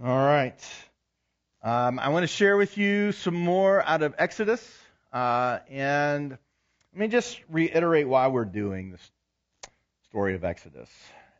All 0.00 0.16
right. 0.16 0.64
Um, 1.60 1.98
I 1.98 2.10
want 2.10 2.22
to 2.22 2.28
share 2.28 2.56
with 2.56 2.78
you 2.78 3.10
some 3.10 3.34
more 3.34 3.84
out 3.84 4.02
of 4.02 4.14
Exodus. 4.16 4.64
Uh, 5.12 5.58
and 5.68 6.30
let 6.30 7.00
me 7.00 7.08
just 7.08 7.40
reiterate 7.50 8.06
why 8.06 8.28
we're 8.28 8.44
doing 8.44 8.92
this 8.92 9.10
story 10.08 10.36
of 10.36 10.44
Exodus. 10.44 10.88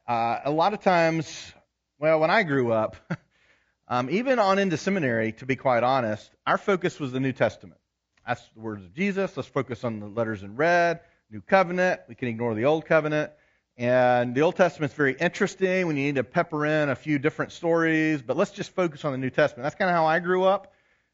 Uh, 0.09 0.41
a 0.45 0.51
lot 0.51 0.75
of 0.75 0.81
times, 0.81 1.53
well, 2.01 2.19
when 2.19 2.33
I 2.33 2.43
grew 2.43 2.73
up, 2.73 2.97
um, 3.89 4.11
even 4.11 4.41
on 4.41 4.59
into 4.59 4.77
seminary, 4.77 5.31
to 5.35 5.47
be 5.47 5.55
quite 5.55 5.85
honest, 5.85 6.29
our 6.45 6.59
focus 6.59 6.99
was 6.99 7.13
the 7.13 7.21
New 7.21 7.33
Testament. 7.33 7.81
That's 8.27 8.43
the 8.57 8.61
words 8.61 8.85
of 8.85 8.93
Jesus. 8.93 9.37
Let's 9.37 9.49
focus 9.49 9.85
on 9.85 10.01
the 10.01 10.09
letters 10.09 10.43
in 10.43 10.57
red, 10.57 10.99
New 11.31 11.43
Covenant. 11.43 12.01
We 12.09 12.17
can 12.17 12.27
ignore 12.27 12.57
the 12.57 12.65
Old 12.65 12.87
Covenant. 12.87 13.31
And 13.79 14.35
the 14.35 14.41
Old 14.41 14.57
Testament's 14.57 14.97
very 14.97 15.15
interesting 15.15 15.87
when 15.87 15.97
you 15.97 16.07
need 16.07 16.17
to 16.17 16.25
pepper 16.25 16.67
in 16.67 16.89
a 16.89 16.97
few 16.97 17.21
different 17.21 17.53
stories, 17.53 18.21
but 18.21 18.37
let's 18.37 18.51
just 18.51 18.73
focus 18.73 19.05
on 19.05 19.13
the 19.13 19.19
New 19.19 19.31
Testament. 19.31 19.63
That's 19.63 19.77
kind 19.77 19.89
of 19.89 19.95
how 19.95 20.05
I 20.05 20.19
grew 20.19 20.43
up. 20.43 20.73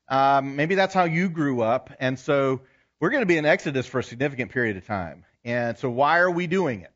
Um, 0.09 0.57
maybe 0.57 0.75
that's 0.75 0.95
how 0.95 1.05
you 1.05 1.29
grew 1.29 1.61
up. 1.61 1.93
And 2.01 2.19
so 2.19 2.63
we're 3.01 3.11
going 3.11 3.21
to 3.21 3.27
be 3.27 3.37
in 3.37 3.45
Exodus 3.45 3.87
for 3.87 3.99
a 3.99 4.03
significant 4.03 4.51
period 4.51 4.79
of 4.79 4.87
time. 4.87 5.27
And 5.45 5.77
so 5.77 5.91
why 5.91 6.21
are 6.21 6.31
we 6.31 6.47
doing 6.47 6.81
it? 6.81 6.91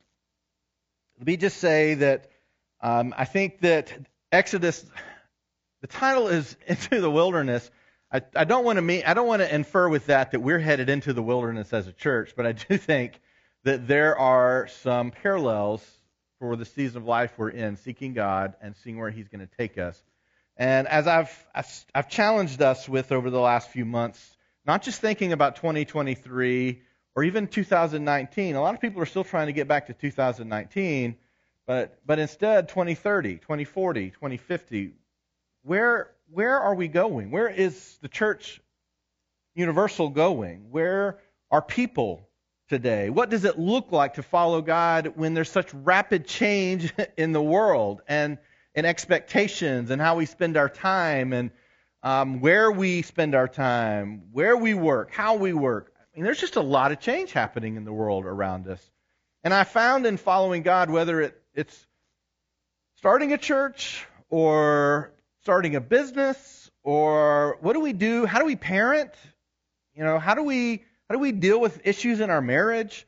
Let 1.18 1.26
me 1.26 1.36
just 1.36 1.58
say 1.58 1.94
that 1.94 2.30
um, 2.80 3.12
I 3.16 3.26
think 3.26 3.60
that 3.60 3.92
Exodus, 4.32 4.86
the 5.82 5.86
title 5.86 6.28
is 6.28 6.56
Into 6.66 7.02
the 7.02 7.10
Wilderness. 7.10 7.70
I, 8.10 8.22
I 8.34 8.44
don't 8.44 8.64
want 8.64 8.76
to 8.76 8.82
mean, 8.82 9.02
I 9.06 9.12
don't 9.12 9.26
want 9.26 9.42
to 9.42 9.54
infer 9.54 9.86
with 9.86 10.06
that 10.06 10.30
that 10.30 10.40
we're 10.40 10.60
headed 10.60 10.88
into 10.88 11.12
the 11.12 11.22
wilderness 11.22 11.74
as 11.74 11.86
a 11.86 11.92
church, 11.92 12.32
but 12.34 12.46
I 12.46 12.52
do 12.52 12.78
think 12.78 13.20
that 13.64 13.86
there 13.86 14.18
are 14.18 14.68
some 14.82 15.10
parallels 15.10 15.84
for 16.38 16.56
the 16.56 16.64
season 16.64 16.98
of 16.98 17.04
life 17.04 17.32
we're 17.36 17.50
in, 17.50 17.76
seeking 17.76 18.14
God 18.14 18.54
and 18.62 18.76
seeing 18.76 18.98
where 18.98 19.10
He's 19.10 19.28
going 19.28 19.46
to 19.46 19.56
take 19.56 19.78
us. 19.78 20.00
And 20.56 20.88
as 20.88 21.06
I've, 21.06 21.46
I've 21.94 22.08
challenged 22.08 22.60
us 22.62 22.88
with 22.88 23.12
over 23.12 23.30
the 23.30 23.40
last 23.40 23.70
few 23.70 23.84
months, 23.84 24.36
not 24.66 24.82
just 24.82 25.00
thinking 25.00 25.32
about 25.32 25.56
2023 25.56 26.82
or 27.14 27.24
even 27.24 27.46
2019, 27.46 28.54
a 28.54 28.60
lot 28.60 28.74
of 28.74 28.80
people 28.80 29.00
are 29.00 29.06
still 29.06 29.24
trying 29.24 29.46
to 29.46 29.52
get 29.52 29.68
back 29.68 29.86
to 29.86 29.92
2019, 29.92 31.16
but, 31.66 31.98
but 32.04 32.18
instead 32.18 32.68
2030, 32.68 33.36
2040, 33.36 34.10
2050, 34.10 34.92
where, 35.62 36.10
where 36.30 36.58
are 36.60 36.74
we 36.74 36.88
going? 36.88 37.30
Where 37.30 37.48
is 37.48 37.98
the 38.02 38.08
church 38.08 38.60
universal 39.54 40.08
going? 40.08 40.70
Where 40.70 41.18
are 41.50 41.62
people 41.62 42.27
today? 42.68 43.10
What 43.10 43.30
does 43.30 43.44
it 43.44 43.58
look 43.58 43.92
like 43.92 44.14
to 44.14 44.22
follow 44.22 44.60
God 44.60 45.12
when 45.16 45.34
there's 45.34 45.50
such 45.50 45.72
rapid 45.72 46.26
change 46.26 46.92
in 47.16 47.32
the 47.32 47.42
world 47.42 48.02
and 48.06 48.38
in 48.74 48.84
expectations 48.84 49.90
and 49.90 50.00
how 50.00 50.16
we 50.16 50.26
spend 50.26 50.56
our 50.56 50.68
time 50.68 51.32
and 51.32 51.50
um, 52.02 52.40
where 52.40 52.70
we 52.70 53.02
spend 53.02 53.34
our 53.34 53.48
time, 53.48 54.22
where 54.32 54.56
we 54.56 54.74
work, 54.74 55.12
how 55.12 55.34
we 55.34 55.52
work? 55.52 55.92
I 55.98 56.16
mean, 56.16 56.24
there's 56.24 56.40
just 56.40 56.56
a 56.56 56.62
lot 56.62 56.92
of 56.92 57.00
change 57.00 57.32
happening 57.32 57.76
in 57.76 57.84
the 57.84 57.92
world 57.92 58.24
around 58.24 58.68
us. 58.68 58.90
And 59.42 59.52
I 59.52 59.64
found 59.64 60.06
in 60.06 60.16
following 60.16 60.62
God, 60.62 60.90
whether 60.90 61.20
it, 61.20 61.40
it's 61.54 61.86
starting 62.96 63.32
a 63.32 63.38
church 63.38 64.06
or 64.28 65.12
starting 65.42 65.76
a 65.76 65.80
business 65.80 66.70
or 66.82 67.58
what 67.60 67.72
do 67.72 67.80
we 67.80 67.92
do? 67.92 68.26
How 68.26 68.38
do 68.38 68.44
we 68.44 68.56
parent? 68.56 69.12
You 69.94 70.04
know, 70.04 70.18
how 70.18 70.34
do 70.34 70.42
we 70.42 70.84
how 71.08 71.14
do 71.14 71.20
we 71.20 71.32
deal 71.32 71.60
with 71.60 71.86
issues 71.86 72.20
in 72.20 72.30
our 72.30 72.42
marriage? 72.42 73.06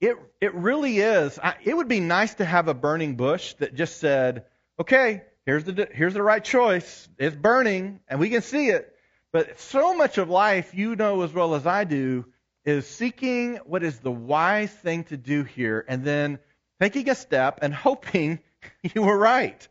It, 0.00 0.16
it 0.40 0.54
really 0.54 0.98
is. 0.98 1.38
I, 1.42 1.56
it 1.64 1.76
would 1.76 1.88
be 1.88 2.00
nice 2.00 2.34
to 2.34 2.44
have 2.44 2.68
a 2.68 2.74
burning 2.74 3.16
bush 3.16 3.54
that 3.54 3.74
just 3.74 3.98
said, 3.98 4.44
okay, 4.78 5.22
here's 5.44 5.64
the, 5.64 5.88
here's 5.90 6.14
the 6.14 6.22
right 6.22 6.44
choice. 6.44 7.08
It's 7.18 7.34
burning 7.34 8.00
and 8.06 8.20
we 8.20 8.30
can 8.30 8.42
see 8.42 8.68
it. 8.68 8.94
But 9.32 9.58
so 9.58 9.96
much 9.96 10.18
of 10.18 10.30
life, 10.30 10.72
you 10.74 10.94
know 10.94 11.22
as 11.22 11.32
well 11.32 11.54
as 11.54 11.66
I 11.66 11.84
do, 11.84 12.26
is 12.64 12.86
seeking 12.86 13.56
what 13.64 13.82
is 13.82 13.98
the 13.98 14.10
wise 14.10 14.70
thing 14.70 15.04
to 15.04 15.16
do 15.16 15.44
here 15.44 15.84
and 15.88 16.04
then 16.04 16.38
taking 16.80 17.08
a 17.08 17.14
step 17.14 17.58
and 17.62 17.74
hoping 17.86 18.38
you 18.94 19.02
were 19.02 19.18
right. 19.18 19.66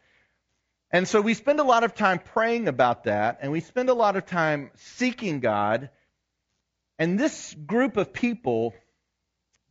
And 0.92 1.08
so 1.08 1.22
we 1.22 1.34
spend 1.34 1.60
a 1.60 1.64
lot 1.64 1.84
of 1.84 1.96
time 1.96 2.20
praying 2.20 2.68
about 2.68 3.06
that 3.06 3.40
and 3.42 3.52
we 3.52 3.62
spend 3.62 3.90
a 3.90 3.94
lot 3.94 4.18
of 4.18 4.26
time 4.26 4.72
seeking 4.76 5.40
God 5.40 5.90
and 6.98 7.20
this 7.20 7.54
group 7.66 7.98
of 7.98 8.14
people 8.14 8.74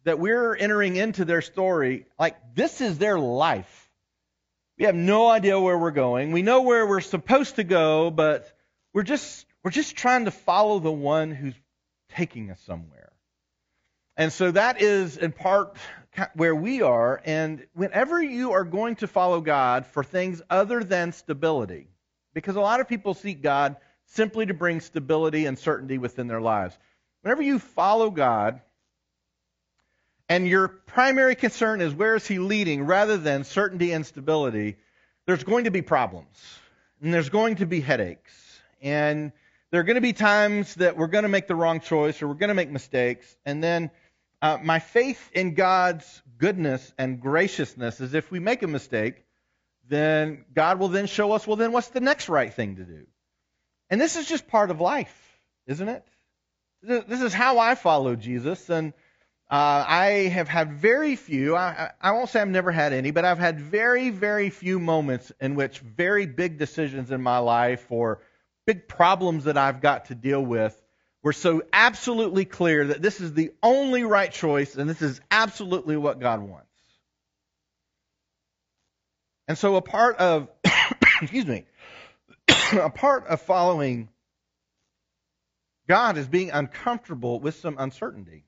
that 0.04 0.18
we're 0.18 0.54
entering 0.54 0.96
into 0.96 1.24
their 1.24 1.40
story, 1.40 2.06
like 2.18 2.36
this 2.54 2.80
is 2.80 2.98
their 2.98 3.18
life. 3.18 3.90
We 4.78 4.86
have 4.86 4.94
no 4.94 5.28
idea 5.28 5.58
where 5.58 5.78
we're 5.78 5.92
going. 5.92 6.32
We 6.32 6.42
know 6.42 6.62
where 6.62 6.86
we're 6.86 7.00
supposed 7.00 7.56
to 7.56 7.64
go, 7.64 8.10
but 8.10 8.52
we're 8.92 9.02
just 9.02 9.46
we're 9.62 9.70
just 9.70 9.96
trying 9.96 10.26
to 10.26 10.30
follow 10.30 10.78
the 10.78 10.92
one 10.92 11.30
who's 11.30 11.54
taking 12.10 12.50
us 12.50 12.60
somewhere. 12.60 13.12
And 14.16 14.32
so 14.32 14.50
that 14.50 14.80
is 14.80 15.16
in 15.16 15.32
part 15.32 15.76
where 16.34 16.54
we 16.54 16.82
are. 16.82 17.20
And 17.24 17.66
whenever 17.72 18.22
you 18.22 18.52
are 18.52 18.64
going 18.64 18.96
to 18.96 19.08
follow 19.08 19.40
God 19.40 19.86
for 19.86 20.04
things 20.04 20.42
other 20.50 20.84
than 20.84 21.12
stability, 21.12 21.88
because 22.34 22.56
a 22.56 22.60
lot 22.60 22.80
of 22.80 22.88
people 22.88 23.14
seek 23.14 23.42
God 23.42 23.76
simply 24.06 24.46
to 24.46 24.54
bring 24.54 24.80
stability 24.80 25.46
and 25.46 25.58
certainty 25.58 25.98
within 25.98 26.28
their 26.28 26.40
lives. 26.40 26.78
Whenever 27.24 27.40
you 27.40 27.58
follow 27.58 28.10
God, 28.10 28.60
and 30.28 30.46
your 30.46 30.68
primary 30.68 31.34
concern 31.34 31.80
is 31.80 31.94
where 31.94 32.16
is 32.16 32.26
he 32.26 32.38
leading 32.38 32.84
rather 32.84 33.16
than 33.16 33.44
certainty 33.44 33.92
and 33.92 34.04
stability, 34.04 34.76
there's 35.24 35.42
going 35.42 35.64
to 35.64 35.70
be 35.70 35.80
problems. 35.80 36.36
And 37.00 37.14
there's 37.14 37.30
going 37.30 37.56
to 37.56 37.66
be 37.66 37.80
headaches. 37.80 38.60
And 38.82 39.32
there 39.70 39.80
are 39.80 39.84
going 39.84 39.94
to 39.94 40.02
be 40.02 40.12
times 40.12 40.74
that 40.74 40.98
we're 40.98 41.06
going 41.06 41.22
to 41.22 41.30
make 41.30 41.46
the 41.46 41.54
wrong 41.54 41.80
choice 41.80 42.20
or 42.20 42.28
we're 42.28 42.34
going 42.34 42.48
to 42.48 42.54
make 42.54 42.70
mistakes. 42.70 43.34
And 43.46 43.64
then 43.64 43.90
uh, 44.42 44.58
my 44.62 44.78
faith 44.78 45.30
in 45.32 45.54
God's 45.54 46.22
goodness 46.36 46.92
and 46.98 47.22
graciousness 47.22 48.02
is 48.02 48.12
if 48.12 48.30
we 48.30 48.38
make 48.38 48.62
a 48.62 48.68
mistake, 48.68 49.24
then 49.88 50.44
God 50.54 50.78
will 50.78 50.88
then 50.88 51.06
show 51.06 51.32
us, 51.32 51.46
well, 51.46 51.56
then 51.56 51.72
what's 51.72 51.88
the 51.88 52.00
next 52.00 52.28
right 52.28 52.52
thing 52.52 52.76
to 52.76 52.84
do? 52.84 53.06
And 53.88 53.98
this 53.98 54.16
is 54.16 54.28
just 54.28 54.46
part 54.46 54.70
of 54.70 54.82
life, 54.82 55.40
isn't 55.66 55.88
it? 55.88 56.06
This 56.86 57.22
is 57.22 57.32
how 57.32 57.58
I 57.58 57.74
follow 57.74 58.14
Jesus, 58.14 58.68
and 58.68 58.92
uh, 59.50 59.84
I 59.86 60.04
have 60.32 60.48
had 60.48 60.72
very 60.72 61.16
few, 61.16 61.54
I, 61.56 61.92
I 62.00 62.12
won't 62.12 62.28
say 62.28 62.40
I've 62.40 62.48
never 62.48 62.72
had 62.72 62.92
any, 62.92 63.10
but 63.10 63.24
I've 63.24 63.38
had 63.38 63.60
very, 63.60 64.10
very 64.10 64.50
few 64.50 64.78
moments 64.78 65.32
in 65.40 65.54
which 65.54 65.78
very 65.78 66.26
big 66.26 66.58
decisions 66.58 67.10
in 67.10 67.22
my 67.22 67.38
life 67.38 67.86
or 67.90 68.20
big 68.66 68.88
problems 68.88 69.44
that 69.44 69.56
I've 69.56 69.80
got 69.80 70.06
to 70.06 70.14
deal 70.14 70.44
with 70.44 70.80
were 71.22 71.32
so 71.32 71.62
absolutely 71.72 72.44
clear 72.44 72.88
that 72.88 73.00
this 73.00 73.20
is 73.20 73.32
the 73.32 73.52
only 73.62 74.04
right 74.04 74.32
choice 74.32 74.76
and 74.76 74.88
this 74.88 75.02
is 75.02 75.20
absolutely 75.30 75.96
what 75.96 76.20
God 76.20 76.40
wants. 76.40 76.66
And 79.46 79.58
so 79.58 79.76
a 79.76 79.82
part 79.82 80.16
of, 80.16 80.48
excuse 81.22 81.46
me, 81.46 81.64
a 82.72 82.90
part 82.90 83.26
of 83.26 83.40
following 83.42 84.08
God 85.86 86.16
is 86.16 86.26
being 86.26 86.50
uncomfortable 86.50 87.40
with 87.40 87.56
some 87.56 87.76
uncertainty. 87.78 88.44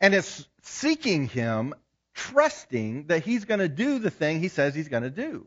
And 0.00 0.14
it's 0.14 0.46
seeking 0.62 1.26
Him, 1.28 1.74
trusting 2.14 3.06
that 3.06 3.24
He's 3.24 3.44
going 3.44 3.60
to 3.60 3.68
do 3.68 3.98
the 3.98 4.10
thing 4.10 4.40
He 4.40 4.48
says 4.48 4.74
He's 4.74 4.88
going 4.88 5.02
to 5.02 5.10
do. 5.10 5.46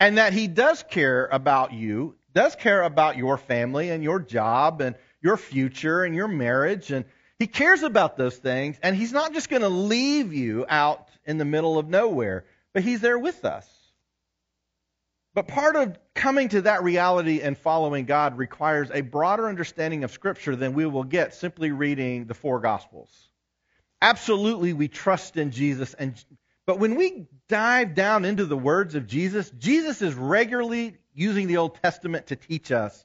And 0.00 0.18
that 0.18 0.32
He 0.32 0.46
does 0.46 0.82
care 0.82 1.26
about 1.26 1.72
you, 1.72 2.16
does 2.32 2.54
care 2.54 2.82
about 2.82 3.16
your 3.16 3.36
family 3.38 3.90
and 3.90 4.02
your 4.02 4.20
job 4.20 4.80
and 4.80 4.96
your 5.22 5.36
future 5.36 6.04
and 6.04 6.14
your 6.14 6.28
marriage. 6.28 6.90
And 6.90 7.04
He 7.38 7.46
cares 7.46 7.82
about 7.82 8.16
those 8.16 8.36
things. 8.36 8.78
And 8.82 8.96
He's 8.96 9.12
not 9.12 9.34
just 9.34 9.48
going 9.48 9.62
to 9.62 9.68
leave 9.68 10.32
you 10.32 10.64
out 10.68 11.08
in 11.24 11.38
the 11.38 11.44
middle 11.44 11.78
of 11.78 11.88
nowhere, 11.88 12.44
but 12.72 12.82
He's 12.82 13.00
there 13.00 13.18
with 13.18 13.44
us. 13.44 13.68
But 15.36 15.48
part 15.48 15.76
of 15.76 15.98
coming 16.14 16.48
to 16.48 16.62
that 16.62 16.82
reality 16.82 17.42
and 17.42 17.58
following 17.58 18.06
God 18.06 18.38
requires 18.38 18.90
a 18.90 19.02
broader 19.02 19.50
understanding 19.50 20.02
of 20.02 20.10
Scripture 20.10 20.56
than 20.56 20.72
we 20.72 20.86
will 20.86 21.04
get 21.04 21.34
simply 21.34 21.72
reading 21.72 22.24
the 22.24 22.32
four 22.32 22.58
Gospels. 22.58 23.10
Absolutely, 24.00 24.72
we 24.72 24.88
trust 24.88 25.36
in 25.36 25.50
Jesus, 25.50 25.92
and 25.92 26.14
but 26.64 26.78
when 26.78 26.94
we 26.94 27.26
dive 27.48 27.94
down 27.94 28.24
into 28.24 28.46
the 28.46 28.56
words 28.56 28.94
of 28.94 29.06
Jesus, 29.06 29.50
Jesus 29.50 30.00
is 30.00 30.14
regularly 30.14 30.96
using 31.12 31.48
the 31.48 31.58
Old 31.58 31.82
Testament 31.82 32.28
to 32.28 32.36
teach 32.36 32.72
us 32.72 33.04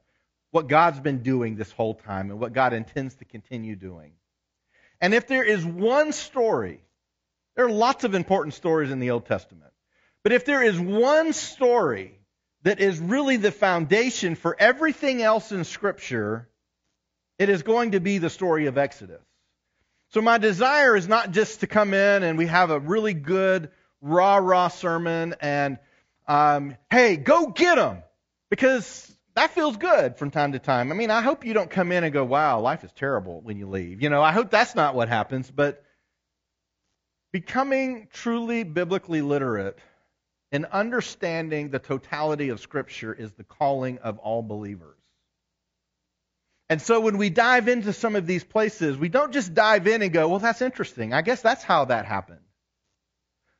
what 0.51 0.69
God's 0.69 1.01
been 1.01 1.23
doing 1.23 1.57
this 1.57 1.71
whole 1.73 1.95
time 1.95 2.31
and 2.31 2.39
what 2.39 2.53
God 2.53 2.71
intends 2.71 3.15
to 3.15 3.25
continue 3.25 3.75
doing. 3.75 4.13
And 5.01 5.13
if 5.13 5.27
there 5.27 5.43
is 5.43 5.65
one 5.65 6.13
story, 6.13 6.79
there 7.57 7.65
are 7.65 7.71
lots 7.71 8.05
of 8.05 8.15
important 8.15 8.53
stories 8.53 8.89
in 8.89 8.99
the 8.99 9.11
Old 9.11 9.25
Testament. 9.25 9.73
But 10.23 10.31
if 10.31 10.45
there 10.45 10.63
is 10.63 10.79
one 10.79 11.33
story 11.33 12.19
that 12.63 12.79
is 12.79 12.99
really 12.99 13.37
the 13.37 13.51
foundation 13.51 14.35
for 14.35 14.55
everything 14.59 15.21
else 15.21 15.51
in 15.51 15.63
Scripture, 15.63 16.47
it 17.39 17.49
is 17.49 17.63
going 17.63 17.91
to 17.91 17.99
be 17.99 18.19
the 18.19 18.29
story 18.29 18.67
of 18.67 18.77
Exodus. 18.77 19.21
So 20.09 20.21
my 20.21 20.37
desire 20.37 20.95
is 20.95 21.07
not 21.07 21.31
just 21.31 21.61
to 21.61 21.67
come 21.67 21.93
in 21.93 22.23
and 22.23 22.37
we 22.37 22.47
have 22.47 22.69
a 22.69 22.79
really 22.79 23.13
good 23.13 23.69
rah 24.01 24.37
rah 24.37 24.67
sermon 24.67 25.35
and 25.41 25.79
um, 26.27 26.75
hey, 26.89 27.17
go 27.17 27.47
get 27.47 27.75
them, 27.75 28.03
because 28.49 29.11
that 29.35 29.51
feels 29.51 29.77
good 29.77 30.17
from 30.17 30.29
time 30.29 30.51
to 30.51 30.59
time. 30.59 30.91
I 30.91 30.95
mean, 30.95 31.09
I 31.09 31.21
hope 31.21 31.45
you 31.45 31.53
don't 31.53 31.69
come 31.69 31.91
in 31.91 32.03
and 32.03 32.13
go, 32.13 32.23
wow, 32.23 32.59
life 32.59 32.83
is 32.83 32.91
terrible 32.91 33.41
when 33.41 33.57
you 33.57 33.67
leave. 33.67 34.01
You 34.01 34.09
know, 34.09 34.21
I 34.21 34.31
hope 34.31 34.51
that's 34.51 34.75
not 34.75 34.93
what 34.93 35.09
happens, 35.09 35.49
but 35.49 35.83
becoming 37.31 38.07
truly 38.13 38.63
biblically 38.63 39.21
literate 39.21 39.77
and 40.51 40.65
understanding 40.65 41.69
the 41.69 41.79
totality 41.79 42.49
of 42.49 42.59
Scripture 42.59 43.13
is 43.13 43.31
the 43.33 43.43
calling 43.43 43.99
of 43.99 44.19
all 44.19 44.41
believers. 44.41 44.97
And 46.69 46.81
so 46.81 47.01
when 47.01 47.17
we 47.17 47.29
dive 47.29 47.67
into 47.67 47.91
some 47.91 48.15
of 48.15 48.25
these 48.25 48.43
places, 48.43 48.97
we 48.97 49.09
don't 49.09 49.33
just 49.33 49.53
dive 49.53 49.87
in 49.87 50.01
and 50.01 50.13
go, 50.13 50.29
well, 50.29 50.39
that's 50.39 50.61
interesting. 50.61 51.13
I 51.13 51.21
guess 51.21 51.41
that's 51.41 51.63
how 51.63 51.85
that 51.85 52.05
happened. 52.05 52.39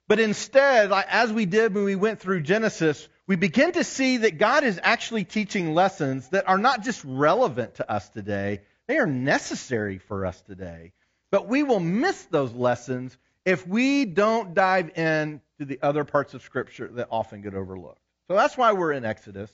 But 0.08 0.20
instead, 0.20 0.92
as 0.92 1.32
we 1.32 1.46
did 1.46 1.74
when 1.74 1.84
we 1.84 1.96
went 1.96 2.20
through 2.20 2.42
Genesis, 2.42 3.08
we 3.28 3.36
begin 3.36 3.74
to 3.74 3.84
see 3.84 4.18
that 4.18 4.38
God 4.38 4.64
is 4.64 4.80
actually 4.82 5.24
teaching 5.24 5.74
lessons 5.74 6.28
that 6.30 6.50
are 6.50 6.58
not 6.58 6.84
just 6.84 7.02
relevant 7.06 7.76
to 7.76 7.90
us 7.90 8.10
today, 8.10 8.62
they 8.88 8.98
are 8.98 9.08
necessary 9.08 10.00
for 10.00 10.26
us 10.26 10.42
today. 10.42 10.92
But 11.32 11.48
we 11.48 11.64
will 11.64 11.80
miss 11.80 12.22
those 12.26 12.54
lessons 12.54 13.18
if 13.46 13.66
we 13.66 14.06
don't 14.06 14.54
dive 14.54 14.98
in 14.98 15.42
to 15.62 15.66
the 15.66 15.80
other 15.82 16.04
parts 16.04 16.34
of 16.34 16.42
Scripture 16.42 16.90
that 16.96 17.08
often 17.12 17.42
get 17.42 17.54
overlooked. 17.54 18.02
So 18.28 18.36
that's 18.36 18.58
why 18.58 18.74
we're 18.74 18.94
in 18.94 19.06
Exodus. 19.06 19.52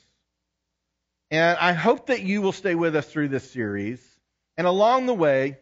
And 1.29 1.57
I 1.59 1.73
hope 1.73 2.07
that 2.07 2.21
you 2.21 2.41
will 2.41 2.53
stay 2.53 2.75
with 2.75 2.95
us 2.95 3.05
through 3.05 3.27
this 3.27 3.51
series. 3.51 4.01
And 4.55 4.65
along 4.65 5.05
the 5.05 5.13
way, 5.13 5.57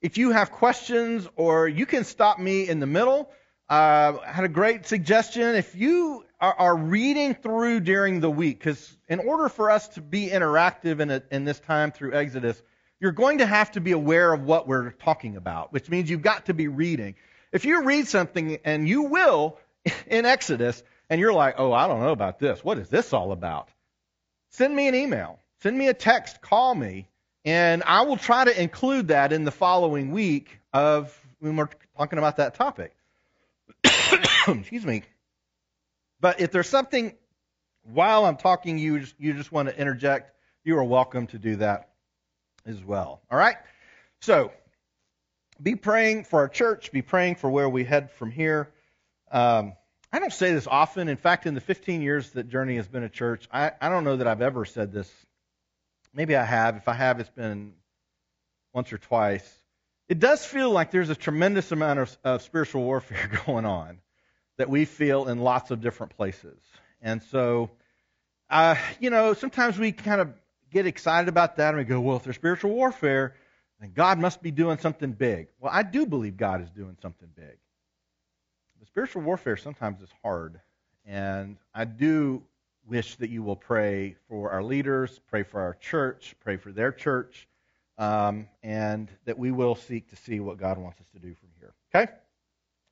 if 0.00 0.16
you 0.16 0.30
have 0.30 0.50
questions 0.50 1.28
or 1.36 1.68
you 1.68 1.84
can 1.84 2.04
stop 2.04 2.38
me 2.38 2.66
in 2.66 2.80
the 2.80 2.86
middle, 2.86 3.30
uh, 3.68 4.16
I 4.26 4.32
had 4.32 4.44
a 4.44 4.48
great 4.48 4.86
suggestion. 4.86 5.54
If 5.54 5.74
you 5.74 6.24
are, 6.40 6.54
are 6.54 6.76
reading 6.76 7.34
through 7.34 7.80
during 7.80 8.20
the 8.20 8.30
week, 8.30 8.58
because 8.58 8.96
in 9.06 9.20
order 9.20 9.50
for 9.50 9.70
us 9.70 9.88
to 9.88 10.00
be 10.00 10.28
interactive 10.28 11.00
in, 11.00 11.10
a, 11.10 11.22
in 11.30 11.44
this 11.44 11.60
time 11.60 11.92
through 11.92 12.14
Exodus, 12.14 12.62
you're 13.00 13.12
going 13.12 13.38
to 13.38 13.46
have 13.46 13.72
to 13.72 13.80
be 13.80 13.92
aware 13.92 14.32
of 14.32 14.44
what 14.44 14.66
we're 14.66 14.92
talking 14.92 15.36
about, 15.36 15.74
which 15.74 15.90
means 15.90 16.08
you've 16.08 16.22
got 16.22 16.46
to 16.46 16.54
be 16.54 16.68
reading. 16.68 17.16
If 17.56 17.64
you 17.64 17.84
read 17.84 18.06
something, 18.06 18.58
and 18.66 18.86
you 18.86 19.04
will 19.04 19.56
in 20.06 20.26
Exodus, 20.26 20.82
and 21.08 21.18
you're 21.18 21.32
like, 21.32 21.54
oh, 21.56 21.72
I 21.72 21.86
don't 21.86 22.00
know 22.00 22.10
about 22.10 22.38
this. 22.38 22.62
What 22.62 22.76
is 22.76 22.90
this 22.90 23.14
all 23.14 23.32
about? 23.32 23.70
Send 24.50 24.76
me 24.76 24.88
an 24.88 24.94
email. 24.94 25.38
Send 25.62 25.78
me 25.78 25.88
a 25.88 25.94
text. 25.94 26.42
Call 26.42 26.74
me. 26.74 27.08
And 27.46 27.82
I 27.86 28.02
will 28.02 28.18
try 28.18 28.44
to 28.44 28.62
include 28.62 29.08
that 29.08 29.32
in 29.32 29.44
the 29.44 29.50
following 29.50 30.10
week 30.10 30.60
of 30.74 31.18
when 31.38 31.56
we're 31.56 31.70
talking 31.96 32.18
about 32.18 32.36
that 32.36 32.56
topic. 32.56 32.94
Excuse 34.46 34.84
me. 34.84 35.04
But 36.20 36.42
if 36.42 36.52
there's 36.52 36.68
something 36.68 37.14
while 37.84 38.26
I'm 38.26 38.36
talking, 38.36 38.76
you 38.76 39.00
just, 39.00 39.14
you 39.18 39.32
just 39.32 39.50
want 39.50 39.70
to 39.70 39.80
interject, 39.80 40.30
you 40.62 40.76
are 40.76 40.84
welcome 40.84 41.26
to 41.28 41.38
do 41.38 41.56
that 41.56 41.88
as 42.66 42.84
well. 42.84 43.22
All 43.30 43.38
right? 43.38 43.56
So, 44.20 44.52
be 45.62 45.74
praying 45.74 46.24
for 46.24 46.40
our 46.40 46.48
church, 46.48 46.92
be 46.92 47.02
praying 47.02 47.36
for 47.36 47.50
where 47.50 47.68
we 47.68 47.84
head 47.84 48.10
from 48.12 48.30
here. 48.30 48.70
Um, 49.30 49.74
I 50.12 50.18
don't 50.18 50.32
say 50.32 50.52
this 50.52 50.66
often. 50.66 51.08
In 51.08 51.16
fact, 51.16 51.46
in 51.46 51.54
the 51.54 51.60
15 51.60 52.02
years 52.02 52.30
that 52.30 52.48
Journey 52.48 52.76
has 52.76 52.86
been 52.86 53.02
a 53.02 53.08
church, 53.08 53.48
I, 53.52 53.72
I 53.80 53.88
don't 53.88 54.04
know 54.04 54.16
that 54.16 54.26
I've 54.26 54.42
ever 54.42 54.64
said 54.64 54.92
this. 54.92 55.10
Maybe 56.14 56.36
I 56.36 56.44
have. 56.44 56.76
If 56.76 56.88
I 56.88 56.94
have, 56.94 57.20
it's 57.20 57.30
been 57.30 57.74
once 58.72 58.92
or 58.92 58.98
twice. 58.98 59.46
It 60.08 60.20
does 60.20 60.44
feel 60.44 60.70
like 60.70 60.90
there's 60.90 61.10
a 61.10 61.16
tremendous 61.16 61.72
amount 61.72 61.98
of, 61.98 62.18
of 62.22 62.42
spiritual 62.42 62.84
warfare 62.84 63.42
going 63.46 63.64
on 63.64 63.98
that 64.56 64.70
we 64.70 64.84
feel 64.84 65.28
in 65.28 65.38
lots 65.38 65.70
of 65.70 65.80
different 65.80 66.16
places. 66.16 66.58
And 67.02 67.22
so, 67.24 67.70
uh, 68.48 68.76
you 69.00 69.10
know, 69.10 69.34
sometimes 69.34 69.78
we 69.78 69.92
kind 69.92 70.20
of 70.20 70.32
get 70.70 70.86
excited 70.86 71.28
about 71.28 71.56
that 71.56 71.70
and 71.70 71.78
we 71.78 71.84
go, 71.84 72.00
well, 72.00 72.16
if 72.16 72.24
there's 72.24 72.36
spiritual 72.36 72.70
warfare, 72.70 73.34
then 73.80 73.92
God 73.94 74.18
must 74.18 74.42
be 74.42 74.50
doing 74.50 74.78
something 74.78 75.12
big. 75.12 75.48
Well, 75.60 75.72
I 75.74 75.82
do 75.82 76.06
believe 76.06 76.36
God 76.36 76.62
is 76.62 76.70
doing 76.70 76.96
something 77.02 77.28
big. 77.34 77.58
But 78.78 78.88
spiritual 78.88 79.22
warfare 79.22 79.56
sometimes 79.56 80.00
is 80.00 80.10
hard. 80.22 80.60
And 81.04 81.56
I 81.74 81.84
do 81.84 82.42
wish 82.86 83.16
that 83.16 83.30
you 83.30 83.42
will 83.42 83.56
pray 83.56 84.16
for 84.28 84.50
our 84.50 84.62
leaders, 84.62 85.20
pray 85.28 85.42
for 85.42 85.60
our 85.60 85.74
church, 85.74 86.34
pray 86.40 86.56
for 86.56 86.72
their 86.72 86.92
church, 86.92 87.48
um, 87.98 88.48
and 88.62 89.08
that 89.24 89.38
we 89.38 89.50
will 89.52 89.74
seek 89.74 90.08
to 90.10 90.16
see 90.16 90.40
what 90.40 90.58
God 90.58 90.78
wants 90.78 91.00
us 91.00 91.06
to 91.12 91.18
do 91.18 91.34
from 91.34 91.48
here. 91.58 91.74
Okay? 91.94 92.12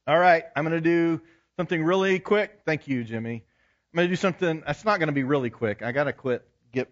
All 0.06 0.18
right, 0.18 0.44
I'm 0.54 0.64
going 0.64 0.74
to 0.74 0.80
do 0.80 1.20
something 1.56 1.82
really 1.82 2.18
quick. 2.18 2.60
Thank 2.66 2.88
you, 2.88 3.04
Jimmy. 3.04 3.44
I'm 3.92 3.96
going 3.96 4.08
to 4.08 4.12
do 4.12 4.16
something 4.16 4.62
that's 4.66 4.84
not 4.84 4.98
going 4.98 5.06
to 5.06 5.12
be 5.12 5.24
really 5.24 5.50
quick. 5.50 5.82
I 5.82 5.92
got 5.92 6.04
to 6.04 6.12
quit 6.12 6.46
get 6.72 6.90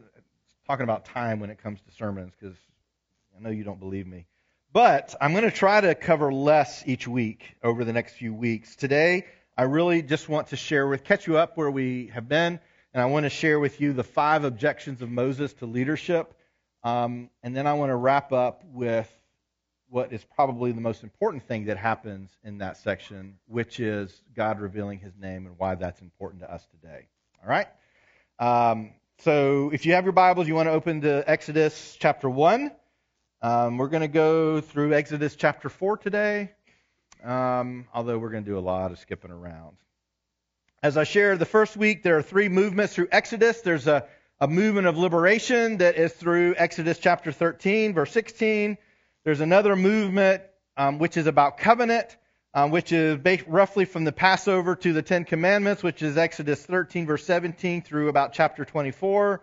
talking 0.66 0.84
about 0.84 1.04
time 1.04 1.40
when 1.40 1.50
it 1.50 1.58
comes 1.58 1.80
to 1.82 1.92
sermons 1.92 2.32
because 2.38 2.56
I 3.42 3.44
know 3.46 3.50
you 3.50 3.64
don't 3.64 3.80
believe 3.80 4.06
me. 4.06 4.26
But 4.72 5.16
I'm 5.20 5.32
going 5.32 5.42
to 5.42 5.50
try 5.50 5.80
to 5.80 5.96
cover 5.96 6.32
less 6.32 6.84
each 6.86 7.08
week 7.08 7.56
over 7.60 7.84
the 7.84 7.92
next 7.92 8.14
few 8.14 8.32
weeks. 8.32 8.76
Today, 8.76 9.26
I 9.58 9.64
really 9.64 10.00
just 10.00 10.28
want 10.28 10.48
to 10.48 10.56
share 10.56 10.86
with, 10.86 11.02
catch 11.02 11.26
you 11.26 11.38
up 11.38 11.56
where 11.56 11.70
we 11.70 12.12
have 12.14 12.28
been, 12.28 12.60
and 12.94 13.02
I 13.02 13.06
want 13.06 13.24
to 13.24 13.30
share 13.30 13.58
with 13.58 13.80
you 13.80 13.94
the 13.94 14.04
five 14.04 14.44
objections 14.44 15.02
of 15.02 15.10
Moses 15.10 15.52
to 15.54 15.66
leadership. 15.66 16.32
Um, 16.84 17.30
and 17.42 17.56
then 17.56 17.66
I 17.66 17.72
want 17.72 17.90
to 17.90 17.96
wrap 17.96 18.32
up 18.32 18.62
with 18.72 19.10
what 19.88 20.12
is 20.12 20.22
probably 20.36 20.70
the 20.70 20.80
most 20.80 21.02
important 21.02 21.42
thing 21.42 21.64
that 21.64 21.78
happens 21.78 22.30
in 22.44 22.58
that 22.58 22.76
section, 22.76 23.38
which 23.48 23.80
is 23.80 24.22
God 24.36 24.60
revealing 24.60 25.00
his 25.00 25.16
name 25.18 25.46
and 25.46 25.58
why 25.58 25.74
that's 25.74 26.00
important 26.00 26.42
to 26.42 26.52
us 26.52 26.64
today. 26.80 27.08
All 27.42 27.48
right? 27.48 27.66
Um, 28.38 28.92
so 29.18 29.70
if 29.72 29.84
you 29.84 29.94
have 29.94 30.04
your 30.04 30.12
Bibles, 30.12 30.46
you 30.46 30.54
want 30.54 30.68
to 30.68 30.72
open 30.72 31.00
to 31.00 31.28
Exodus 31.28 31.96
chapter 31.98 32.30
1. 32.30 32.70
Um, 33.42 33.76
we're 33.76 33.88
going 33.88 34.02
to 34.02 34.08
go 34.08 34.60
through 34.60 34.94
Exodus 34.94 35.34
chapter 35.34 35.68
4 35.68 35.96
today, 35.96 36.52
um, 37.24 37.88
although 37.92 38.16
we're 38.16 38.30
going 38.30 38.44
to 38.44 38.50
do 38.50 38.56
a 38.56 38.60
lot 38.60 38.92
of 38.92 39.00
skipping 39.00 39.32
around. 39.32 39.76
As 40.80 40.96
I 40.96 41.02
shared 41.02 41.40
the 41.40 41.44
first 41.44 41.76
week, 41.76 42.04
there 42.04 42.16
are 42.16 42.22
three 42.22 42.48
movements 42.48 42.94
through 42.94 43.08
Exodus. 43.10 43.60
There's 43.60 43.88
a, 43.88 44.06
a 44.40 44.46
movement 44.46 44.86
of 44.86 44.96
liberation 44.96 45.78
that 45.78 45.96
is 45.96 46.12
through 46.12 46.54
Exodus 46.56 47.00
chapter 47.00 47.32
13, 47.32 47.94
verse 47.94 48.12
16. 48.12 48.78
There's 49.24 49.40
another 49.40 49.74
movement 49.74 50.42
um, 50.76 51.00
which 51.00 51.16
is 51.16 51.26
about 51.26 51.58
covenant 51.58 52.16
um, 52.54 52.70
which 52.70 52.92
is 52.92 53.18
roughly 53.46 53.86
from 53.86 54.04
the 54.04 54.12
Passover 54.12 54.76
to 54.76 54.92
the 54.92 55.02
Ten 55.02 55.24
Commandments, 55.24 55.82
which 55.82 56.02
is 56.02 56.18
Exodus 56.18 56.64
13, 56.64 57.06
verse 57.06 57.24
17 57.24 57.82
through 57.82 58.08
about 58.08 58.34
chapter 58.34 58.64
24. 58.64 59.42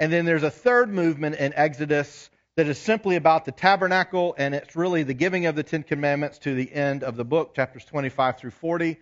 And 0.00 0.12
then 0.12 0.24
there's 0.24 0.42
a 0.42 0.50
third 0.50 0.88
movement 0.88 1.36
in 1.36 1.52
Exodus 1.54 2.30
that 2.56 2.68
is 2.68 2.78
simply 2.78 3.16
about 3.16 3.44
the 3.44 3.52
tabernacle, 3.52 4.34
and 4.38 4.54
it's 4.54 4.74
really 4.74 5.02
the 5.02 5.14
giving 5.14 5.44
of 5.44 5.54
the 5.54 5.62
Ten 5.62 5.82
Commandments 5.82 6.38
to 6.38 6.54
the 6.54 6.72
end 6.72 7.04
of 7.04 7.16
the 7.16 7.24
book, 7.24 7.54
chapters 7.54 7.84
25 7.84 8.38
through 8.38 8.50
40. 8.50 8.96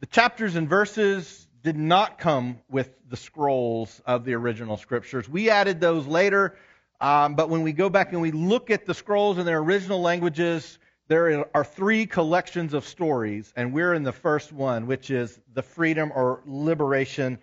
The 0.00 0.06
chapters 0.06 0.56
and 0.56 0.68
verses 0.68 1.46
did 1.62 1.78
not 1.78 2.18
come 2.18 2.58
with 2.68 2.90
the 3.08 3.16
scrolls 3.16 4.02
of 4.04 4.26
the 4.26 4.34
original 4.34 4.76
scriptures. 4.76 5.26
We 5.26 5.48
added 5.48 5.80
those 5.80 6.06
later, 6.06 6.58
um, 7.00 7.34
but 7.34 7.48
when 7.48 7.62
we 7.62 7.72
go 7.72 7.88
back 7.88 8.12
and 8.12 8.20
we 8.20 8.30
look 8.30 8.70
at 8.70 8.84
the 8.84 8.94
scrolls 8.94 9.38
in 9.38 9.46
their 9.46 9.60
original 9.60 10.02
languages, 10.02 10.78
there 11.08 11.46
are 11.56 11.64
three 11.64 12.04
collections 12.04 12.74
of 12.74 12.86
stories, 12.86 13.54
and 13.56 13.72
we're 13.72 13.94
in 13.94 14.02
the 14.02 14.12
first 14.12 14.52
one, 14.52 14.86
which 14.86 15.10
is 15.10 15.40
the 15.54 15.62
freedom 15.62 16.12
or 16.14 16.42
liberation 16.44 17.38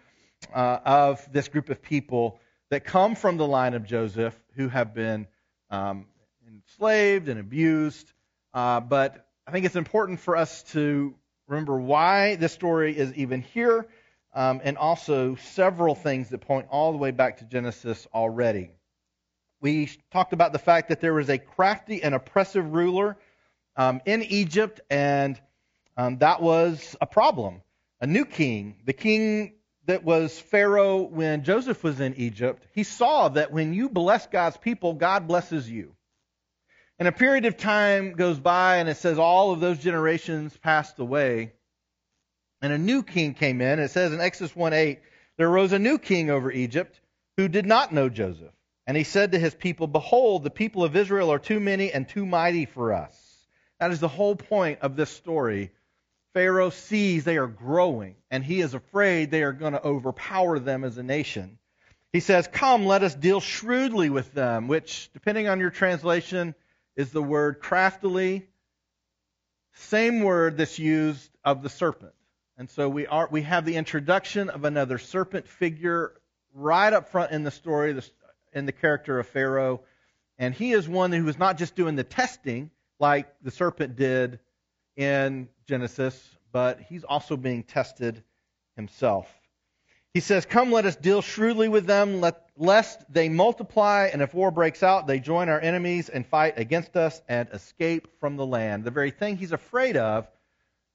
uh, 0.53 0.77
of 0.85 1.27
this 1.31 1.47
group 1.47 1.71
of 1.71 1.81
people 1.81 2.39
that 2.69 2.83
come 2.83 3.15
from 3.15 3.37
the 3.37 3.47
line 3.47 3.73
of 3.73 3.83
Joseph 3.83 4.39
who 4.55 4.67
have 4.67 4.93
been 4.93 5.25
um, 5.69 6.05
enslaved 6.47 7.29
and 7.29 7.39
abused. 7.39 8.11
Uh, 8.53 8.79
but 8.79 9.27
I 9.47 9.51
think 9.51 9.65
it's 9.65 9.75
important 9.75 10.19
for 10.19 10.35
us 10.35 10.63
to 10.71 11.15
remember 11.47 11.77
why 11.79 12.35
this 12.35 12.53
story 12.53 12.97
is 12.97 13.13
even 13.15 13.41
here, 13.41 13.87
um, 14.33 14.61
and 14.63 14.77
also 14.77 15.35
several 15.35 15.95
things 15.95 16.29
that 16.29 16.39
point 16.39 16.67
all 16.69 16.91
the 16.91 16.97
way 16.97 17.11
back 17.11 17.37
to 17.37 17.45
Genesis 17.45 18.07
already. 18.13 18.71
We 19.61 19.89
talked 20.11 20.33
about 20.33 20.53
the 20.53 20.59
fact 20.59 20.89
that 20.89 21.01
there 21.01 21.13
was 21.13 21.29
a 21.29 21.37
crafty 21.37 22.01
and 22.01 22.15
oppressive 22.15 22.71
ruler 22.71 23.17
um, 23.75 24.01
in 24.05 24.23
Egypt, 24.23 24.79
and 24.89 25.39
um, 25.97 26.19
that 26.19 26.41
was 26.41 26.95
a 27.01 27.05
problem. 27.05 27.61
A 28.01 28.07
new 28.07 28.23
king, 28.23 28.77
the 28.85 28.93
king 28.93 29.53
that 29.89 30.03
was 30.03 30.37
Pharaoh 30.37 31.01
when 31.01 31.43
Joseph 31.43 31.83
was 31.83 31.99
in 31.99 32.13
Egypt, 32.13 32.63
he 32.73 32.83
saw 32.83 33.29
that 33.29 33.51
when 33.51 33.73
you 33.73 33.89
bless 33.89 34.27
God's 34.27 34.55
people, 34.55 34.93
God 34.93 35.27
blesses 35.27 35.67
you. 35.67 35.95
And 36.99 37.07
a 37.07 37.11
period 37.11 37.45
of 37.45 37.57
time 37.57 38.13
goes 38.13 38.39
by, 38.39 38.77
and 38.77 38.87
it 38.87 38.97
says 38.97 39.17
all 39.17 39.51
of 39.51 39.61
those 39.61 39.79
generations 39.79 40.55
passed 40.57 40.99
away. 40.99 41.53
And 42.61 42.71
a 42.71 42.77
new 42.77 43.01
king 43.01 43.33
came 43.33 43.61
in. 43.61 43.79
It 43.79 43.89
says 43.89 44.13
in 44.13 44.21
Exodus 44.21 44.55
1 44.55 44.73
8, 44.73 44.99
there 45.37 45.49
arose 45.49 45.71
a 45.71 45.79
new 45.79 45.97
king 45.97 46.29
over 46.29 46.51
Egypt 46.51 47.01
who 47.37 47.47
did 47.47 47.65
not 47.65 47.91
know 47.91 48.09
Joseph. 48.09 48.53
And 48.85 48.95
he 48.95 49.03
said 49.03 49.31
to 49.31 49.39
his 49.39 49.55
people, 49.55 49.87
Behold, 49.87 50.43
the 50.43 50.51
people 50.51 50.83
of 50.83 50.95
Israel 50.95 51.33
are 51.33 51.39
too 51.39 51.59
many 51.59 51.91
and 51.91 52.07
too 52.07 52.27
mighty 52.27 52.65
for 52.65 52.93
us. 52.93 53.17
That 53.79 53.89
is 53.89 53.99
the 53.99 54.07
whole 54.07 54.35
point 54.35 54.81
of 54.81 54.95
this 54.95 55.09
story 55.09 55.71
Pharaoh 56.33 56.69
sees 56.69 57.23
they 57.23 57.37
are 57.37 57.47
growing, 57.47 58.15
and 58.29 58.43
he 58.43 58.61
is 58.61 58.73
afraid 58.73 59.31
they 59.31 59.43
are 59.43 59.53
going 59.53 59.73
to 59.73 59.83
overpower 59.83 60.59
them 60.59 60.83
as 60.83 60.97
a 60.97 61.03
nation. 61.03 61.57
He 62.13 62.19
says, 62.19 62.47
Come, 62.47 62.85
let 62.85 63.03
us 63.03 63.15
deal 63.15 63.39
shrewdly 63.39 64.09
with 64.09 64.33
them, 64.33 64.67
which, 64.67 65.09
depending 65.13 65.47
on 65.47 65.59
your 65.59 65.69
translation, 65.69 66.55
is 66.95 67.11
the 67.11 67.23
word 67.23 67.59
craftily. 67.59 68.47
Same 69.73 70.21
word 70.21 70.57
that's 70.57 70.79
used 70.79 71.29
of 71.43 71.63
the 71.63 71.69
serpent. 71.69 72.13
And 72.57 72.69
so 72.69 72.89
we, 72.89 73.07
are, 73.07 73.29
we 73.31 73.43
have 73.43 73.65
the 73.65 73.75
introduction 73.77 74.49
of 74.49 74.65
another 74.65 74.97
serpent 74.97 75.47
figure 75.47 76.13
right 76.53 76.91
up 76.91 77.09
front 77.09 77.31
in 77.31 77.43
the 77.43 77.51
story, 77.51 77.97
in 78.53 78.65
the 78.65 78.71
character 78.71 79.19
of 79.19 79.27
Pharaoh. 79.27 79.81
And 80.37 80.53
he 80.53 80.73
is 80.73 80.87
one 80.87 81.11
who 81.11 81.27
is 81.27 81.39
not 81.39 81.57
just 81.57 81.75
doing 81.75 81.95
the 81.95 82.03
testing 82.03 82.69
like 82.99 83.33
the 83.41 83.51
serpent 83.51 83.95
did 83.95 84.39
in 84.99 85.47
Genesis, 85.65 86.29
but 86.51 86.81
he's 86.81 87.05
also 87.05 87.37
being 87.37 87.63
tested 87.63 88.21
himself. 88.75 89.33
He 90.13 90.19
says, 90.19 90.45
Come, 90.45 90.73
let 90.73 90.85
us 90.85 90.97
deal 90.97 91.21
shrewdly 91.21 91.69
with 91.69 91.85
them, 91.85 92.19
let, 92.19 92.49
lest 92.57 93.01
they 93.11 93.29
multiply, 93.29 94.09
and 94.11 94.21
if 94.21 94.33
war 94.33 94.51
breaks 94.51 94.83
out, 94.83 95.07
they 95.07 95.19
join 95.19 95.47
our 95.47 95.61
enemies 95.61 96.09
and 96.09 96.27
fight 96.27 96.55
against 96.57 96.97
us 96.97 97.21
and 97.29 97.47
escape 97.53 98.09
from 98.19 98.35
the 98.35 98.45
land. 98.45 98.83
The 98.83 98.91
very 98.91 99.11
thing 99.11 99.37
he's 99.37 99.53
afraid 99.53 99.95
of 99.95 100.27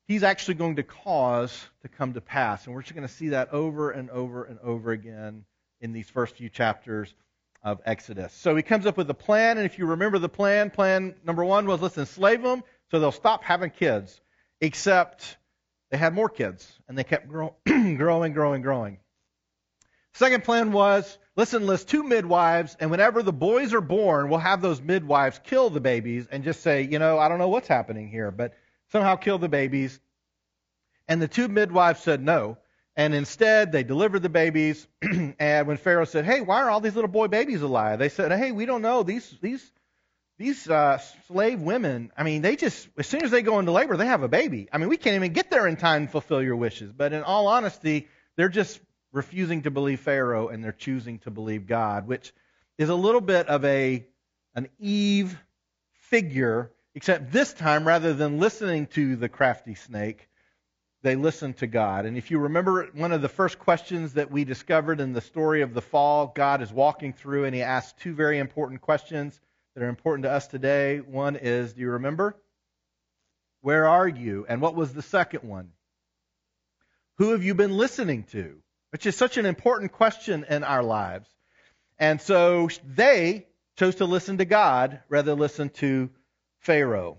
he's 0.06 0.22
actually 0.22 0.54
going 0.54 0.76
to 0.76 0.82
cause 0.82 1.66
to 1.80 1.88
come 1.88 2.12
to 2.12 2.20
pass. 2.20 2.66
And 2.66 2.74
we're 2.74 2.82
just 2.82 2.94
going 2.94 3.08
to 3.08 3.12
see 3.12 3.30
that 3.30 3.54
over 3.54 3.90
and 3.90 4.10
over 4.10 4.44
and 4.44 4.58
over 4.58 4.90
again 4.90 5.46
in 5.80 5.92
these 5.92 6.10
first 6.10 6.36
few 6.36 6.50
chapters 6.50 7.14
of 7.62 7.80
Exodus. 7.86 8.34
So 8.34 8.54
he 8.54 8.62
comes 8.62 8.84
up 8.84 8.98
with 8.98 9.08
a 9.08 9.14
plan, 9.14 9.56
and 9.56 9.64
if 9.64 9.78
you 9.78 9.86
remember 9.86 10.18
the 10.18 10.28
plan, 10.28 10.68
plan 10.68 11.14
number 11.24 11.42
one 11.42 11.66
was 11.66 11.80
let's 11.80 11.96
enslave 11.96 12.42
them 12.42 12.62
so 12.94 13.00
they'll 13.00 13.10
stop 13.10 13.42
having 13.42 13.70
kids, 13.70 14.20
except 14.60 15.36
they 15.90 15.96
had 15.96 16.14
more 16.14 16.28
kids, 16.28 16.72
and 16.86 16.96
they 16.96 17.02
kept 17.02 17.26
grow- 17.26 17.56
growing, 17.66 18.32
growing, 18.32 18.62
growing. 18.62 18.98
Second 20.12 20.44
plan 20.44 20.70
was 20.70 21.18
listen 21.34 21.66
let's 21.66 21.82
two 21.82 22.04
midwives, 22.04 22.76
and 22.78 22.92
whenever 22.92 23.24
the 23.24 23.32
boys 23.32 23.74
are 23.74 23.80
born, 23.80 24.28
we'll 24.28 24.38
have 24.38 24.62
those 24.62 24.80
midwives 24.80 25.40
kill 25.42 25.70
the 25.70 25.80
babies 25.80 26.28
and 26.30 26.44
just 26.44 26.62
say, 26.62 26.82
you 26.82 27.00
know, 27.00 27.18
I 27.18 27.28
don't 27.28 27.38
know 27.38 27.48
what's 27.48 27.66
happening 27.66 28.08
here, 28.08 28.30
but 28.30 28.54
somehow 28.92 29.16
kill 29.16 29.38
the 29.38 29.48
babies. 29.48 29.98
And 31.08 31.20
the 31.20 31.26
two 31.26 31.48
midwives 31.48 31.98
said 31.98 32.22
no. 32.22 32.58
And 32.94 33.12
instead, 33.12 33.72
they 33.72 33.82
delivered 33.82 34.22
the 34.22 34.28
babies. 34.28 34.86
and 35.40 35.66
when 35.66 35.78
Pharaoh 35.78 36.04
said, 36.04 36.26
"Hey, 36.26 36.42
why 36.42 36.62
are 36.62 36.70
all 36.70 36.80
these 36.80 36.94
little 36.94 37.10
boy 37.10 37.26
babies 37.26 37.62
alive?" 37.62 37.98
They 37.98 38.08
said, 38.08 38.30
"Hey, 38.30 38.52
we 38.52 38.66
don't 38.66 38.82
know. 38.82 39.02
These 39.02 39.34
these 39.42 39.72
these 40.38 40.68
uh, 40.68 40.98
slave 41.26 41.60
women. 41.60 42.10
I 42.16 42.22
mean, 42.22 42.42
they 42.42 42.56
just 42.56 42.88
as 42.98 43.06
soon 43.06 43.24
as 43.24 43.30
they 43.30 43.42
go 43.42 43.58
into 43.58 43.72
labor, 43.72 43.96
they 43.96 44.06
have 44.06 44.22
a 44.22 44.28
baby. 44.28 44.68
I 44.72 44.78
mean, 44.78 44.88
we 44.88 44.96
can't 44.96 45.16
even 45.16 45.32
get 45.32 45.50
there 45.50 45.66
in 45.66 45.76
time 45.76 46.06
to 46.06 46.12
fulfill 46.12 46.42
your 46.42 46.56
wishes. 46.56 46.92
But 46.92 47.12
in 47.12 47.22
all 47.22 47.46
honesty, 47.46 48.08
they're 48.36 48.48
just 48.48 48.80
refusing 49.12 49.62
to 49.62 49.70
believe 49.70 50.00
Pharaoh 50.00 50.48
and 50.48 50.62
they're 50.62 50.72
choosing 50.72 51.20
to 51.20 51.30
believe 51.30 51.66
God, 51.66 52.06
which 52.06 52.32
is 52.78 52.88
a 52.88 52.94
little 52.94 53.20
bit 53.20 53.48
of 53.48 53.64
a 53.64 54.04
an 54.56 54.68
Eve 54.78 55.38
figure 55.92 56.70
Except 56.94 57.32
this 57.32 57.52
time, 57.52 57.86
rather 57.86 58.14
than 58.14 58.38
listening 58.38 58.86
to 58.88 59.16
the 59.16 59.28
crafty 59.28 59.74
snake, 59.74 60.28
they 61.02 61.16
listened 61.16 61.56
to 61.56 61.66
God. 61.66 62.06
And 62.06 62.16
if 62.16 62.30
you 62.30 62.38
remember 62.38 62.88
one 62.94 63.10
of 63.10 63.20
the 63.20 63.28
first 63.28 63.58
questions 63.58 64.14
that 64.14 64.30
we 64.30 64.44
discovered 64.44 65.00
in 65.00 65.12
the 65.12 65.20
story 65.20 65.62
of 65.62 65.74
the 65.74 65.82
fall, 65.82 66.28
God 66.28 66.62
is 66.62 66.72
walking 66.72 67.12
through 67.12 67.46
and 67.46 67.54
he 67.54 67.62
asks 67.62 68.00
two 68.00 68.14
very 68.14 68.38
important 68.38 68.80
questions 68.80 69.40
that 69.74 69.82
are 69.82 69.88
important 69.88 70.24
to 70.24 70.30
us 70.30 70.46
today. 70.46 70.98
One 70.98 71.36
is, 71.36 71.72
do 71.72 71.80
you 71.80 71.90
remember? 71.90 72.36
Where 73.60 73.88
are 73.88 74.08
you? 74.08 74.46
And 74.48 74.60
what 74.60 74.74
was 74.74 74.92
the 74.92 75.02
second 75.02 75.48
one? 75.48 75.70
Who 77.18 77.30
have 77.30 77.44
you 77.44 77.54
been 77.54 77.76
listening 77.76 78.24
to? 78.32 78.56
Which 78.90 79.06
is 79.06 79.16
such 79.16 79.36
an 79.36 79.46
important 79.46 79.92
question 79.92 80.44
in 80.48 80.64
our 80.64 80.82
lives. 80.82 81.28
And 81.98 82.20
so 82.20 82.68
they 82.84 83.46
chose 83.76 83.96
to 83.96 84.04
listen 84.04 84.38
to 84.38 84.44
God 84.44 85.00
rather 85.08 85.32
than 85.32 85.40
listen 85.40 85.70
to 85.70 86.10
Pharaoh. 86.60 87.18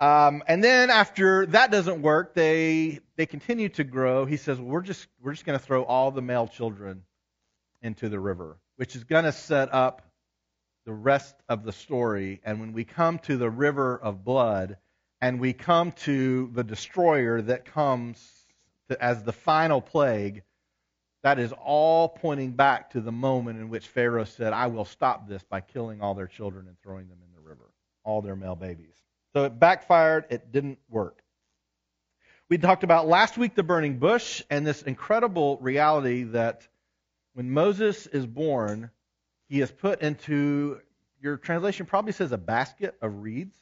Um, 0.00 0.44
and 0.46 0.62
then 0.62 0.90
after 0.90 1.46
that 1.46 1.72
doesn't 1.72 2.02
work, 2.02 2.34
they 2.34 3.00
they 3.16 3.26
continue 3.26 3.68
to 3.70 3.84
grow. 3.84 4.26
He 4.26 4.36
says, 4.36 4.58
well, 4.58 4.68
"We're 4.68 4.82
just 4.82 5.08
we're 5.20 5.32
just 5.32 5.44
going 5.44 5.58
to 5.58 5.64
throw 5.64 5.82
all 5.82 6.12
the 6.12 6.22
male 6.22 6.46
children 6.46 7.02
into 7.82 8.08
the 8.08 8.20
river," 8.20 8.58
which 8.76 8.94
is 8.94 9.02
going 9.02 9.24
to 9.24 9.32
set 9.32 9.74
up 9.74 10.07
the 10.88 10.94
rest 10.94 11.34
of 11.50 11.64
the 11.64 11.72
story. 11.72 12.40
And 12.44 12.60
when 12.60 12.72
we 12.72 12.82
come 12.82 13.18
to 13.20 13.36
the 13.36 13.50
river 13.50 13.98
of 13.98 14.24
blood, 14.24 14.78
and 15.20 15.38
we 15.38 15.52
come 15.52 15.92
to 15.92 16.50
the 16.54 16.64
destroyer 16.64 17.42
that 17.42 17.66
comes 17.66 18.18
to, 18.88 19.04
as 19.04 19.22
the 19.22 19.34
final 19.34 19.82
plague, 19.82 20.44
that 21.22 21.38
is 21.38 21.52
all 21.52 22.08
pointing 22.08 22.52
back 22.52 22.88
to 22.92 23.02
the 23.02 23.12
moment 23.12 23.58
in 23.60 23.68
which 23.68 23.86
Pharaoh 23.86 24.24
said, 24.24 24.54
"I 24.54 24.68
will 24.68 24.86
stop 24.86 25.28
this 25.28 25.42
by 25.42 25.60
killing 25.60 26.00
all 26.00 26.14
their 26.14 26.26
children 26.26 26.66
and 26.66 26.80
throwing 26.80 27.08
them 27.08 27.18
in 27.22 27.34
the 27.34 27.46
river." 27.46 27.70
all 28.02 28.22
their 28.22 28.36
male 28.36 28.56
babies. 28.56 28.94
So 29.34 29.44
it 29.44 29.58
backfired, 29.58 30.24
it 30.30 30.50
didn't 30.50 30.78
work. 30.88 31.22
We 32.48 32.56
talked 32.56 32.82
about 32.82 33.06
last 33.06 33.36
week 33.36 33.54
the 33.54 33.62
burning 33.62 33.98
bush 33.98 34.42
and 34.48 34.66
this 34.66 34.80
incredible 34.80 35.58
reality 35.58 36.22
that 36.22 36.66
when 37.34 37.50
Moses 37.50 38.06
is 38.06 38.24
born, 38.24 38.90
he 39.48 39.60
is 39.60 39.70
put 39.70 40.02
into, 40.02 40.80
your 41.20 41.36
translation 41.36 41.86
probably 41.86 42.12
says 42.12 42.32
a 42.32 42.38
basket 42.38 42.96
of 43.00 43.22
reeds, 43.22 43.56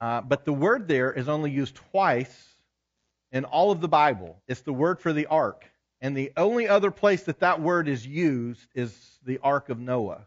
uh, 0.00 0.20
but 0.20 0.44
the 0.44 0.52
word 0.52 0.88
there 0.88 1.12
is 1.12 1.28
only 1.28 1.50
used 1.50 1.74
twice 1.74 2.56
in 3.30 3.44
all 3.44 3.70
of 3.70 3.80
the 3.80 3.88
Bible. 3.88 4.40
It's 4.48 4.62
the 4.62 4.72
word 4.72 5.00
for 5.00 5.12
the 5.12 5.26
ark. 5.26 5.64
And 6.00 6.16
the 6.16 6.32
only 6.36 6.66
other 6.66 6.90
place 6.90 7.22
that 7.24 7.40
that 7.40 7.60
word 7.60 7.88
is 7.88 8.04
used 8.06 8.66
is 8.74 8.92
the 9.24 9.38
ark 9.42 9.68
of 9.68 9.78
Noah. 9.78 10.26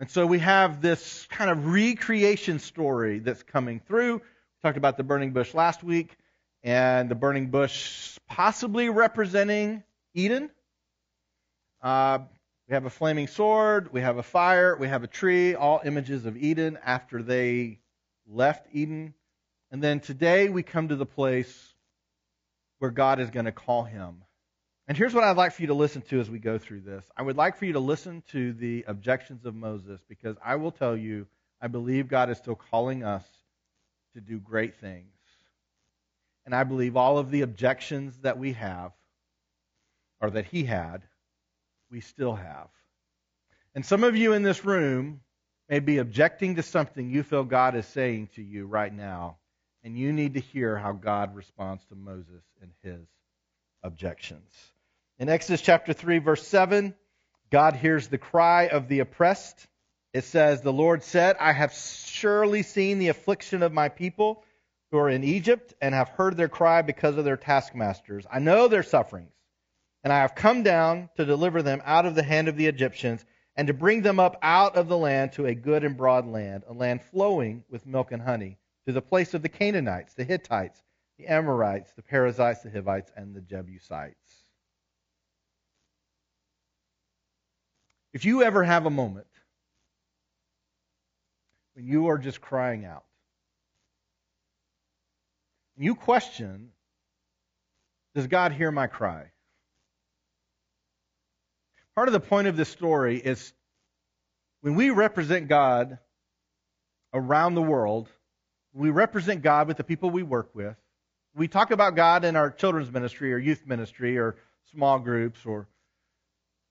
And 0.00 0.10
so 0.10 0.26
we 0.26 0.40
have 0.40 0.82
this 0.82 1.26
kind 1.30 1.50
of 1.50 1.72
recreation 1.72 2.58
story 2.58 3.20
that's 3.20 3.42
coming 3.42 3.80
through. 3.80 4.16
We 4.16 4.20
talked 4.62 4.76
about 4.76 4.96
the 4.96 5.04
burning 5.04 5.32
bush 5.32 5.54
last 5.54 5.82
week, 5.82 6.16
and 6.62 7.08
the 7.08 7.14
burning 7.14 7.46
bush 7.46 8.18
possibly 8.28 8.90
representing 8.90 9.82
Eden. 10.14 10.50
Uh, 11.80 12.20
we 12.68 12.74
have 12.74 12.84
a 12.84 12.90
flaming 12.90 13.26
sword, 13.26 13.92
we 13.92 14.00
have 14.00 14.16
a 14.16 14.22
fire, 14.22 14.76
we 14.76 14.88
have 14.88 15.02
a 15.02 15.08
tree, 15.08 15.54
all 15.54 15.80
images 15.84 16.24
of 16.24 16.36
Eden 16.36 16.78
after 16.84 17.22
they 17.22 17.80
left 18.26 18.66
Eden. 18.72 19.14
And 19.70 19.82
then 19.82 20.00
today 20.00 20.48
we 20.48 20.62
come 20.62 20.88
to 20.88 20.96
the 20.96 21.06
place 21.06 21.74
where 22.78 22.90
God 22.90 23.20
is 23.20 23.30
going 23.30 23.46
to 23.46 23.52
call 23.52 23.84
him 23.84 24.24
and 24.86 24.98
here's 24.98 25.14
what 25.14 25.24
I'd 25.24 25.38
like 25.38 25.52
for 25.52 25.62
you 25.62 25.68
to 25.68 25.74
listen 25.74 26.02
to 26.02 26.20
as 26.20 26.28
we 26.28 26.38
go 26.38 26.58
through 26.58 26.82
this. 26.82 27.04
I 27.16 27.22
would 27.22 27.38
like 27.38 27.56
for 27.56 27.64
you 27.64 27.72
to 27.72 27.80
listen 27.80 28.22
to 28.32 28.52
the 28.52 28.84
objections 28.86 29.46
of 29.46 29.54
Moses 29.54 30.02
because 30.08 30.36
I 30.44 30.56
will 30.56 30.72
tell 30.72 30.94
you, 30.94 31.26
I 31.60 31.68
believe 31.68 32.06
God 32.06 32.28
is 32.28 32.36
still 32.36 32.54
calling 32.54 33.02
us 33.02 33.24
to 34.12 34.20
do 34.20 34.38
great 34.38 34.76
things. 34.76 35.08
And 36.44 36.54
I 36.54 36.64
believe 36.64 36.98
all 36.98 37.16
of 37.16 37.30
the 37.30 37.40
objections 37.40 38.18
that 38.18 38.38
we 38.38 38.52
have, 38.52 38.92
or 40.20 40.28
that 40.30 40.44
he 40.44 40.64
had, 40.64 41.02
we 41.90 42.00
still 42.00 42.34
have. 42.34 42.68
And 43.74 43.84
some 43.84 44.04
of 44.04 44.16
you 44.16 44.32
in 44.32 44.42
this 44.42 44.64
room 44.64 45.20
may 45.68 45.80
be 45.80 45.98
objecting 45.98 46.56
to 46.56 46.62
something 46.62 47.10
you 47.10 47.22
feel 47.22 47.44
God 47.44 47.74
is 47.74 47.86
saying 47.86 48.28
to 48.34 48.42
you 48.42 48.66
right 48.66 48.92
now, 48.92 49.38
and 49.82 49.96
you 49.98 50.12
need 50.12 50.34
to 50.34 50.40
hear 50.40 50.76
how 50.76 50.92
God 50.92 51.34
responds 51.34 51.84
to 51.86 51.94
Moses 51.94 52.42
and 52.62 52.70
his 52.82 53.06
objections. 53.82 54.50
In 55.18 55.28
Exodus 55.28 55.60
chapter 55.60 55.92
3, 55.92 56.18
verse 56.18 56.46
7, 56.46 56.94
God 57.50 57.74
hears 57.74 58.08
the 58.08 58.18
cry 58.18 58.68
of 58.68 58.88
the 58.88 59.00
oppressed. 59.00 59.66
It 60.12 60.24
says, 60.24 60.60
The 60.60 60.72
Lord 60.72 61.02
said, 61.02 61.36
I 61.38 61.52
have 61.52 61.72
surely 61.72 62.62
seen 62.62 62.98
the 62.98 63.08
affliction 63.08 63.62
of 63.62 63.72
my 63.72 63.88
people 63.88 64.42
who 64.90 64.98
are 64.98 65.10
in 65.10 65.24
Egypt 65.24 65.74
and 65.80 65.94
have 65.94 66.08
heard 66.08 66.36
their 66.36 66.48
cry 66.48 66.82
because 66.82 67.16
of 67.16 67.24
their 67.24 67.36
taskmasters. 67.36 68.24
I 68.30 68.38
know 68.38 68.68
their 68.68 68.82
sufferings, 68.82 69.33
and 70.04 70.12
I 70.12 70.20
have 70.20 70.34
come 70.34 70.62
down 70.62 71.08
to 71.16 71.24
deliver 71.24 71.62
them 71.62 71.82
out 71.86 72.04
of 72.04 72.14
the 72.14 72.22
hand 72.22 72.46
of 72.46 72.56
the 72.56 72.66
Egyptians 72.66 73.24
and 73.56 73.66
to 73.68 73.74
bring 73.74 74.02
them 74.02 74.20
up 74.20 74.36
out 74.42 74.76
of 74.76 74.86
the 74.86 74.98
land 74.98 75.32
to 75.32 75.46
a 75.46 75.54
good 75.54 75.82
and 75.82 75.96
broad 75.96 76.26
land, 76.26 76.62
a 76.68 76.74
land 76.74 77.02
flowing 77.02 77.64
with 77.70 77.86
milk 77.86 78.12
and 78.12 78.20
honey, 78.20 78.58
to 78.86 78.92
the 78.92 79.00
place 79.00 79.32
of 79.32 79.40
the 79.40 79.48
Canaanites, 79.48 80.12
the 80.12 80.24
Hittites, 80.24 80.82
the 81.18 81.26
Amorites, 81.26 81.92
the 81.92 82.02
Perizzites, 82.02 82.60
the 82.60 82.70
Hivites, 82.70 83.10
and 83.16 83.34
the 83.34 83.40
Jebusites. 83.40 84.44
If 88.12 88.26
you 88.26 88.42
ever 88.42 88.62
have 88.62 88.84
a 88.84 88.90
moment 88.90 89.26
when 91.74 91.86
you 91.86 92.08
are 92.08 92.18
just 92.18 92.40
crying 92.40 92.84
out, 92.84 93.04
and 95.76 95.84
you 95.84 95.94
question, 95.94 96.70
does 98.14 98.26
God 98.26 98.52
hear 98.52 98.70
my 98.70 98.86
cry? 98.86 99.30
Part 101.96 102.08
of 102.08 102.12
the 102.12 102.20
point 102.20 102.48
of 102.48 102.56
this 102.56 102.68
story 102.68 103.18
is 103.18 103.52
when 104.62 104.74
we 104.74 104.90
represent 104.90 105.48
God 105.48 105.98
around 107.12 107.54
the 107.54 107.62
world, 107.62 108.08
we 108.72 108.90
represent 108.90 109.42
God 109.42 109.68
with 109.68 109.76
the 109.76 109.84
people 109.84 110.10
we 110.10 110.24
work 110.24 110.50
with, 110.54 110.76
we 111.36 111.46
talk 111.46 111.70
about 111.70 111.94
God 111.94 112.24
in 112.24 112.34
our 112.34 112.50
children's 112.50 112.90
ministry 112.90 113.32
or 113.32 113.38
youth 113.38 113.64
ministry 113.66 114.18
or 114.18 114.36
small 114.72 114.98
groups, 114.98 115.46
or 115.46 115.68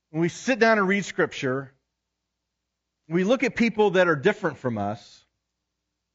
when 0.09 0.21
we 0.21 0.29
sit 0.29 0.59
down 0.59 0.77
and 0.77 0.87
read 0.87 1.05
Scripture, 1.05 1.71
we 3.07 3.23
look 3.23 3.43
at 3.43 3.55
people 3.55 3.91
that 3.91 4.07
are 4.07 4.15
different 4.15 4.57
from 4.57 4.77
us. 4.77 5.25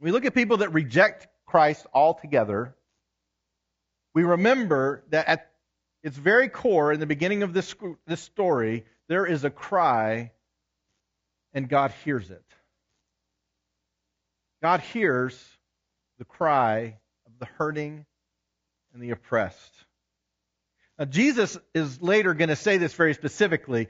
We 0.00 0.10
look 0.12 0.24
at 0.24 0.34
people 0.34 0.58
that 0.58 0.72
reject 0.72 1.28
Christ 1.46 1.86
altogether. 1.94 2.74
We 4.14 4.24
remember 4.24 5.04
that 5.10 5.28
at 5.28 5.50
its 6.02 6.16
very 6.16 6.48
core, 6.48 6.92
in 6.92 7.00
the 7.00 7.06
beginning 7.06 7.42
of 7.42 7.52
this, 7.52 7.74
this 8.06 8.20
story, 8.20 8.84
there 9.08 9.26
is 9.26 9.44
a 9.44 9.50
cry, 9.50 10.32
and 11.52 11.68
God 11.68 11.92
hears 12.04 12.30
it. 12.30 12.44
God 14.62 14.80
hears 14.80 15.38
the 16.18 16.24
cry 16.24 16.98
of 17.26 17.32
the 17.38 17.46
hurting 17.56 18.04
and 18.92 19.02
the 19.02 19.10
oppressed. 19.10 19.72
Now, 20.98 21.04
Jesus 21.04 21.56
is 21.74 22.02
later 22.02 22.34
going 22.34 22.48
to 22.48 22.56
say 22.56 22.76
this 22.76 22.92
very 22.92 23.14
specifically. 23.14 23.88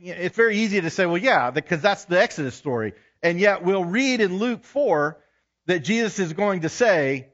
It's 0.00 0.36
very 0.36 0.58
easy 0.58 0.80
to 0.80 0.90
say, 0.90 1.06
well, 1.06 1.18
yeah, 1.18 1.50
because 1.50 1.82
that's 1.82 2.04
the 2.04 2.20
Exodus 2.20 2.54
story. 2.54 2.94
And 3.22 3.40
yet 3.40 3.64
we'll 3.64 3.84
read 3.84 4.20
in 4.20 4.38
Luke 4.38 4.64
4 4.64 5.18
that 5.66 5.80
Jesus 5.80 6.20
is 6.20 6.32
going 6.32 6.60
to 6.60 6.68
say, 6.68 7.28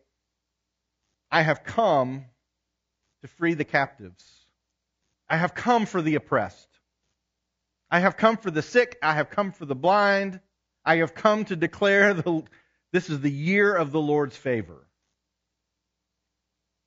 I 1.30 1.42
have 1.42 1.62
come 1.62 2.24
to 3.20 3.28
free 3.28 3.54
the 3.54 3.64
captives. 3.64 4.24
I 5.28 5.36
have 5.36 5.54
come 5.54 5.84
for 5.84 6.00
the 6.00 6.14
oppressed. 6.14 6.68
I 7.92 8.00
have 8.00 8.16
come 8.16 8.38
for 8.38 8.50
the 8.50 8.62
sick. 8.62 8.96
I 9.02 9.12
have 9.12 9.28
come 9.28 9.52
for 9.52 9.66
the 9.66 9.74
blind. 9.74 10.40
I 10.82 10.96
have 10.96 11.14
come 11.14 11.44
to 11.44 11.56
declare 11.56 12.14
the, 12.14 12.42
this 12.90 13.10
is 13.10 13.20
the 13.20 13.30
year 13.30 13.74
of 13.76 13.92
the 13.92 14.00
Lord's 14.00 14.34
favor. 14.34 14.88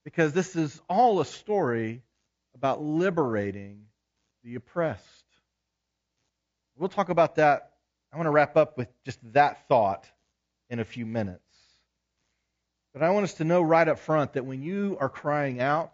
Because 0.03 0.33
this 0.33 0.55
is 0.55 0.81
all 0.89 1.21
a 1.21 1.25
story 1.25 2.01
about 2.55 2.81
liberating 2.81 3.85
the 4.43 4.55
oppressed. 4.55 5.03
We'll 6.75 6.89
talk 6.89 7.09
about 7.09 7.35
that. 7.35 7.73
I 8.11 8.17
want 8.17 8.25
to 8.25 8.31
wrap 8.31 8.57
up 8.57 8.75
with 8.75 8.87
just 9.03 9.19
that 9.33 9.67
thought 9.67 10.09
in 10.71 10.79
a 10.79 10.85
few 10.85 11.05
minutes. 11.05 11.41
But 12.93 13.03
I 13.03 13.11
want 13.11 13.25
us 13.25 13.35
to 13.35 13.43
know 13.43 13.61
right 13.61 13.87
up 13.87 13.99
front 13.99 14.33
that 14.33 14.45
when 14.45 14.63
you 14.63 14.97
are 14.99 15.09
crying 15.09 15.61
out, 15.61 15.93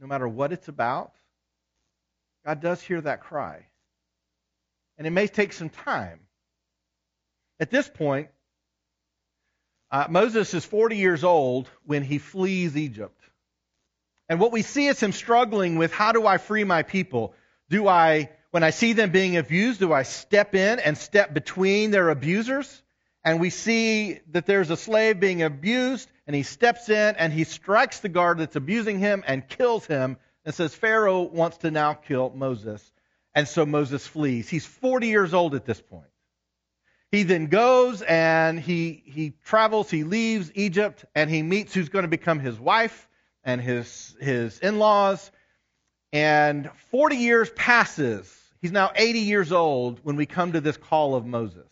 no 0.00 0.06
matter 0.06 0.28
what 0.28 0.52
it's 0.52 0.68
about, 0.68 1.14
God 2.46 2.60
does 2.60 2.80
hear 2.80 3.00
that 3.00 3.22
cry. 3.22 3.66
And 5.02 5.06
it 5.08 5.10
may 5.10 5.26
take 5.26 5.52
some 5.52 5.68
time. 5.68 6.20
At 7.58 7.72
this 7.72 7.88
point, 7.88 8.28
uh, 9.90 10.06
Moses 10.08 10.54
is 10.54 10.64
40 10.64 10.96
years 10.96 11.24
old 11.24 11.68
when 11.84 12.04
he 12.04 12.18
flees 12.18 12.76
Egypt. 12.76 13.20
And 14.28 14.38
what 14.38 14.52
we 14.52 14.62
see 14.62 14.86
is 14.86 15.00
him 15.00 15.10
struggling 15.10 15.74
with 15.74 15.92
how 15.92 16.12
do 16.12 16.24
I 16.24 16.38
free 16.38 16.62
my 16.62 16.84
people? 16.84 17.34
Do 17.68 17.88
I, 17.88 18.30
when 18.52 18.62
I 18.62 18.70
see 18.70 18.92
them 18.92 19.10
being 19.10 19.36
abused, 19.36 19.80
do 19.80 19.92
I 19.92 20.04
step 20.04 20.54
in 20.54 20.78
and 20.78 20.96
step 20.96 21.34
between 21.34 21.90
their 21.90 22.08
abusers? 22.08 22.80
And 23.24 23.40
we 23.40 23.50
see 23.50 24.20
that 24.30 24.46
there's 24.46 24.70
a 24.70 24.76
slave 24.76 25.18
being 25.18 25.42
abused, 25.42 26.08
and 26.28 26.36
he 26.36 26.44
steps 26.44 26.88
in 26.88 27.16
and 27.16 27.32
he 27.32 27.42
strikes 27.42 27.98
the 27.98 28.08
guard 28.08 28.38
that's 28.38 28.54
abusing 28.54 29.00
him 29.00 29.24
and 29.26 29.48
kills 29.48 29.84
him, 29.84 30.16
and 30.44 30.54
says, 30.54 30.76
Pharaoh 30.76 31.22
wants 31.22 31.56
to 31.56 31.72
now 31.72 31.94
kill 31.94 32.30
Moses. 32.30 32.91
And 33.34 33.48
so 33.48 33.64
Moses 33.64 34.06
flees. 34.06 34.48
He's 34.48 34.66
40 34.66 35.08
years 35.08 35.34
old 35.34 35.54
at 35.54 35.64
this 35.64 35.80
point. 35.80 36.06
He 37.10 37.24
then 37.24 37.46
goes 37.46 38.02
and 38.02 38.58
he, 38.58 39.02
he 39.04 39.34
travels, 39.44 39.90
he 39.90 40.02
leaves 40.02 40.50
Egypt, 40.54 41.04
and 41.14 41.28
he 41.28 41.42
meets 41.42 41.74
who's 41.74 41.90
going 41.90 42.04
to 42.04 42.08
become 42.08 42.40
his 42.40 42.58
wife 42.58 43.08
and 43.44 43.60
his, 43.60 44.16
his 44.20 44.58
in 44.60 44.78
laws. 44.78 45.30
And 46.12 46.70
40 46.90 47.16
years 47.16 47.50
passes. 47.50 48.34
He's 48.60 48.72
now 48.72 48.92
80 48.94 49.20
years 49.20 49.52
old 49.52 50.00
when 50.02 50.16
we 50.16 50.24
come 50.24 50.52
to 50.52 50.60
this 50.60 50.76
call 50.76 51.14
of 51.14 51.26
Moses. 51.26 51.68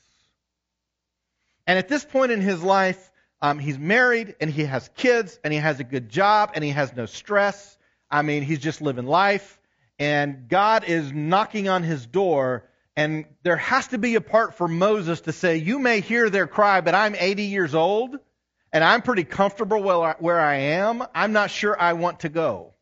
And 1.67 1.79
at 1.79 1.89
this 1.89 2.05
point 2.05 2.33
in 2.33 2.41
his 2.41 2.63
life, 2.63 3.11
um, 3.41 3.59
he's 3.59 3.79
married 3.79 4.35
and 4.41 4.51
he 4.51 4.65
has 4.65 4.91
kids 4.97 5.39
and 5.45 5.53
he 5.53 5.59
has 5.59 5.81
a 5.81 5.85
good 5.85 6.09
job 6.09 6.51
and 6.55 6.65
he 6.65 6.71
has 6.71 6.95
no 6.95 7.07
stress. 7.07 7.79
I 8.11 8.23
mean, 8.23 8.43
he's 8.43 8.59
just 8.59 8.83
living 8.83 9.07
life. 9.07 9.60
And 10.01 10.49
God 10.49 10.83
is 10.85 11.13
knocking 11.13 11.69
on 11.69 11.85
his 11.85 12.05
door. 12.05 12.65
And 12.97 13.27
there 13.45 13.57
has 13.57 13.87
to 13.89 13.99
be 13.99 14.17
a 14.17 14.21
part 14.21 14.57
for 14.57 14.67
Moses 14.67 15.21
to 15.23 15.33
say, 15.33 15.59
You 15.59 15.79
may 15.79 16.01
hear 16.01 16.29
their 16.29 16.49
cry, 16.49 16.81
but 16.81 16.97
I'm 16.97 17.15
80 17.15 17.45
years 17.45 17.75
old 17.75 18.19
and 18.73 18.85
I'm 18.85 19.03
pretty 19.03 19.25
comfortable 19.25 19.83
where 19.83 20.41
I 20.41 20.57
am, 20.57 21.03
I'm 21.15 21.33
not 21.33 21.51
sure 21.51 21.81
I 21.81 21.95
want 21.95 22.21
to 22.21 22.29
go. 22.29 22.75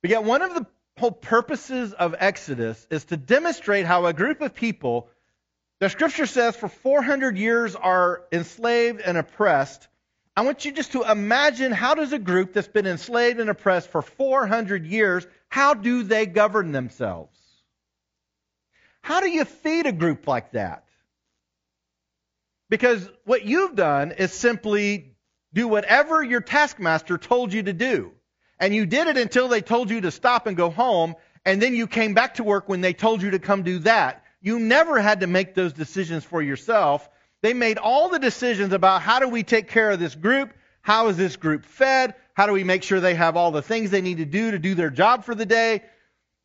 But 0.00 0.10
yet, 0.10 0.24
one 0.24 0.42
of 0.42 0.54
the 0.54 0.66
whole 0.98 1.12
purposes 1.12 1.92
of 1.92 2.14
Exodus 2.18 2.86
is 2.90 3.04
to 3.06 3.16
demonstrate 3.16 3.86
how 3.86 4.06
a 4.06 4.12
group 4.12 4.40
of 4.40 4.54
people, 4.54 5.08
the 5.78 5.88
scripture 5.88 6.26
says 6.26 6.56
for 6.56 6.68
400 6.68 7.36
years 7.36 7.76
are 7.76 8.24
enslaved 8.32 9.00
and 9.00 9.16
oppressed. 9.16 9.86
I 10.34 10.42
want 10.42 10.64
you 10.64 10.72
just 10.72 10.92
to 10.92 11.02
imagine 11.10 11.72
how 11.72 11.94
does 11.94 12.12
a 12.12 12.18
group 12.18 12.54
that's 12.54 12.68
been 12.68 12.86
enslaved 12.86 13.38
and 13.38 13.50
oppressed 13.50 13.88
for 13.88 14.00
400 14.00 14.86
years, 14.86 15.26
how 15.48 15.74
do 15.74 16.02
they 16.02 16.24
govern 16.24 16.72
themselves? 16.72 17.38
How 19.02 19.20
do 19.20 19.28
you 19.28 19.44
feed 19.44 19.86
a 19.86 19.92
group 19.92 20.26
like 20.26 20.52
that? 20.52 20.84
Because 22.70 23.06
what 23.24 23.44
you've 23.44 23.74
done 23.74 24.12
is 24.12 24.32
simply 24.32 25.14
do 25.52 25.68
whatever 25.68 26.22
your 26.22 26.40
taskmaster 26.40 27.18
told 27.18 27.52
you 27.52 27.64
to 27.64 27.74
do. 27.74 28.12
And 28.58 28.74
you 28.74 28.86
did 28.86 29.08
it 29.08 29.18
until 29.18 29.48
they 29.48 29.60
told 29.60 29.90
you 29.90 30.00
to 30.02 30.10
stop 30.10 30.46
and 30.46 30.56
go 30.56 30.70
home, 30.70 31.16
and 31.44 31.60
then 31.60 31.74
you 31.74 31.86
came 31.86 32.14
back 32.14 32.34
to 32.34 32.44
work 32.44 32.68
when 32.68 32.80
they 32.80 32.94
told 32.94 33.20
you 33.20 33.32
to 33.32 33.38
come 33.38 33.64
do 33.64 33.80
that. 33.80 34.24
You 34.40 34.58
never 34.58 34.98
had 35.00 35.20
to 35.20 35.26
make 35.26 35.54
those 35.54 35.74
decisions 35.74 36.24
for 36.24 36.40
yourself. 36.40 37.08
They 37.42 37.54
made 37.54 37.78
all 37.78 38.08
the 38.08 38.20
decisions 38.20 38.72
about 38.72 39.02
how 39.02 39.18
do 39.18 39.28
we 39.28 39.42
take 39.42 39.68
care 39.68 39.90
of 39.90 39.98
this 39.98 40.14
group? 40.14 40.54
How 40.80 41.08
is 41.08 41.16
this 41.16 41.36
group 41.36 41.64
fed? 41.64 42.14
How 42.34 42.46
do 42.46 42.52
we 42.52 42.64
make 42.64 42.82
sure 42.82 43.00
they 43.00 43.14
have 43.14 43.36
all 43.36 43.50
the 43.50 43.62
things 43.62 43.90
they 43.90 44.00
need 44.00 44.18
to 44.18 44.24
do 44.24 44.52
to 44.52 44.58
do 44.58 44.74
their 44.74 44.90
job 44.90 45.24
for 45.24 45.34
the 45.34 45.46
day? 45.46 45.82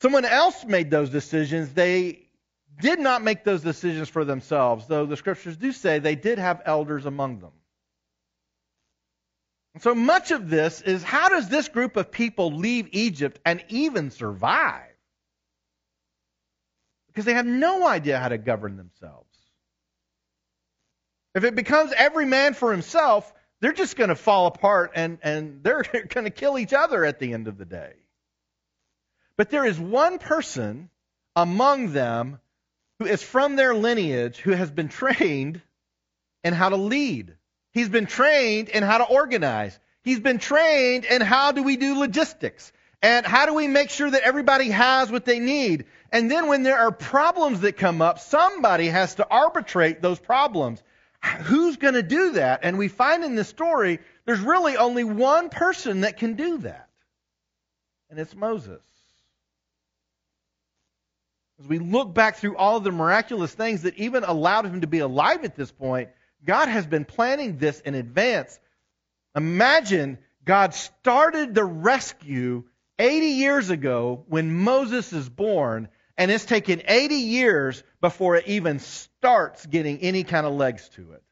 Someone 0.02 0.26
else 0.26 0.66
made 0.66 0.92
those 0.92 1.10
decisions. 1.10 1.74
They 1.74 2.28
did 2.82 3.00
not 3.00 3.24
make 3.24 3.44
those 3.44 3.62
decisions 3.62 4.10
for 4.10 4.26
themselves, 4.26 4.88
though 4.88 5.06
the 5.06 5.18
scriptures 5.18 5.58
do 5.58 5.72
say 5.72 6.00
they 6.00 6.16
did 6.16 6.40
have 6.40 6.62
elders 6.66 7.06
among 7.06 7.40
them. 7.40 7.52
So 9.80 9.94
much 9.94 10.32
of 10.32 10.50
this 10.50 10.82
is 10.82 11.04
how 11.04 11.30
does 11.30 11.50
this 11.50 11.70
group 11.70 11.98
of 11.98 12.12
people 12.12 12.52
leave 12.52 12.90
Egypt 12.92 13.40
and 13.46 13.64
even 13.70 14.10
survive? 14.10 14.84
Because 17.08 17.26
they 17.26 17.34
have 17.34 17.46
no 17.46 17.88
idea 17.88 18.20
how 18.20 18.30
to 18.30 18.38
govern 18.38 18.78
themselves. 18.78 19.27
If 21.38 21.44
it 21.44 21.54
becomes 21.54 21.94
every 21.96 22.26
man 22.26 22.56
for 22.56 22.72
himself, 22.72 23.32
they're 23.62 23.72
just 23.72 23.96
going 23.96 24.10
to 24.10 24.16
fall 24.16 24.48
apart 24.48 24.94
and, 24.96 25.20
and 25.22 25.62
they're 25.62 25.84
going 26.10 26.26
to 26.26 26.32
kill 26.32 26.58
each 26.58 26.74
other 26.74 27.06
at 27.06 27.20
the 27.20 27.32
end 27.32 27.48
of 27.48 27.60
the 27.60 27.66
day. 27.66 27.94
But 29.38 29.52
there 29.52 29.64
is 29.64 29.80
one 29.80 30.18
person 30.18 30.90
among 31.36 31.94
them 31.94 32.40
who 32.98 33.06
is 33.06 33.22
from 33.22 33.56
their 33.56 33.76
lineage 33.76 34.38
who 34.38 34.50
has 34.50 34.72
been 34.72 34.90
trained 34.90 35.62
in 36.44 36.56
how 36.56 36.70
to 36.70 36.76
lead. 36.76 37.36
He's 37.72 37.90
been 37.90 38.08
trained 38.08 38.70
in 38.70 38.82
how 38.82 38.98
to 38.98 39.04
organize. 39.04 39.80
He's 40.04 40.20
been 40.20 40.40
trained 40.40 41.06
in 41.06 41.22
how 41.22 41.52
do 41.52 41.62
we 41.62 41.78
do 41.78 42.00
logistics 42.00 42.72
and 43.04 43.28
how 43.28 43.46
do 43.46 43.54
we 43.54 43.68
make 43.68 43.92
sure 43.92 44.10
that 44.10 44.24
everybody 44.24 44.72
has 44.72 45.12
what 45.12 45.26
they 45.26 45.40
need. 45.40 45.86
And 46.12 46.32
then 46.32 46.48
when 46.48 46.64
there 46.64 46.80
are 46.80 46.92
problems 46.92 47.60
that 47.60 47.78
come 47.78 48.02
up, 48.02 48.18
somebody 48.18 48.88
has 48.88 49.16
to 49.16 49.28
arbitrate 49.30 50.02
those 50.02 50.18
problems. 50.18 50.82
Who's 51.24 51.78
going 51.78 51.96
to 51.96 52.04
do 52.04 52.34
that? 52.34 52.62
And 52.64 52.78
we 52.78 52.88
find 52.88 53.24
in 53.24 53.36
this 53.36 53.48
story, 53.48 54.00
there's 54.26 54.40
really 54.40 54.78
only 54.78 55.04
one 55.04 55.50
person 55.50 56.02
that 56.02 56.18
can 56.18 56.36
do 56.36 56.60
that. 56.60 56.90
And 58.10 58.20
it's 58.20 58.36
Moses. 58.36 58.82
As 61.60 61.68
we 61.68 61.80
look 61.80 62.14
back 62.14 62.38
through 62.38 62.56
all 62.56 62.78
of 62.78 62.84
the 62.84 62.92
miraculous 62.92 63.52
things 63.52 63.82
that 63.82 63.98
even 63.98 64.24
allowed 64.24 64.66
him 64.66 64.82
to 64.82 64.88
be 64.88 65.00
alive 65.00 65.44
at 65.44 65.56
this 65.56 65.72
point, 65.72 66.10
God 66.46 66.68
has 66.68 66.86
been 66.86 67.04
planning 67.04 67.58
this 67.58 67.80
in 67.80 67.96
advance. 67.96 68.60
Imagine 69.36 70.20
God 70.46 70.74
started 70.76 71.56
the 71.56 71.66
rescue 71.66 72.64
80 73.00 73.26
years 73.28 73.70
ago 73.70 74.24
when 74.28 74.54
Moses 74.54 75.12
is 75.14 75.28
born, 75.28 75.90
and 76.18 76.32
it's 76.32 76.46
taken 76.46 76.82
80 76.88 77.16
years 77.16 77.84
before 78.02 78.36
it 78.36 78.48
even 78.48 78.80
starts 78.80 79.66
getting 79.66 80.00
any 80.00 80.24
kind 80.24 80.46
of 80.46 80.54
legs 80.54 80.90
to 80.96 81.12
it. 81.14 81.24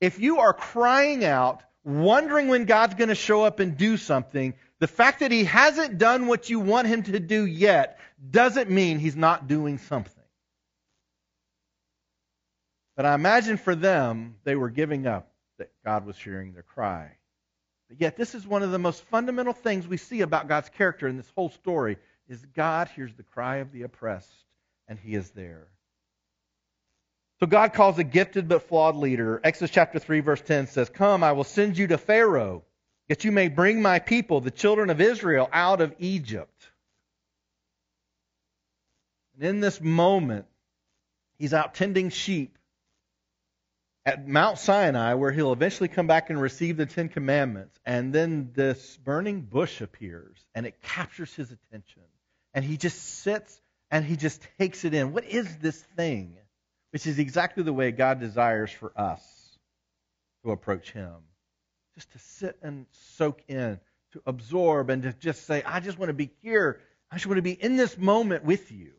If 0.00 0.20
you 0.20 0.40
are 0.40 0.52
crying 0.52 1.24
out, 1.24 1.62
wondering 1.84 2.48
when 2.48 2.64
God's 2.66 2.94
going 2.94 3.08
to 3.08 3.14
show 3.14 3.44
up 3.44 3.58
and 3.58 3.76
do 3.76 3.96
something, 3.96 4.54
the 4.78 4.86
fact 4.86 5.20
that 5.20 5.32
he 5.32 5.44
hasn't 5.44 5.98
done 5.98 6.26
what 6.26 6.50
you 6.50 6.60
want 6.60 6.86
him 6.86 7.02
to 7.04 7.18
do 7.18 7.46
yet 7.46 7.98
doesn't 8.30 8.70
mean 8.70 8.98
he's 8.98 9.16
not 9.16 9.48
doing 9.48 9.78
something. 9.78 10.14
But 12.96 13.06
I 13.06 13.14
imagine 13.14 13.56
for 13.56 13.74
them, 13.74 14.36
they 14.44 14.56
were 14.56 14.70
giving 14.70 15.06
up 15.06 15.30
that 15.58 15.70
God 15.84 16.04
was 16.04 16.18
hearing 16.18 16.52
their 16.52 16.62
cry. 16.62 17.12
But 17.88 18.00
yet, 18.00 18.16
this 18.16 18.34
is 18.34 18.46
one 18.46 18.62
of 18.62 18.70
the 18.70 18.78
most 18.78 19.02
fundamental 19.04 19.52
things 19.52 19.86
we 19.86 19.96
see 19.96 20.20
about 20.20 20.48
God's 20.48 20.68
character 20.68 21.08
in 21.08 21.16
this 21.16 21.30
whole 21.34 21.48
story 21.48 21.96
is 22.28 22.44
God 22.54 22.88
hears 22.88 23.14
the 23.14 23.22
cry 23.22 23.56
of 23.56 23.72
the 23.72 23.82
oppressed, 23.82 24.44
and 24.86 24.98
he 24.98 25.14
is 25.14 25.30
there. 25.30 25.66
So 27.40 27.46
God 27.46 27.72
calls 27.72 27.98
a 27.98 28.04
gifted 28.04 28.48
but 28.48 28.68
flawed 28.68 28.96
leader. 28.96 29.40
Exodus 29.44 29.70
chapter 29.70 29.98
3 29.98 30.20
verse 30.20 30.40
10 30.40 30.66
says, 30.66 30.90
"Come, 30.90 31.22
I 31.22 31.32
will 31.32 31.44
send 31.44 31.78
you 31.78 31.86
to 31.88 31.98
Pharaoh, 31.98 32.64
that 33.08 33.24
you 33.24 33.32
may 33.32 33.48
bring 33.48 33.80
my 33.80 34.00
people, 34.00 34.40
the 34.40 34.50
children 34.50 34.90
of 34.90 35.00
Israel, 35.00 35.48
out 35.52 35.80
of 35.80 35.94
Egypt." 35.98 36.70
And 39.34 39.44
in 39.44 39.60
this 39.60 39.80
moment, 39.80 40.46
he's 41.38 41.54
out 41.54 41.74
tending 41.74 42.10
sheep 42.10 42.58
at 44.04 44.26
Mount 44.26 44.58
Sinai, 44.58 45.14
where 45.14 45.30
he'll 45.30 45.52
eventually 45.52 45.88
come 45.88 46.08
back 46.08 46.30
and 46.30 46.40
receive 46.40 46.76
the 46.76 46.86
Ten 46.86 47.08
Commandments. 47.08 47.78
And 47.86 48.12
then 48.12 48.50
this 48.52 48.96
burning 48.96 49.42
bush 49.42 49.80
appears, 49.80 50.44
and 50.54 50.66
it 50.66 50.80
captures 50.82 51.32
his 51.34 51.52
attention. 51.52 52.02
And 52.54 52.64
he 52.64 52.76
just 52.76 52.98
sits 53.22 53.60
and 53.90 54.04
he 54.04 54.16
just 54.16 54.46
takes 54.58 54.84
it 54.84 54.94
in. 54.94 55.12
What 55.12 55.24
is 55.24 55.56
this 55.58 55.80
thing? 55.96 56.36
Which 56.90 57.06
is 57.06 57.18
exactly 57.18 57.62
the 57.62 57.72
way 57.72 57.90
God 57.90 58.20
desires 58.20 58.70
for 58.70 58.92
us 58.96 59.22
to 60.44 60.52
approach 60.52 60.90
him. 60.90 61.14
Just 61.94 62.12
to 62.12 62.18
sit 62.18 62.58
and 62.62 62.86
soak 63.16 63.42
in, 63.48 63.80
to 64.12 64.22
absorb, 64.24 64.88
and 64.88 65.02
to 65.02 65.12
just 65.12 65.46
say, 65.46 65.62
I 65.64 65.80
just 65.80 65.98
want 65.98 66.10
to 66.10 66.14
be 66.14 66.30
here. 66.42 66.80
I 67.10 67.16
just 67.16 67.26
want 67.26 67.38
to 67.38 67.42
be 67.42 67.52
in 67.52 67.76
this 67.76 67.98
moment 67.98 68.44
with 68.44 68.70
you 68.70 68.92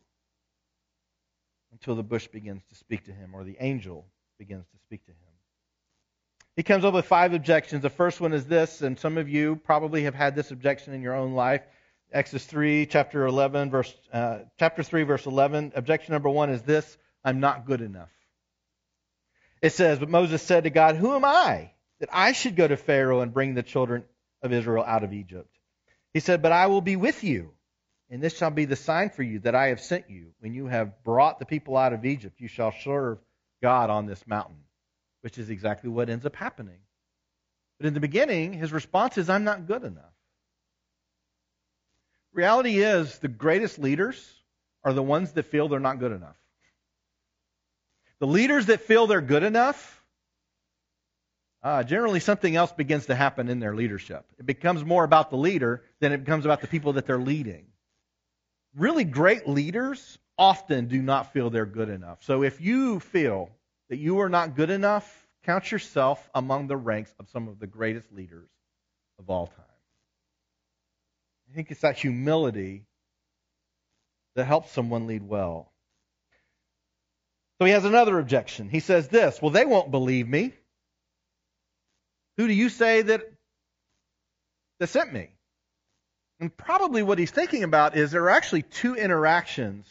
until 1.72 1.94
the 1.94 2.02
bush 2.02 2.26
begins 2.28 2.62
to 2.68 2.74
speak 2.74 3.04
to 3.04 3.12
him 3.12 3.30
or 3.34 3.44
the 3.44 3.56
angel 3.60 4.06
begins 4.38 4.66
to 4.66 4.78
speak 4.86 5.04
to 5.06 5.12
him. 5.12 5.16
He 6.56 6.62
comes 6.62 6.84
up 6.84 6.92
with 6.92 7.06
five 7.06 7.32
objections. 7.32 7.82
The 7.82 7.90
first 7.90 8.20
one 8.20 8.32
is 8.32 8.44
this, 8.44 8.82
and 8.82 8.98
some 8.98 9.16
of 9.16 9.28
you 9.28 9.56
probably 9.56 10.02
have 10.02 10.14
had 10.14 10.34
this 10.34 10.50
objection 10.50 10.92
in 10.92 11.00
your 11.00 11.14
own 11.14 11.32
life. 11.32 11.62
Exodus 12.12 12.44
3, 12.46 12.86
chapter 12.86 13.26
11, 13.26 13.70
verse, 13.70 13.94
uh, 14.12 14.40
chapter 14.58 14.82
3, 14.82 15.04
verse 15.04 15.26
11. 15.26 15.72
Objection 15.74 16.12
number 16.12 16.28
one 16.28 16.50
is 16.50 16.62
this 16.62 16.98
I'm 17.24 17.40
not 17.40 17.66
good 17.66 17.80
enough. 17.80 18.10
It 19.62 19.72
says, 19.72 19.98
But 19.98 20.08
Moses 20.08 20.42
said 20.42 20.64
to 20.64 20.70
God, 20.70 20.96
Who 20.96 21.14
am 21.14 21.24
I 21.24 21.72
that 22.00 22.08
I 22.12 22.32
should 22.32 22.56
go 22.56 22.66
to 22.66 22.76
Pharaoh 22.76 23.20
and 23.20 23.32
bring 23.32 23.54
the 23.54 23.62
children 23.62 24.04
of 24.42 24.52
Israel 24.52 24.84
out 24.84 25.04
of 25.04 25.12
Egypt? 25.12 25.54
He 26.12 26.20
said, 26.20 26.42
But 26.42 26.52
I 26.52 26.66
will 26.66 26.80
be 26.80 26.96
with 26.96 27.22
you 27.22 27.52
and 28.10 28.20
this 28.20 28.36
shall 28.36 28.50
be 28.50 28.64
the 28.64 28.76
sign 28.76 29.10
for 29.10 29.22
you 29.22 29.38
that 29.40 29.54
I 29.54 29.68
have 29.68 29.80
sent 29.80 30.10
you. 30.10 30.32
When 30.40 30.52
you 30.52 30.66
have 30.66 31.04
brought 31.04 31.38
the 31.38 31.46
people 31.46 31.76
out 31.76 31.92
of 31.92 32.04
Egypt, 32.04 32.40
you 32.40 32.48
shall 32.48 32.72
serve 32.82 33.18
God 33.62 33.88
on 33.88 34.06
this 34.06 34.26
mountain, 34.26 34.64
which 35.20 35.38
is 35.38 35.48
exactly 35.48 35.88
what 35.88 36.10
ends 36.10 36.26
up 36.26 36.34
happening. 36.34 36.80
But 37.78 37.86
in 37.86 37.94
the 37.94 38.00
beginning, 38.00 38.52
his 38.52 38.72
response 38.72 39.16
is, 39.16 39.30
I'm 39.30 39.44
not 39.44 39.68
good 39.68 39.84
enough. 39.84 40.12
Reality 42.32 42.78
is, 42.78 43.18
the 43.18 43.28
greatest 43.28 43.78
leaders 43.78 44.32
are 44.84 44.92
the 44.92 45.02
ones 45.02 45.32
that 45.32 45.44
feel 45.44 45.68
they're 45.68 45.80
not 45.80 45.98
good 45.98 46.12
enough. 46.12 46.36
The 48.20 48.26
leaders 48.26 48.66
that 48.66 48.82
feel 48.82 49.06
they're 49.06 49.20
good 49.20 49.42
enough, 49.42 50.02
uh, 51.62 51.82
generally 51.82 52.20
something 52.20 52.54
else 52.54 52.72
begins 52.72 53.06
to 53.06 53.14
happen 53.14 53.48
in 53.48 53.60
their 53.60 53.74
leadership. 53.74 54.24
It 54.38 54.46
becomes 54.46 54.84
more 54.84 55.04
about 55.04 55.30
the 55.30 55.36
leader 55.36 55.82
than 56.00 56.12
it 56.12 56.18
becomes 56.18 56.44
about 56.44 56.60
the 56.60 56.66
people 56.66 56.94
that 56.94 57.06
they're 57.06 57.18
leading 57.18 57.66
really 58.76 59.04
great 59.04 59.48
leaders 59.48 60.18
often 60.38 60.86
do 60.86 61.02
not 61.02 61.32
feel 61.32 61.50
they're 61.50 61.66
good 61.66 61.88
enough. 61.88 62.22
So 62.22 62.42
if 62.42 62.60
you 62.60 63.00
feel 63.00 63.50
that 63.88 63.98
you 63.98 64.20
are 64.20 64.28
not 64.28 64.56
good 64.56 64.70
enough, 64.70 65.28
count 65.44 65.70
yourself 65.70 66.30
among 66.34 66.66
the 66.66 66.76
ranks 66.76 67.14
of 67.18 67.28
some 67.28 67.48
of 67.48 67.58
the 67.58 67.66
greatest 67.66 68.12
leaders 68.12 68.48
of 69.18 69.28
all 69.28 69.48
time. 69.48 69.69
I 71.50 71.56
think 71.56 71.70
it's 71.70 71.80
that 71.80 71.98
humility 71.98 72.84
that 74.36 74.44
helps 74.44 74.70
someone 74.70 75.08
lead 75.08 75.22
well. 75.22 75.72
So 77.58 77.64
he 77.64 77.72
has 77.72 77.84
another 77.84 78.18
objection. 78.18 78.68
He 78.68 78.80
says 78.80 79.08
this 79.08 79.42
Well, 79.42 79.50
they 79.50 79.64
won't 79.64 79.90
believe 79.90 80.28
me. 80.28 80.54
Who 82.36 82.46
do 82.46 82.54
you 82.54 82.68
say 82.68 83.02
that, 83.02 83.22
that 84.78 84.86
sent 84.86 85.12
me? 85.12 85.30
And 86.38 86.56
probably 86.56 87.02
what 87.02 87.18
he's 87.18 87.30
thinking 87.30 87.64
about 87.64 87.96
is 87.96 88.12
there 88.12 88.24
are 88.24 88.30
actually 88.30 88.62
two 88.62 88.94
interactions 88.94 89.86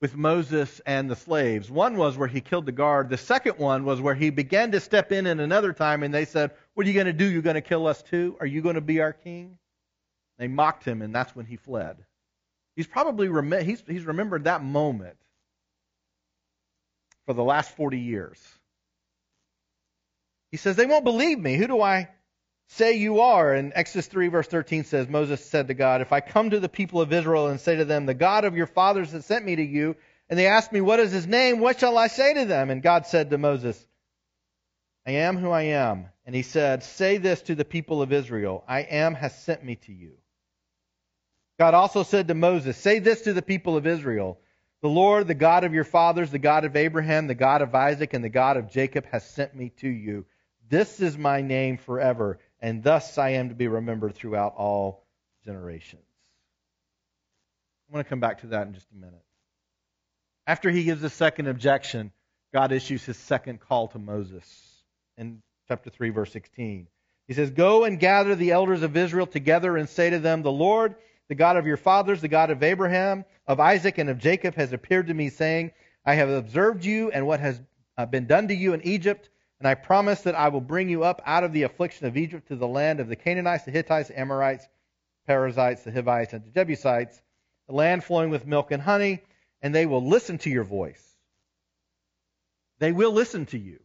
with 0.00 0.16
Moses 0.16 0.80
and 0.86 1.10
the 1.10 1.16
slaves. 1.16 1.70
One 1.70 1.96
was 1.96 2.16
where 2.16 2.28
he 2.28 2.40
killed 2.40 2.66
the 2.66 2.72
guard. 2.72 3.10
The 3.10 3.18
second 3.18 3.58
one 3.58 3.84
was 3.84 4.00
where 4.00 4.14
he 4.14 4.30
began 4.30 4.72
to 4.72 4.80
step 4.80 5.12
in 5.12 5.26
at 5.26 5.40
another 5.40 5.72
time 5.72 6.04
and 6.04 6.14
they 6.14 6.24
said, 6.24 6.52
What 6.74 6.86
are 6.86 6.88
you 6.88 6.94
going 6.94 7.06
to 7.06 7.12
do? 7.12 7.28
You're 7.28 7.42
going 7.42 7.54
to 7.54 7.60
kill 7.60 7.86
us 7.86 8.00
too? 8.02 8.36
Are 8.40 8.46
you 8.46 8.62
going 8.62 8.76
to 8.76 8.80
be 8.80 9.00
our 9.00 9.12
king? 9.12 9.58
They 10.38 10.48
mocked 10.48 10.84
him 10.84 11.02
and 11.02 11.14
that's 11.14 11.34
when 11.34 11.46
he 11.46 11.56
fled. 11.56 11.96
He's 12.76 12.86
probably 12.86 13.28
rem- 13.28 13.64
he's, 13.64 13.82
he's 13.86 14.04
remembered 14.04 14.44
that 14.44 14.62
moment 14.62 15.16
for 17.26 17.34
the 17.34 17.44
last 17.44 17.76
40 17.76 18.00
years. 18.00 18.40
He 20.50 20.56
says, 20.56 20.76
They 20.76 20.86
won't 20.86 21.04
believe 21.04 21.38
me. 21.38 21.56
Who 21.56 21.66
do 21.66 21.80
I 21.80 22.08
say 22.68 22.94
you 22.94 23.20
are. 23.20 23.52
And 23.52 23.72
Exodus 23.74 24.06
3, 24.06 24.28
verse 24.28 24.46
13 24.46 24.84
says, 24.84 25.08
Moses 25.08 25.44
said 25.44 25.68
to 25.68 25.74
God, 25.74 26.00
If 26.00 26.12
I 26.12 26.20
come 26.20 26.50
to 26.50 26.60
the 26.60 26.68
people 26.68 27.00
of 27.00 27.12
Israel 27.12 27.48
and 27.48 27.60
say 27.60 27.76
to 27.76 27.84
them, 27.84 28.06
The 28.06 28.14
God 28.14 28.44
of 28.44 28.56
your 28.56 28.66
fathers 28.66 29.12
has 29.12 29.26
sent 29.26 29.44
me 29.44 29.56
to 29.56 29.62
you, 29.64 29.96
and 30.28 30.38
they 30.38 30.46
ask 30.46 30.72
me, 30.72 30.80
What 30.80 31.00
is 31.00 31.12
his 31.12 31.26
name? 31.26 31.60
What 31.60 31.78
shall 31.78 31.98
I 31.98 32.08
say 32.08 32.34
to 32.34 32.44
them? 32.44 32.70
And 32.70 32.82
God 32.82 33.06
said 33.06 33.30
to 33.30 33.38
Moses, 33.38 33.84
I 35.06 35.12
am 35.12 35.36
who 35.36 35.50
I 35.50 35.62
am. 35.62 36.06
And 36.26 36.34
he 36.34 36.42
said, 36.42 36.82
Say 36.82 37.18
this 37.18 37.42
to 37.42 37.54
the 37.54 37.64
people 37.64 38.02
of 38.02 38.12
Israel 38.12 38.64
I 38.66 38.80
am 38.80 39.14
has 39.14 39.36
sent 39.42 39.64
me 39.64 39.76
to 39.76 39.92
you. 39.92 40.14
God 41.58 41.74
also 41.74 42.02
said 42.02 42.28
to 42.28 42.34
Moses, 42.34 42.76
Say 42.76 42.98
this 42.98 43.22
to 43.22 43.32
the 43.32 43.42
people 43.42 43.76
of 43.76 43.86
Israel 43.86 44.38
The 44.82 44.88
Lord, 44.88 45.26
the 45.26 45.34
God 45.34 45.64
of 45.64 45.74
your 45.74 45.84
fathers, 45.84 46.30
the 46.30 46.38
God 46.38 46.64
of 46.64 46.76
Abraham, 46.76 47.26
the 47.26 47.34
God 47.34 47.62
of 47.62 47.74
Isaac, 47.74 48.14
and 48.14 48.24
the 48.24 48.28
God 48.28 48.56
of 48.56 48.70
Jacob 48.70 49.06
has 49.06 49.24
sent 49.24 49.54
me 49.54 49.70
to 49.78 49.88
you. 49.88 50.26
This 50.68 51.00
is 51.00 51.16
my 51.18 51.42
name 51.42 51.76
forever 51.76 52.38
and 52.64 52.82
thus 52.82 53.18
I 53.18 53.32
am 53.32 53.50
to 53.50 53.54
be 53.54 53.68
remembered 53.68 54.14
throughout 54.14 54.54
all 54.56 55.04
generations. 55.44 56.00
I 57.90 57.94
want 57.94 58.06
to 58.06 58.08
come 58.08 58.20
back 58.20 58.40
to 58.40 58.46
that 58.48 58.66
in 58.66 58.72
just 58.72 58.90
a 58.90 58.94
minute. 58.94 59.22
After 60.46 60.70
he 60.70 60.84
gives 60.84 61.02
the 61.02 61.10
second 61.10 61.46
objection, 61.46 62.10
God 62.54 62.72
issues 62.72 63.04
his 63.04 63.18
second 63.18 63.60
call 63.60 63.88
to 63.88 63.98
Moses 63.98 64.46
in 65.18 65.42
chapter 65.68 65.90
3, 65.90 66.08
verse 66.08 66.32
16. 66.32 66.88
He 67.28 67.34
says, 67.34 67.50
Go 67.50 67.84
and 67.84 68.00
gather 68.00 68.34
the 68.34 68.52
elders 68.52 68.82
of 68.82 68.96
Israel 68.96 69.26
together 69.26 69.76
and 69.76 69.86
say 69.86 70.08
to 70.08 70.18
them, 70.18 70.40
The 70.40 70.50
Lord, 70.50 70.94
the 71.28 71.34
God 71.34 71.56
of 71.56 71.66
your 71.66 71.76
fathers, 71.76 72.20
the 72.20 72.28
God 72.28 72.50
of 72.50 72.62
Abraham, 72.62 73.24
of 73.46 73.60
Isaac, 73.60 73.98
and 73.98 74.10
of 74.10 74.18
Jacob, 74.18 74.54
has 74.56 74.72
appeared 74.72 75.06
to 75.08 75.14
me, 75.14 75.30
saying, 75.30 75.72
I 76.04 76.14
have 76.14 76.28
observed 76.28 76.84
you 76.84 77.10
and 77.10 77.26
what 77.26 77.40
has 77.40 77.60
uh, 77.96 78.06
been 78.06 78.26
done 78.26 78.48
to 78.48 78.54
you 78.54 78.74
in 78.74 78.82
Egypt 78.82 79.30
and 79.64 79.68
I 79.70 79.74
promise 79.74 80.20
that 80.22 80.34
I 80.34 80.48
will 80.48 80.60
bring 80.60 80.90
you 80.90 81.04
up 81.04 81.22
out 81.24 81.44
of 81.44 81.52
the 81.52 81.62
affliction 81.62 82.06
of 82.06 82.18
Egypt 82.18 82.48
to 82.48 82.56
the 82.56 82.68
land 82.68 83.00
of 83.00 83.08
the 83.08 83.16
Canaanites, 83.16 83.64
the 83.64 83.70
Hittites, 83.70 84.08
the 84.08 84.20
Amorites, 84.20 84.68
Perizzites, 85.26 85.84
the 85.84 85.90
Hivites, 85.90 86.34
and 86.34 86.44
the 86.44 86.50
Jebusites, 86.50 87.20
the 87.66 87.74
land 87.74 88.04
flowing 88.04 88.28
with 88.28 88.46
milk 88.46 88.72
and 88.72 88.82
honey, 88.82 89.22
and 89.62 89.74
they 89.74 89.86
will 89.86 90.06
listen 90.06 90.36
to 90.38 90.50
your 90.50 90.64
voice. 90.64 91.02
They 92.78 92.92
will 92.92 93.12
listen 93.12 93.46
to 93.46 93.58
you. 93.58 93.80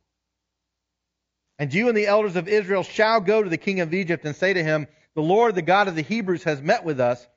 And 1.58 1.74
you 1.74 1.88
and 1.88 1.96
the 1.96 2.08
elders 2.08 2.36
of 2.36 2.50
Israel 2.50 2.84
shall 2.84 3.22
go 3.22 3.42
to 3.42 3.50
the 3.50 3.58
king 3.58 3.80
of 3.80 3.94
Egypt 3.94 4.26
and 4.26 4.36
say 4.36 4.52
to 4.52 4.64
him, 4.64 4.88
The 5.20 5.26
Lord, 5.26 5.54
the 5.54 5.62
God 5.62 5.90
of 5.90 5.96
the 5.96 6.02
Hebrews, 6.02 6.46
has 6.46 6.62
met 6.62 6.86
with 6.86 7.02
us, 7.02 7.28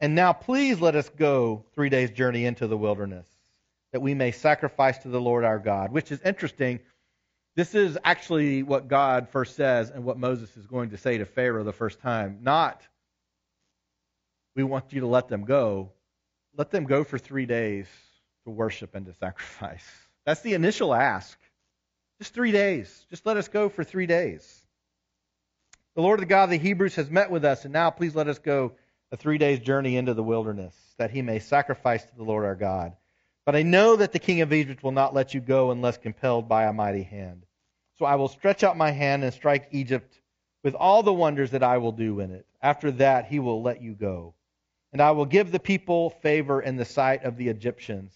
and 0.00 0.14
now 0.14 0.34
please 0.34 0.82
let 0.82 0.94
us 0.96 1.08
go 1.08 1.64
three 1.74 1.88
days' 1.88 2.10
journey 2.10 2.44
into 2.44 2.66
the 2.66 2.76
wilderness, 2.76 3.26
that 3.92 4.02
we 4.02 4.12
may 4.12 4.32
sacrifice 4.32 4.98
to 4.98 5.08
the 5.08 5.18
Lord 5.18 5.42
our 5.42 5.58
God. 5.58 5.92
Which 5.92 6.12
is 6.12 6.20
interesting 6.20 6.80
this 7.56 7.74
is 7.74 7.96
actually 8.04 8.62
what 8.62 8.86
God 8.86 9.30
first 9.30 9.56
says 9.56 9.88
and 9.88 10.04
what 10.04 10.18
Moses 10.18 10.54
is 10.58 10.66
going 10.66 10.90
to 10.90 10.98
say 10.98 11.16
to 11.16 11.24
Pharaoh 11.24 11.64
the 11.64 11.72
first 11.72 12.00
time. 12.00 12.40
Not, 12.42 12.82
we 14.54 14.62
want 14.62 14.92
you 14.92 15.00
to 15.00 15.06
let 15.06 15.28
them 15.28 15.46
go. 15.46 15.90
Let 16.54 16.70
them 16.70 16.84
go 16.84 17.02
for 17.02 17.16
three 17.16 17.46
days 17.46 17.86
to 18.44 18.50
worship 18.50 18.94
and 18.94 19.06
to 19.06 19.14
sacrifice. 19.14 19.90
That's 20.26 20.42
the 20.42 20.52
initial 20.52 20.92
ask. 20.92 21.38
Just 22.18 22.34
three 22.34 22.52
days. 22.52 23.06
Just 23.08 23.24
let 23.24 23.38
us 23.38 23.48
go 23.48 23.70
for 23.70 23.84
three 23.84 24.06
days. 24.06 24.61
The 25.94 26.00
Lord 26.00 26.20
the 26.20 26.26
God 26.26 26.44
of 26.44 26.50
the 26.50 26.56
Hebrews 26.56 26.94
has 26.96 27.10
met 27.10 27.30
with 27.30 27.44
us, 27.44 27.64
and 27.64 27.72
now 27.72 27.90
please 27.90 28.14
let 28.14 28.26
us 28.26 28.38
go 28.38 28.72
a 29.10 29.16
three 29.18 29.36
days 29.36 29.58
journey 29.58 29.98
into 29.98 30.14
the 30.14 30.22
wilderness, 30.22 30.74
that 30.96 31.10
he 31.10 31.20
may 31.20 31.38
sacrifice 31.38 32.02
to 32.02 32.16
the 32.16 32.22
Lord 32.22 32.46
our 32.46 32.54
God. 32.54 32.96
But 33.44 33.56
I 33.56 33.62
know 33.62 33.96
that 33.96 34.12
the 34.12 34.18
king 34.18 34.40
of 34.40 34.54
Egypt 34.54 34.82
will 34.82 34.92
not 34.92 35.12
let 35.12 35.34
you 35.34 35.40
go 35.40 35.70
unless 35.70 35.98
compelled 35.98 36.48
by 36.48 36.64
a 36.64 36.72
mighty 36.72 37.02
hand. 37.02 37.44
So 37.98 38.06
I 38.06 38.14
will 38.14 38.28
stretch 38.28 38.64
out 38.64 38.78
my 38.78 38.90
hand 38.90 39.22
and 39.22 39.34
strike 39.34 39.68
Egypt 39.72 40.18
with 40.64 40.74
all 40.74 41.02
the 41.02 41.12
wonders 41.12 41.50
that 41.50 41.62
I 41.62 41.76
will 41.76 41.92
do 41.92 42.20
in 42.20 42.30
it. 42.30 42.46
After 42.62 42.90
that, 42.92 43.26
he 43.26 43.38
will 43.38 43.62
let 43.62 43.82
you 43.82 43.92
go. 43.92 44.34
And 44.94 45.02
I 45.02 45.10
will 45.10 45.26
give 45.26 45.52
the 45.52 45.60
people 45.60 46.08
favor 46.08 46.62
in 46.62 46.76
the 46.76 46.86
sight 46.86 47.24
of 47.24 47.36
the 47.36 47.48
Egyptians. 47.48 48.14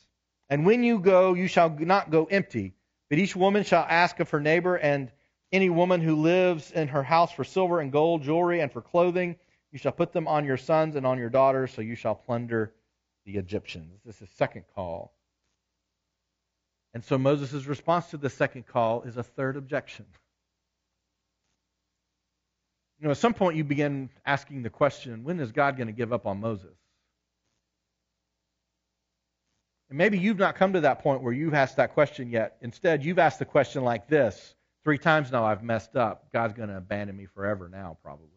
And 0.48 0.64
when 0.64 0.82
you 0.82 0.98
go, 0.98 1.34
you 1.34 1.46
shall 1.46 1.68
not 1.68 2.10
go 2.10 2.24
empty, 2.24 2.72
but 3.10 3.18
each 3.18 3.36
woman 3.36 3.64
shall 3.64 3.84
ask 3.86 4.18
of 4.18 4.30
her 4.30 4.40
neighbor 4.40 4.76
and 4.76 5.10
Any 5.52 5.70
woman 5.70 6.00
who 6.00 6.16
lives 6.16 6.72
in 6.72 6.88
her 6.88 7.02
house 7.02 7.32
for 7.32 7.44
silver 7.44 7.80
and 7.80 7.92
gold, 7.92 8.22
jewelry, 8.22 8.60
and 8.60 8.70
for 8.70 8.82
clothing, 8.82 9.36
you 9.70 9.78
shall 9.78 9.92
put 9.92 10.12
them 10.12 10.26
on 10.26 10.44
your 10.44 10.56
sons 10.56 10.96
and 10.96 11.06
on 11.06 11.18
your 11.18 11.30
daughters, 11.30 11.72
so 11.72 11.82
you 11.82 11.94
shall 11.94 12.14
plunder 12.14 12.72
the 13.24 13.36
Egyptians. 13.36 14.00
This 14.04 14.20
is 14.22 14.28
second 14.30 14.64
call. 14.74 15.12
And 16.94 17.04
so 17.04 17.18
Moses' 17.18 17.66
response 17.66 18.10
to 18.10 18.16
the 18.16 18.30
second 18.30 18.66
call 18.66 19.02
is 19.02 19.16
a 19.16 19.22
third 19.22 19.56
objection. 19.56 20.06
You 22.98 23.04
know, 23.04 23.10
at 23.10 23.18
some 23.18 23.34
point 23.34 23.56
you 23.56 23.64
begin 23.64 24.08
asking 24.24 24.62
the 24.62 24.70
question 24.70 25.22
when 25.22 25.38
is 25.38 25.52
God 25.52 25.76
going 25.76 25.88
to 25.88 25.92
give 25.92 26.12
up 26.12 26.26
on 26.26 26.40
Moses? 26.40 26.74
And 29.90 29.98
maybe 29.98 30.18
you've 30.18 30.38
not 30.38 30.56
come 30.56 30.72
to 30.72 30.80
that 30.80 31.02
point 31.02 31.22
where 31.22 31.32
you've 31.32 31.54
asked 31.54 31.76
that 31.76 31.94
question 31.94 32.30
yet. 32.30 32.56
Instead, 32.62 33.04
you've 33.04 33.18
asked 33.18 33.38
the 33.38 33.44
question 33.44 33.84
like 33.84 34.08
this 34.08 34.55
Three 34.86 34.98
times 34.98 35.32
now 35.32 35.44
I've 35.44 35.64
messed 35.64 35.96
up. 35.96 36.32
God's 36.32 36.54
going 36.54 36.68
to 36.68 36.76
abandon 36.76 37.16
me 37.16 37.26
forever 37.26 37.68
now, 37.68 37.98
probably. 38.04 38.28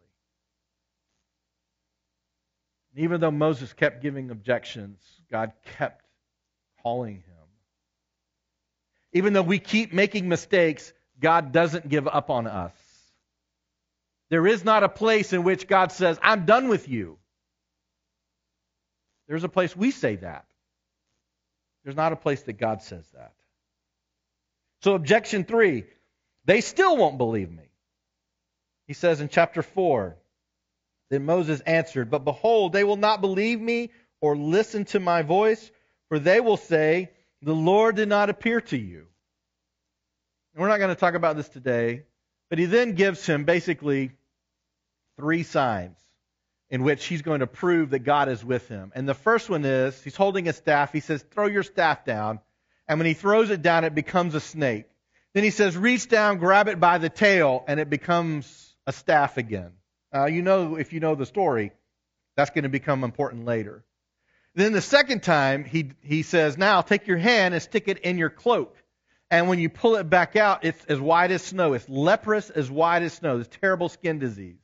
And 2.91 3.03
even 3.03 3.21
though 3.21 3.29
Moses 3.29 3.71
kept 3.71 4.01
giving 4.01 4.31
objections, 4.31 4.99
God 5.29 5.51
kept 5.77 6.03
calling 6.81 7.17
him. 7.17 7.47
Even 9.13 9.33
though 9.33 9.43
we 9.43 9.59
keep 9.59 9.93
making 9.93 10.27
mistakes, 10.27 10.91
God 11.19 11.51
doesn't 11.51 11.87
give 11.87 12.07
up 12.07 12.31
on 12.31 12.47
us. 12.47 12.73
There 14.31 14.47
is 14.47 14.65
not 14.65 14.81
a 14.81 14.89
place 14.89 15.33
in 15.33 15.43
which 15.43 15.67
God 15.67 15.91
says, 15.91 16.17
I'm 16.19 16.45
done 16.45 16.67
with 16.67 16.89
you. 16.89 17.19
There's 19.27 19.43
a 19.43 19.49
place 19.49 19.75
we 19.75 19.91
say 19.91 20.15
that. 20.15 20.47
There's 21.83 21.95
not 21.95 22.11
a 22.11 22.15
place 22.15 22.41
that 22.41 22.53
God 22.53 22.81
says 22.81 23.07
that. 23.13 23.33
So, 24.81 24.95
objection 24.95 25.43
three, 25.43 25.83
they 26.49 26.61
still 26.61 26.97
won't 26.97 27.19
believe 27.19 27.51
me. 27.51 27.69
He 28.87 28.93
says 28.93 29.21
in 29.21 29.29
chapter 29.29 29.61
4, 29.61 30.17
then 31.11 31.23
Moses 31.23 31.59
answered, 31.61 32.09
But 32.09 32.25
behold, 32.25 32.73
they 32.73 32.83
will 32.83 32.97
not 32.97 33.21
believe 33.21 33.61
me 33.61 33.91
or 34.19 34.35
listen 34.35 34.85
to 34.85 34.99
my 34.99 35.21
voice, 35.21 35.69
for 36.07 36.17
they 36.17 36.39
will 36.39 36.57
say, 36.57 37.11
The 37.43 37.53
Lord 37.53 37.97
did 37.97 38.09
not 38.09 38.31
appear 38.31 38.61
to 38.61 38.77
you. 38.77 39.05
And 40.53 40.61
we're 40.63 40.69
not 40.69 40.79
going 40.79 40.89
to 40.89 40.99
talk 40.99 41.13
about 41.13 41.35
this 41.35 41.49
today, 41.49 42.05
but 42.49 42.57
he 42.57 42.65
then 42.65 42.93
gives 42.93 43.23
him 43.23 43.45
basically 43.45 44.11
three 45.17 45.43
signs 45.43 45.99
in 46.71 46.81
which 46.81 47.05
he's 47.05 47.21
going 47.21 47.41
to 47.41 47.47
prove 47.47 47.91
that 47.91 47.99
God 47.99 48.27
is 48.27 48.43
with 48.43 48.67
him. 48.67 48.91
And 48.95 49.07
the 49.07 49.13
first 49.13 49.51
one 49.51 49.65
is 49.65 50.01
he's 50.01 50.15
holding 50.15 50.47
a 50.47 50.53
staff. 50.53 50.91
He 50.91 50.99
says, 50.99 51.21
Throw 51.21 51.45
your 51.45 51.61
staff 51.61 52.05
down. 52.05 52.39
And 52.87 52.97
when 52.97 53.05
he 53.05 53.13
throws 53.13 53.51
it 53.51 53.61
down, 53.61 53.83
it 53.83 53.93
becomes 53.93 54.33
a 54.33 54.39
snake. 54.39 54.88
Then 55.33 55.43
he 55.43 55.51
says, 55.51 55.77
Reach 55.77 56.07
down, 56.07 56.37
grab 56.37 56.67
it 56.67 56.79
by 56.79 56.97
the 56.97 57.09
tail, 57.09 57.63
and 57.67 57.79
it 57.79 57.89
becomes 57.89 58.75
a 58.87 58.93
staff 58.93 59.37
again. 59.37 59.71
Uh, 60.13 60.25
you 60.25 60.41
know, 60.41 60.75
if 60.75 60.93
you 60.93 60.99
know 60.99 61.15
the 61.15 61.25
story, 61.25 61.71
that's 62.35 62.49
going 62.49 62.63
to 62.63 62.69
become 62.69 63.03
important 63.03 63.45
later. 63.45 63.83
Then 64.55 64.73
the 64.73 64.81
second 64.81 65.21
time, 65.21 65.63
he, 65.63 65.91
he 66.01 66.23
says, 66.23 66.57
Now 66.57 66.81
take 66.81 67.07
your 67.07 67.17
hand 67.17 67.53
and 67.53 67.61
stick 67.61 67.87
it 67.87 67.99
in 67.99 68.17
your 68.17 68.29
cloak. 68.29 68.75
And 69.31 69.47
when 69.47 69.59
you 69.59 69.69
pull 69.69 69.95
it 69.95 70.09
back 70.09 70.35
out, 70.35 70.65
it's 70.65 70.83
as 70.85 70.99
white 70.99 71.29
as 71.29 71.43
snow. 71.43 71.73
It's 71.73 71.87
leprous 71.87 72.49
as 72.49 72.71
white 72.71 73.03
as 73.03 73.13
snow. 73.13 73.37
This 73.37 73.47
terrible 73.61 73.89
skin 73.89 74.17
disease. 74.17 74.57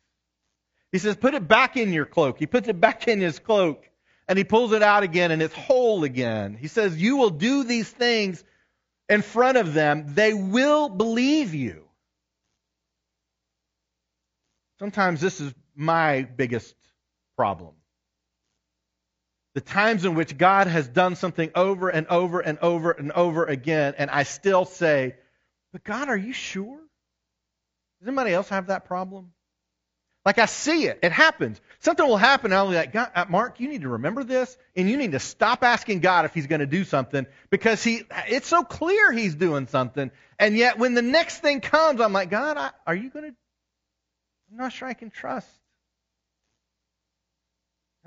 He 0.92 0.98
says, 0.98 1.16
Put 1.16 1.36
it 1.36 1.48
back 1.48 1.78
in 1.78 1.94
your 1.94 2.06
cloak. 2.06 2.40
He 2.40 2.48
puts 2.48 2.68
it 2.68 2.80
back 2.80 3.08
in 3.08 3.22
his 3.22 3.38
cloak 3.38 3.88
and 4.28 4.38
he 4.38 4.44
pulls 4.44 4.72
it 4.72 4.82
out 4.82 5.04
again 5.04 5.30
and 5.30 5.42
it's 5.42 5.54
whole 5.54 6.04
again. 6.04 6.58
He 6.60 6.68
says, 6.68 7.00
You 7.00 7.18
will 7.18 7.30
do 7.30 7.64
these 7.64 7.90
things 7.90 8.44
in 9.10 9.22
front 9.22 9.58
of 9.58 9.74
them. 9.74 10.14
They 10.14 10.34
will 10.34 10.90
believe 10.90 11.54
you. 11.54 11.84
Sometimes 14.80 15.22
this 15.22 15.40
is 15.40 15.54
my 15.76 16.24
biggest 16.24 16.76
problem. 17.38 17.74
The 19.54 19.62
times 19.62 20.04
in 20.04 20.16
which 20.16 20.38
God 20.38 20.68
has 20.68 20.88
done 20.88 21.16
something 21.16 21.50
over 21.56 21.88
and 21.90 22.08
over 22.08 22.42
and 22.42 22.60
over 22.60 22.92
and 22.92 23.12
over 23.14 23.46
again, 23.46 23.96
and 23.98 24.10
I 24.10 24.24
still 24.24 24.66
say, 24.66 25.16
But 25.72 25.86
God, 25.86 26.10
are 26.10 26.18
you 26.18 26.34
sure? 26.34 26.78
Does 28.00 28.08
anybody 28.08 28.34
else 28.34 28.50
have 28.50 28.68
that 28.68 28.86
problem? 28.86 29.32
Like 30.26 30.40
I 30.40 30.46
see 30.48 30.88
it. 30.88 31.00
It 31.04 31.12
happens. 31.12 31.62
Something 31.80 32.08
will 32.08 32.18
happen, 32.18 32.52
and 32.52 32.56
I'll 32.56 32.70
be 32.70 32.76
like, 32.76 32.96
uh, 32.96 33.26
Mark, 33.30 33.60
you 33.60 33.70
need 33.70 33.82
to 33.82 33.90
remember 33.90 34.24
this, 34.24 34.58
and 34.76 34.90
you 34.90 34.98
need 34.98 35.12
to 35.12 35.20
stop 35.20 35.64
asking 35.64 36.00
God 36.00 36.26
if 36.26 36.34
He's 36.34 36.48
going 36.48 36.62
to 36.62 36.66
do 36.66 36.84
something 36.84 37.28
because 37.52 37.84
He. 37.84 38.04
It's 38.28 38.48
so 38.48 38.64
clear 38.64 39.12
He's 39.12 39.36
doing 39.36 39.68
something, 39.68 40.10
and 40.40 40.58
yet 40.58 40.80
when 40.80 40.96
the 40.96 41.04
next 41.04 41.40
thing 41.40 41.62
comes, 41.62 42.02
I'm 42.02 42.12
like, 42.12 42.32
God, 42.32 42.58
I, 42.58 42.72
are 42.88 42.96
you 42.96 43.12
going 43.12 43.32
to 43.32 43.36
I'm 44.52 44.58
not 44.58 44.72
sure 44.74 44.88
I 44.88 44.94
can 44.94 45.10
trust. 45.10 45.50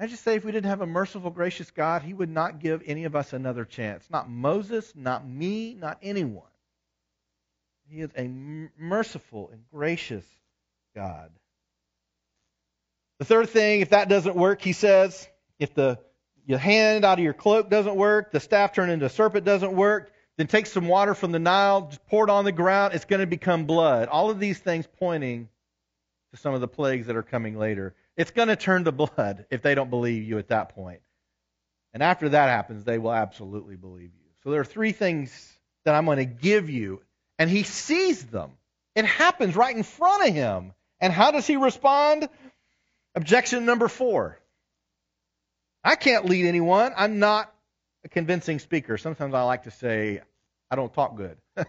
I 0.01 0.07
just 0.07 0.23
say 0.23 0.37
if 0.37 0.45
we 0.45 0.53
didn't 0.53 0.71
have 0.71 0.81
a 0.81 0.87
merciful, 0.87 1.31
gracious 1.31 1.71
God, 1.73 2.03
He 2.03 2.15
would 2.15 2.31
not 2.31 2.61
give 2.61 2.83
any 2.87 3.05
of 3.05 3.17
us 3.17 3.33
another 3.33 3.65
chance. 3.65 4.09
Not 4.11 4.31
Moses, 4.31 4.93
not 4.95 5.29
me, 5.29 5.75
not 5.75 5.99
anyone. 6.03 6.45
He 7.91 8.01
is 8.01 8.11
a 8.17 8.29
merciful 8.79 9.51
and 9.53 9.65
gracious 9.73 10.25
God. 10.95 11.31
The 13.19 13.25
third 13.25 13.51
thing, 13.51 13.81
if 13.81 13.91
that 13.91 14.09
doesn't 14.09 14.37
work, 14.37 14.63
he 14.63 14.73
says, 14.73 15.29
if 15.59 15.75
the 15.75 15.99
your 16.47 16.59
hand 16.59 17.05
out 17.05 17.19
of 17.19 17.25
your 17.25 17.35
cloak 17.35 17.69
doesn't 17.69 17.95
work, 17.95 18.33
the 18.33 18.41
staff 18.41 18.73
turned 18.73 18.91
into 18.91 19.05
a 19.05 19.11
serpent 19.11 19.45
doesn't 19.45 19.73
work, 19.73 20.11
then 20.39 20.47
take 20.47 20.65
some 20.65 20.89
water 20.89 21.15
from 21.15 21.31
the 21.31 21.39
Nile, 21.39 21.89
just 21.89 22.07
pour 22.07 22.25
it 22.25 22.31
on 22.31 22.47
the 22.47 22.53
ground, 22.53 22.95
it's 22.95 23.05
going 23.05 23.21
to 23.21 23.27
become 23.27 23.67
blood. 23.67 24.09
All 24.09 24.31
of 24.31 24.41
these 24.41 24.59
things 24.59 24.87
pointing 24.99 25.49
to 26.33 26.39
some 26.39 26.55
of 26.55 26.63
the 26.63 26.69
plagues 26.69 27.07
that 27.07 27.17
are 27.17 27.23
coming 27.23 27.59
later. 27.59 27.95
It's 28.17 28.31
going 28.31 28.49
to 28.49 28.57
turn 28.57 28.85
to 28.85 28.93
blood 28.93 29.45
if 29.51 29.61
they 29.61 29.75
don't 29.75 29.91
believe 29.91 30.25
you 30.25 30.39
at 30.39 30.49
that 30.49 30.75
point. 30.75 31.01
And 31.93 32.03
after 32.03 32.31
that 32.31 32.49
happens, 32.49 32.85
they 32.85 32.99
will 32.99 33.13
absolutely 33.13 33.77
believe 33.77 34.11
you. 34.15 34.31
So 34.43 34.51
there 34.51 34.61
are 34.61 34.65
three 34.65 34.93
things 34.93 35.53
that 35.85 35.95
I'm 35.95 36.05
going 36.05 36.19
to 36.19 36.25
give 36.25 36.71
you. 36.71 37.03
And 37.39 37.51
he 37.51 37.63
sees 37.63 38.25
them. 38.25 38.53
It 38.95 39.05
happens 39.05 39.55
right 39.55 39.77
in 39.77 39.83
front 39.83 40.29
of 40.29 40.35
him. 40.35 40.73
And 41.01 41.13
how 41.13 41.31
does 41.31 41.47
he 41.47 41.57
respond? 41.57 42.29
Objection 43.19 43.67
number 43.67 43.89
four. 43.89 44.39
I 45.83 45.97
can't 45.97 46.27
lead 46.27 46.47
anyone. 46.47 46.93
I'm 46.97 47.19
not 47.19 47.53
a 48.05 48.09
convincing 48.09 48.61
speaker. 48.61 48.97
Sometimes 48.97 49.35
I 49.35 49.43
like 49.43 49.65
to 49.65 49.73
say, 49.73 50.21
I 50.71 50.77
don't 50.77 50.95
talk 50.95 51.17
good. 51.17 51.37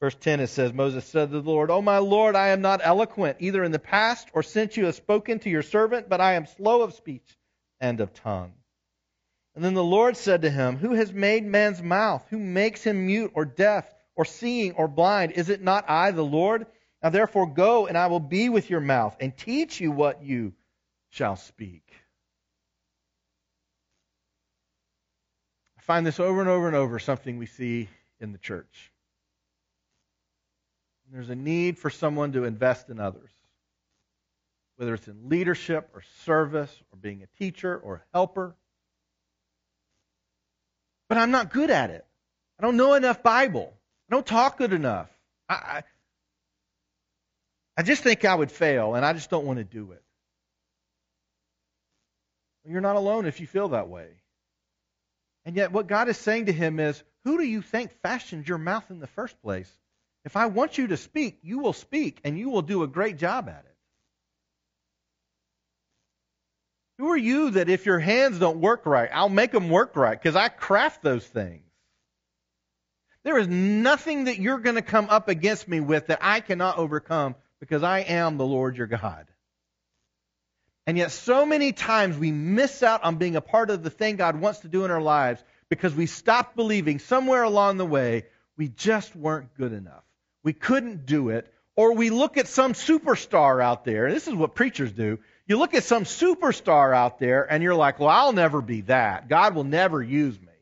Verse 0.00 0.16
10 0.16 0.40
it 0.40 0.48
says, 0.48 0.72
Moses 0.72 1.04
said 1.04 1.30
to 1.30 1.40
the 1.40 1.48
Lord, 1.48 1.70
O 1.70 1.82
my 1.82 1.98
Lord, 1.98 2.34
I 2.34 2.48
am 2.48 2.62
not 2.62 2.80
eloquent, 2.82 3.36
either 3.38 3.62
in 3.62 3.70
the 3.70 3.78
past 3.78 4.26
or 4.32 4.42
since 4.42 4.76
you 4.76 4.86
have 4.86 4.96
spoken 4.96 5.38
to 5.38 5.50
your 5.50 5.62
servant, 5.62 6.08
but 6.08 6.20
I 6.20 6.32
am 6.32 6.46
slow 6.46 6.82
of 6.82 6.94
speech 6.94 7.38
and 7.78 8.00
of 8.00 8.12
tongue. 8.12 8.54
And 9.54 9.64
then 9.64 9.74
the 9.74 9.84
Lord 9.84 10.16
said 10.16 10.42
to 10.42 10.50
him, 10.50 10.78
Who 10.78 10.94
has 10.94 11.12
made 11.12 11.46
man's 11.46 11.80
mouth? 11.80 12.26
Who 12.30 12.40
makes 12.40 12.82
him 12.82 13.06
mute 13.06 13.30
or 13.34 13.44
deaf 13.44 13.88
or 14.16 14.24
seeing 14.24 14.72
or 14.72 14.88
blind? 14.88 15.30
Is 15.30 15.48
it 15.48 15.62
not 15.62 15.88
I, 15.88 16.10
the 16.10 16.24
Lord? 16.24 16.66
Now 17.04 17.10
therefore 17.10 17.46
go, 17.46 17.86
and 17.86 17.98
I 17.98 18.06
will 18.06 18.18
be 18.18 18.48
with 18.48 18.70
your 18.70 18.80
mouth 18.80 19.14
and 19.20 19.36
teach 19.36 19.78
you 19.78 19.92
what 19.92 20.24
you 20.24 20.54
shall 21.10 21.36
speak. 21.36 21.82
I 25.78 25.82
find 25.82 26.06
this 26.06 26.18
over 26.18 26.40
and 26.40 26.48
over 26.48 26.66
and 26.66 26.74
over 26.74 26.98
something 26.98 27.36
we 27.36 27.44
see 27.44 27.90
in 28.20 28.32
the 28.32 28.38
church. 28.38 28.90
There's 31.12 31.28
a 31.28 31.34
need 31.34 31.78
for 31.78 31.90
someone 31.90 32.32
to 32.32 32.44
invest 32.44 32.88
in 32.88 32.98
others, 32.98 33.30
whether 34.76 34.94
it's 34.94 35.06
in 35.06 35.28
leadership 35.28 35.90
or 35.92 36.02
service 36.24 36.74
or 36.90 36.96
being 36.96 37.22
a 37.22 37.38
teacher 37.38 37.76
or 37.76 37.96
a 37.96 38.02
helper. 38.14 38.56
But 41.10 41.18
I'm 41.18 41.30
not 41.30 41.52
good 41.52 41.68
at 41.68 41.90
it. 41.90 42.06
I 42.58 42.62
don't 42.62 42.78
know 42.78 42.94
enough 42.94 43.22
Bible. 43.22 43.74
I 44.08 44.14
don't 44.14 44.26
talk 44.26 44.56
good 44.56 44.72
enough. 44.72 45.10
I, 45.50 45.82
I, 47.76 47.82
just 47.82 48.02
think 48.02 48.24
I 48.24 48.34
would 48.34 48.52
fail, 48.52 48.94
and 48.94 49.04
I 49.04 49.12
just 49.12 49.30
don't 49.30 49.46
want 49.46 49.58
to 49.58 49.64
do 49.64 49.92
it. 49.92 50.02
You're 52.66 52.80
not 52.80 52.96
alone 52.96 53.26
if 53.26 53.40
you 53.40 53.46
feel 53.46 53.68
that 53.68 53.88
way. 53.88 54.08
And 55.44 55.56
yet, 55.56 55.72
what 55.72 55.86
God 55.86 56.08
is 56.08 56.16
saying 56.16 56.46
to 56.46 56.52
him 56.52 56.80
is, 56.80 57.02
Who 57.24 57.36
do 57.36 57.44
you 57.44 57.60
think 57.60 57.92
fashioned 58.02 58.48
your 58.48 58.58
mouth 58.58 58.90
in 58.90 59.00
the 59.00 59.06
first 59.06 59.40
place? 59.42 59.70
If 60.24 60.36
I 60.36 60.46
want 60.46 60.78
you 60.78 60.86
to 60.88 60.96
speak, 60.96 61.38
you 61.42 61.58
will 61.58 61.74
speak, 61.74 62.20
and 62.24 62.38
you 62.38 62.48
will 62.48 62.62
do 62.62 62.82
a 62.82 62.88
great 62.88 63.18
job 63.18 63.48
at 63.48 63.64
it. 63.66 63.74
Who 66.98 67.10
are 67.10 67.16
you 67.16 67.50
that 67.50 67.68
if 67.68 67.86
your 67.86 67.98
hands 67.98 68.38
don't 68.38 68.60
work 68.60 68.86
right, 68.86 69.10
I'll 69.12 69.28
make 69.28 69.50
them 69.50 69.68
work 69.68 69.96
right 69.96 70.18
because 70.18 70.36
I 70.36 70.48
craft 70.48 71.02
those 71.02 71.26
things? 71.26 71.62
There 73.24 73.38
is 73.38 73.48
nothing 73.48 74.24
that 74.24 74.38
you're 74.38 74.58
going 74.58 74.76
to 74.76 74.82
come 74.82 75.08
up 75.10 75.28
against 75.28 75.66
me 75.66 75.80
with 75.80 76.06
that 76.06 76.18
I 76.20 76.40
cannot 76.40 76.78
overcome 76.78 77.34
because 77.64 77.82
I 77.82 78.00
am 78.00 78.36
the 78.36 78.44
Lord 78.46 78.76
your 78.76 78.86
God. 78.86 79.26
And 80.86 80.98
yet, 80.98 81.12
so 81.12 81.46
many 81.46 81.72
times 81.72 82.18
we 82.18 82.30
miss 82.30 82.82
out 82.82 83.04
on 83.04 83.16
being 83.16 83.36
a 83.36 83.40
part 83.40 83.70
of 83.70 83.82
the 83.82 83.88
thing 83.88 84.16
God 84.16 84.38
wants 84.38 84.60
to 84.60 84.68
do 84.68 84.84
in 84.84 84.90
our 84.90 85.00
lives 85.00 85.42
because 85.70 85.94
we 85.94 86.04
stopped 86.04 86.56
believing 86.56 86.98
somewhere 86.98 87.42
along 87.42 87.78
the 87.78 87.86
way 87.86 88.26
we 88.58 88.68
just 88.68 89.16
weren't 89.16 89.54
good 89.56 89.72
enough. 89.72 90.04
We 90.42 90.52
couldn't 90.52 91.06
do 91.06 91.30
it. 91.30 91.50
Or 91.76 91.94
we 91.94 92.10
look 92.10 92.36
at 92.36 92.46
some 92.46 92.74
superstar 92.74 93.62
out 93.62 93.84
there. 93.84 94.06
And 94.06 94.14
this 94.14 94.28
is 94.28 94.34
what 94.34 94.54
preachers 94.54 94.92
do. 94.92 95.18
You 95.46 95.58
look 95.58 95.74
at 95.74 95.84
some 95.84 96.04
superstar 96.04 96.94
out 96.94 97.18
there 97.18 97.50
and 97.50 97.62
you're 97.62 97.74
like, 97.74 97.98
well, 97.98 98.10
I'll 98.10 98.32
never 98.32 98.60
be 98.60 98.82
that. 98.82 99.28
God 99.28 99.54
will 99.54 99.64
never 99.64 100.02
use 100.02 100.38
me. 100.40 100.53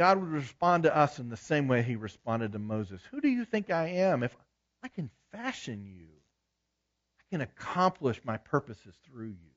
God 0.00 0.18
would 0.18 0.30
respond 0.30 0.84
to 0.84 0.96
us 0.96 1.18
in 1.18 1.28
the 1.28 1.36
same 1.36 1.68
way 1.68 1.82
he 1.82 1.94
responded 1.94 2.52
to 2.52 2.58
Moses. 2.58 3.02
Who 3.10 3.20
do 3.20 3.28
you 3.28 3.44
think 3.44 3.68
I 3.68 3.88
am? 3.88 4.22
If 4.22 4.34
I 4.82 4.88
can 4.88 5.10
fashion 5.30 5.84
you, 5.84 6.06
I 7.18 7.22
can 7.28 7.42
accomplish 7.42 8.18
my 8.24 8.38
purposes 8.38 8.94
through 9.04 9.26
you. 9.26 9.50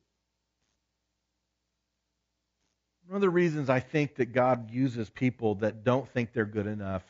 One 3.07 3.15
of 3.15 3.21
the 3.21 3.29
reasons 3.29 3.69
I 3.69 3.79
think 3.79 4.15
that 4.15 4.33
God 4.33 4.69
uses 4.69 5.09
people 5.09 5.55
that 5.55 5.85
don't 5.85 6.09
think 6.09 6.33
they're 6.33 6.43
good 6.43 6.67
enough 6.67 7.03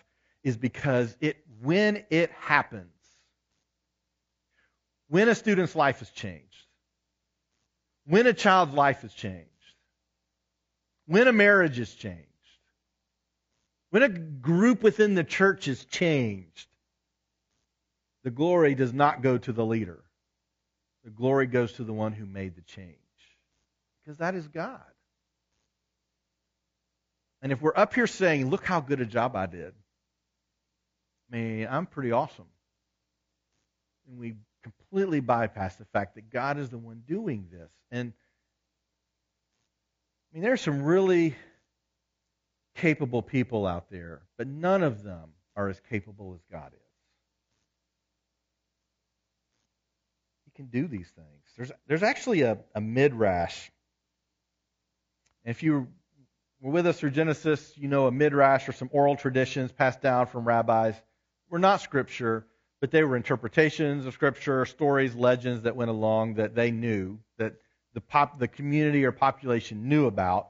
is 0.43 0.55
because 0.55 1.17
it 1.19 1.37
when 1.63 2.03
it 2.11 2.29
happens, 2.33 2.93
when 5.09 5.27
a 5.27 5.33
student's 5.33 5.75
life 5.75 6.03
is 6.03 6.09
changed, 6.11 6.67
when 8.05 8.27
a 8.27 8.33
child's 8.33 8.75
life 8.75 9.03
is 9.03 9.11
changed, 9.11 9.49
when 11.07 11.27
a 11.27 11.33
marriage 11.33 11.79
is 11.79 11.91
changed, 11.95 12.27
when 13.93 14.01
a 14.01 14.09
group 14.09 14.81
within 14.81 15.13
the 15.13 15.23
church 15.23 15.67
is 15.67 15.85
changed, 15.85 16.67
the 18.23 18.31
glory 18.31 18.73
does 18.73 18.91
not 18.91 19.21
go 19.21 19.37
to 19.37 19.53
the 19.53 19.63
leader. 19.63 20.03
The 21.03 21.11
glory 21.11 21.45
goes 21.45 21.73
to 21.73 21.83
the 21.83 21.93
one 21.93 22.11
who 22.11 22.25
made 22.25 22.55
the 22.55 22.63
change. 22.63 22.97
Because 24.03 24.17
that 24.17 24.33
is 24.33 24.47
God. 24.47 24.81
And 27.43 27.51
if 27.51 27.61
we're 27.61 27.77
up 27.77 27.93
here 27.93 28.07
saying, 28.07 28.49
look 28.49 28.65
how 28.65 28.81
good 28.81 28.99
a 28.99 29.05
job 29.05 29.35
I 29.35 29.45
did, 29.45 29.75
I 31.31 31.37
mean, 31.37 31.67
I'm 31.69 31.85
pretty 31.85 32.13
awesome. 32.13 32.49
And 34.09 34.17
we 34.17 34.37
completely 34.63 35.19
bypass 35.19 35.75
the 35.75 35.85
fact 35.85 36.15
that 36.15 36.31
God 36.31 36.57
is 36.57 36.71
the 36.71 36.79
one 36.79 37.03
doing 37.07 37.45
this. 37.51 37.71
And 37.91 38.11
I 40.31 40.33
mean, 40.33 40.41
there 40.41 40.53
are 40.53 40.57
some 40.57 40.81
really 40.81 41.35
capable 42.75 43.21
people 43.21 43.65
out 43.65 43.89
there, 43.89 44.21
but 44.37 44.47
none 44.47 44.83
of 44.83 45.03
them 45.03 45.29
are 45.55 45.69
as 45.69 45.79
capable 45.89 46.33
as 46.33 46.41
God 46.51 46.71
is. 46.73 46.79
He 50.45 50.51
can 50.51 50.65
do 50.67 50.87
these 50.87 51.09
things. 51.15 51.43
There's, 51.57 51.71
there's 51.87 52.03
actually 52.03 52.41
a, 52.41 52.57
a 52.73 52.81
midrash. 52.81 53.69
If 55.45 55.61
you 55.61 55.87
were 56.61 56.71
with 56.71 56.87
us 56.87 56.99
through 56.99 57.11
Genesis, 57.11 57.73
you 57.75 57.87
know 57.87 58.07
a 58.07 58.11
midrash 58.11 58.67
or 58.67 58.71
some 58.71 58.89
oral 58.91 59.15
traditions 59.15 59.71
passed 59.71 60.01
down 60.01 60.27
from 60.27 60.45
rabbis. 60.45 60.95
Were 61.49 61.59
not 61.59 61.81
scripture, 61.81 62.47
but 62.81 62.89
they 62.89 63.03
were 63.03 63.15
interpretations 63.15 64.05
of 64.05 64.13
scripture, 64.13 64.65
stories, 64.65 65.13
legends 65.13 65.63
that 65.63 65.75
went 65.75 65.91
along 65.91 66.35
that 66.35 66.55
they 66.55 66.71
knew 66.71 67.19
that 67.37 67.53
the 67.93 68.01
pop, 68.01 68.39
the 68.39 68.47
community 68.47 69.05
or 69.05 69.11
population 69.11 69.87
knew 69.87 70.07
about. 70.07 70.49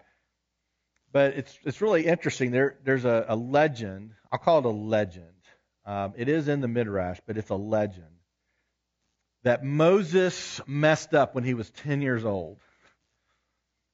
But 1.14 1.36
it's 1.36 1.58
it's 1.64 1.80
really 1.80 2.06
interesting. 2.06 2.52
There 2.52 2.78
there's 2.84 3.06
a, 3.06 3.26
a 3.30 3.36
legend. 3.38 4.12
I'll 4.32 4.40
call 4.40 4.60
it 4.60 4.66
a 4.66 4.70
legend. 4.70 5.28
Um, 5.86 6.14
it 6.18 6.28
is 6.28 6.50
in 6.50 6.60
the 6.60 6.68
midrash, 6.68 7.20
but 7.26 7.38
it's 7.38 7.50
a 7.50 7.56
legend 7.56 8.08
that 9.44 9.64
Moses 9.64 10.62
messed 10.66 11.14
up 11.14 11.36
when 11.36 11.44
he 11.44 11.54
was 11.54 11.70
10 11.72 12.02
years 12.02 12.26
old. 12.26 12.58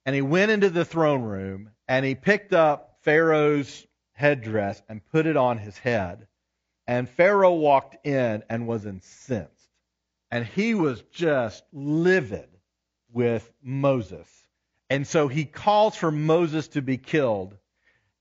And 0.06 0.16
he 0.16 0.22
went 0.22 0.52
into 0.52 0.70
the 0.70 0.86
throne 0.86 1.24
room 1.24 1.72
and 1.88 2.06
he 2.06 2.16
picked 2.16 2.54
up 2.54 3.00
Pharaoh's 3.02 3.86
headdress 4.14 4.82
and 4.88 5.06
put 5.12 5.26
it 5.26 5.38
on 5.38 5.58
his 5.58 5.78
head. 5.78 6.28
And 6.88 7.10
Pharaoh 7.10 7.54
walked 7.54 8.06
in 8.06 8.44
and 8.50 8.68
was 8.68 8.86
incensed. 8.86 9.54
And 10.32 10.46
he 10.46 10.76
was 10.76 11.02
just 11.12 11.64
livid 11.74 12.50
with 13.12 13.52
Moses. 13.62 14.28
And 14.90 15.06
so 15.06 15.28
he 15.28 15.46
calls 15.46 15.96
for 15.96 16.12
Moses 16.12 16.70
to 16.70 16.82
be 16.82 16.98
killed. 16.98 17.56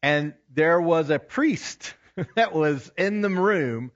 And 0.02 0.34
there 0.52 0.80
was 0.80 1.10
a 1.10 1.18
priest 1.18 1.94
that 2.34 2.54
was 2.54 2.90
in 2.96 3.20
the 3.22 3.30
room, 3.30 3.90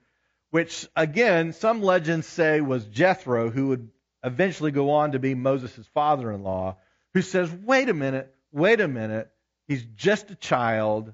which 0.49 0.87
again, 0.95 1.53
some 1.53 1.81
legends 1.81 2.27
say 2.27 2.61
was 2.61 2.85
Jethro, 2.85 3.49
who 3.49 3.69
would 3.69 3.89
eventually 4.23 4.71
go 4.71 4.91
on 4.91 5.11
to 5.11 5.19
be 5.19 5.35
Moses' 5.35 5.87
father 5.93 6.31
in 6.31 6.43
law, 6.43 6.77
who 7.13 7.21
says, 7.21 7.51
wait 7.51 7.89
a 7.89 7.93
minute, 7.93 8.33
wait 8.51 8.79
a 8.79 8.87
minute. 8.87 9.29
He's 9.67 9.83
just 9.95 10.31
a 10.31 10.35
child. 10.35 11.13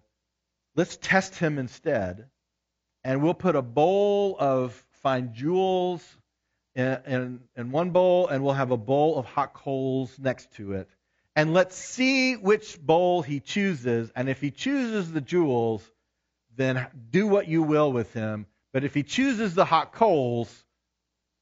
Let's 0.76 0.98
test 0.98 1.38
him 1.38 1.58
instead. 1.58 2.28
And 3.04 3.22
we'll 3.22 3.34
put 3.34 3.56
a 3.56 3.62
bowl 3.62 4.36
of 4.39 4.74
fine 5.02 5.34
jewels 5.34 6.06
in, 6.76 6.98
in, 7.06 7.39
in, 7.56 7.72
one 7.72 7.91
bowl, 7.91 8.28
and 8.28 8.43
we'll 8.43 8.54
have 8.54 8.72
a 8.72 8.78
bowl 8.78 9.17
of 9.17 9.26
hot 9.26 9.54
coals 9.54 10.17
next 10.19 10.52
to 10.56 10.74
it. 10.74 10.89
And 11.39 11.54
let's 11.54 11.78
see 11.78 12.36
which 12.36 12.78
bowl 12.82 13.21
he 13.21 13.39
chooses. 13.39 14.12
And 14.13 14.28
if 14.28 14.41
he 14.41 14.52
chooses 14.52 15.10
the 15.10 15.21
jewels, 15.21 15.89
then 16.58 16.86
do 17.12 17.28
what 17.28 17.47
you 17.47 17.63
will 17.63 17.93
with 17.93 18.12
him. 18.12 18.45
But 18.73 18.84
if 18.84 18.93
he 18.93 19.04
chooses 19.04 19.56
the 19.56 19.63
hot 19.63 19.93
coals, 19.93 20.65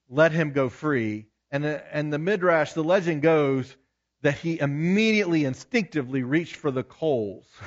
let 0.07 0.31
him 0.31 0.51
go 0.51 0.69
free. 0.69 1.25
And, 1.49 1.65
and 1.65 2.13
the 2.13 2.19
midrash, 2.19 2.73
the 2.73 2.83
legend 2.83 3.23
goes 3.23 3.75
that 4.21 4.35
he 4.35 4.59
immediately 4.59 5.45
instinctively 5.45 6.21
reached 6.21 6.57
for 6.57 6.69
the 6.69 6.83
coals. 6.83 7.47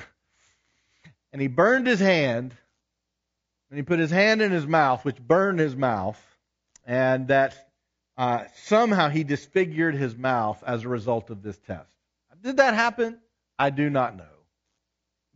And 1.32 1.40
he 1.40 1.46
burned 1.46 1.86
his 1.86 2.00
hand, 2.00 2.56
and 3.70 3.76
he 3.76 3.84
put 3.84 4.00
his 4.00 4.10
hand 4.10 4.42
in 4.42 4.50
his 4.50 4.66
mouth, 4.66 5.04
which 5.04 5.20
burned 5.20 5.60
his 5.60 5.76
mouth, 5.76 6.20
and 6.84 7.28
that 7.28 7.70
uh, 8.16 8.46
somehow 8.64 9.08
he 9.10 9.22
disfigured 9.22 9.94
his 9.94 10.16
mouth 10.16 10.60
as 10.66 10.82
a 10.82 10.88
result 10.88 11.30
of 11.30 11.44
this 11.44 11.56
test. 11.58 11.99
Did 12.42 12.58
that 12.58 12.74
happen? 12.74 13.18
I 13.58 13.70
do 13.70 13.90
not 13.90 14.16
know. 14.16 14.24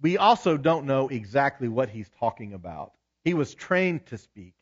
We 0.00 0.18
also 0.18 0.56
don't 0.56 0.86
know 0.86 1.08
exactly 1.08 1.68
what 1.68 1.88
he's 1.88 2.10
talking 2.18 2.52
about. 2.52 2.92
He 3.24 3.34
was 3.34 3.54
trained 3.54 4.06
to 4.06 4.18
speak. 4.18 4.54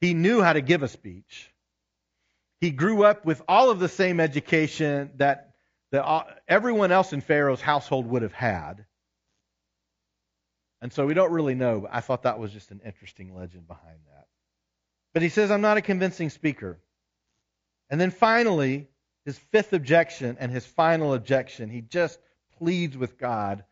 He 0.00 0.14
knew 0.14 0.42
how 0.42 0.52
to 0.52 0.60
give 0.60 0.82
a 0.82 0.88
speech. 0.88 1.52
He 2.60 2.70
grew 2.70 3.04
up 3.04 3.24
with 3.24 3.42
all 3.48 3.70
of 3.70 3.78
the 3.78 3.88
same 3.88 4.20
education 4.20 5.10
that, 5.16 5.54
that 5.90 6.42
everyone 6.48 6.92
else 6.92 7.12
in 7.12 7.20
Pharaoh's 7.20 7.60
household 7.60 8.06
would 8.06 8.22
have 8.22 8.32
had. 8.32 8.84
And 10.80 10.92
so 10.92 11.06
we 11.06 11.14
don't 11.14 11.32
really 11.32 11.54
know, 11.54 11.80
but 11.80 11.90
I 11.92 12.00
thought 12.00 12.22
that 12.24 12.40
was 12.40 12.52
just 12.52 12.72
an 12.72 12.80
interesting 12.84 13.34
legend 13.36 13.68
behind 13.68 13.98
that. 14.10 14.26
But 15.14 15.22
he 15.22 15.28
says, 15.28 15.50
I'm 15.50 15.60
not 15.60 15.76
a 15.76 15.82
convincing 15.82 16.30
speaker. 16.30 16.80
And 17.90 18.00
then 18.00 18.10
finally, 18.10 18.88
his 19.24 19.38
fifth 19.38 19.72
objection 19.72 20.36
and 20.40 20.50
his 20.50 20.66
final 20.66 21.14
objection, 21.14 21.68
he 21.68 21.80
just 21.80 22.18
pleads 22.58 22.96
with 22.96 23.18
God, 23.18 23.64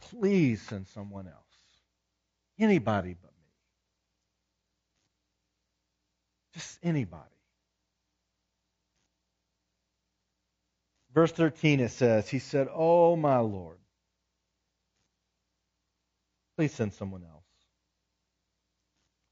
please 0.00 0.60
send 0.62 0.88
someone 0.88 1.26
else. 1.26 1.36
Anybody 2.58 3.14
but 3.20 3.30
me. 3.30 3.52
Just 6.54 6.78
anybody. 6.82 7.24
Verse 11.14 11.32
13 11.32 11.80
it 11.80 11.90
says, 11.90 12.28
He 12.28 12.38
said, 12.38 12.68
Oh, 12.72 13.16
my 13.16 13.38
Lord, 13.38 13.78
please 16.56 16.72
send 16.72 16.92
someone 16.94 17.24
else. 17.24 17.40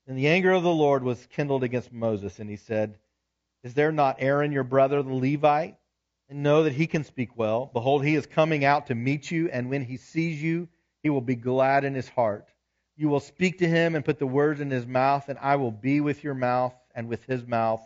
And 0.06 0.16
the 0.16 0.28
anger 0.28 0.52
of 0.52 0.62
the 0.62 0.72
Lord 0.72 1.04
was 1.04 1.24
kindled 1.26 1.62
against 1.62 1.92
Moses, 1.92 2.38
and 2.38 2.48
he 2.48 2.56
said, 2.56 2.98
Is 3.64 3.74
there 3.74 3.92
not 3.92 4.16
Aaron 4.20 4.52
your 4.52 4.64
brother, 4.64 5.02
the 5.02 5.12
Levite? 5.12 5.76
And 6.28 6.42
know 6.42 6.64
that 6.64 6.74
he 6.74 6.86
can 6.86 7.04
speak 7.04 7.36
well. 7.36 7.70
Behold, 7.72 8.04
he 8.04 8.14
is 8.14 8.26
coming 8.26 8.64
out 8.64 8.88
to 8.88 8.94
meet 8.94 9.30
you, 9.30 9.48
and 9.48 9.70
when 9.70 9.82
he 9.82 9.96
sees 9.96 10.42
you, 10.42 10.68
he 11.02 11.10
will 11.10 11.22
be 11.22 11.36
glad 11.36 11.84
in 11.84 11.94
his 11.94 12.08
heart. 12.08 12.48
You 12.96 13.08
will 13.08 13.20
speak 13.20 13.58
to 13.58 13.68
him 13.68 13.94
and 13.94 14.04
put 14.04 14.18
the 14.18 14.26
words 14.26 14.60
in 14.60 14.70
his 14.70 14.86
mouth, 14.86 15.28
and 15.28 15.38
I 15.38 15.56
will 15.56 15.70
be 15.70 16.00
with 16.00 16.22
your 16.22 16.34
mouth 16.34 16.74
and 16.94 17.08
with 17.08 17.24
his 17.24 17.46
mouth, 17.46 17.80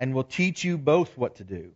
and 0.00 0.14
will 0.14 0.24
teach 0.24 0.64
you 0.64 0.78
both 0.78 1.18
what 1.18 1.36
to 1.36 1.44
do. 1.44 1.72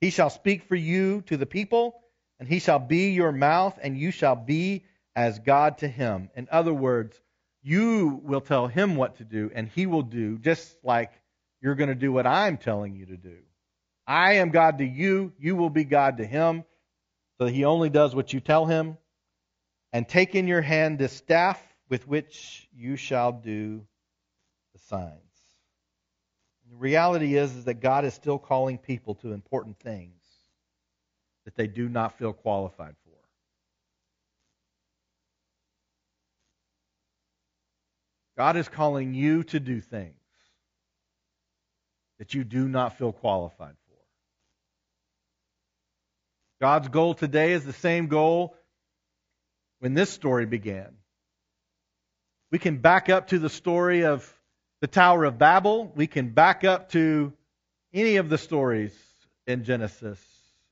He 0.00 0.10
shall 0.10 0.30
speak 0.30 0.64
for 0.64 0.76
you 0.76 1.22
to 1.22 1.36
the 1.36 1.46
people, 1.46 2.00
and 2.38 2.48
he 2.48 2.58
shall 2.58 2.78
be 2.78 3.10
your 3.10 3.32
mouth, 3.32 3.78
and 3.82 3.98
you 3.98 4.10
shall 4.10 4.36
be 4.36 4.84
as 5.14 5.38
God 5.38 5.78
to 5.78 5.88
him. 5.88 6.30
In 6.34 6.48
other 6.50 6.74
words, 6.74 7.20
you 7.62 8.20
will 8.22 8.40
tell 8.40 8.68
him 8.68 8.96
what 8.96 9.16
to 9.16 9.24
do, 9.24 9.50
and 9.54 9.68
he 9.68 9.86
will 9.86 10.02
do 10.02 10.38
just 10.38 10.76
like 10.82 11.12
you're 11.64 11.76
going 11.76 11.88
to 11.88 11.94
do 11.94 12.12
what 12.12 12.26
I'm 12.26 12.58
telling 12.58 12.94
you 12.94 13.06
to 13.06 13.16
do. 13.16 13.38
I 14.06 14.34
am 14.34 14.50
God 14.50 14.76
to 14.78 14.84
you. 14.84 15.32
You 15.38 15.56
will 15.56 15.70
be 15.70 15.84
God 15.84 16.18
to 16.18 16.26
him. 16.26 16.62
So 17.38 17.46
he 17.46 17.64
only 17.64 17.88
does 17.88 18.14
what 18.14 18.34
you 18.34 18.40
tell 18.40 18.66
him. 18.66 18.98
And 19.90 20.06
take 20.06 20.34
in 20.34 20.46
your 20.46 20.60
hand 20.60 20.98
this 20.98 21.14
staff 21.14 21.58
with 21.88 22.06
which 22.06 22.68
you 22.76 22.96
shall 22.96 23.32
do 23.32 23.80
the 24.74 24.78
signs. 24.90 25.14
The 26.70 26.76
reality 26.76 27.34
is, 27.34 27.56
is 27.56 27.64
that 27.64 27.80
God 27.80 28.04
is 28.04 28.12
still 28.12 28.38
calling 28.38 28.76
people 28.76 29.14
to 29.16 29.32
important 29.32 29.78
things 29.78 30.22
that 31.46 31.56
they 31.56 31.66
do 31.66 31.88
not 31.88 32.18
feel 32.18 32.34
qualified 32.34 32.94
for. 33.06 33.16
God 38.36 38.58
is 38.58 38.68
calling 38.68 39.14
you 39.14 39.44
to 39.44 39.58
do 39.58 39.80
things 39.80 40.23
that 42.18 42.34
you 42.34 42.44
do 42.44 42.68
not 42.68 42.98
feel 42.98 43.12
qualified 43.12 43.74
for. 43.88 43.96
God's 46.60 46.88
goal 46.88 47.14
today 47.14 47.52
is 47.52 47.64
the 47.64 47.72
same 47.72 48.06
goal 48.06 48.56
when 49.80 49.94
this 49.94 50.10
story 50.10 50.46
began. 50.46 50.94
We 52.50 52.58
can 52.58 52.78
back 52.78 53.08
up 53.08 53.28
to 53.28 53.38
the 53.38 53.50
story 53.50 54.04
of 54.04 54.32
the 54.80 54.86
Tower 54.86 55.24
of 55.24 55.38
Babel. 55.38 55.92
We 55.94 56.06
can 56.06 56.30
back 56.30 56.62
up 56.62 56.90
to 56.90 57.32
any 57.92 58.16
of 58.16 58.28
the 58.28 58.38
stories 58.38 58.96
in 59.46 59.64
Genesis, 59.64 60.18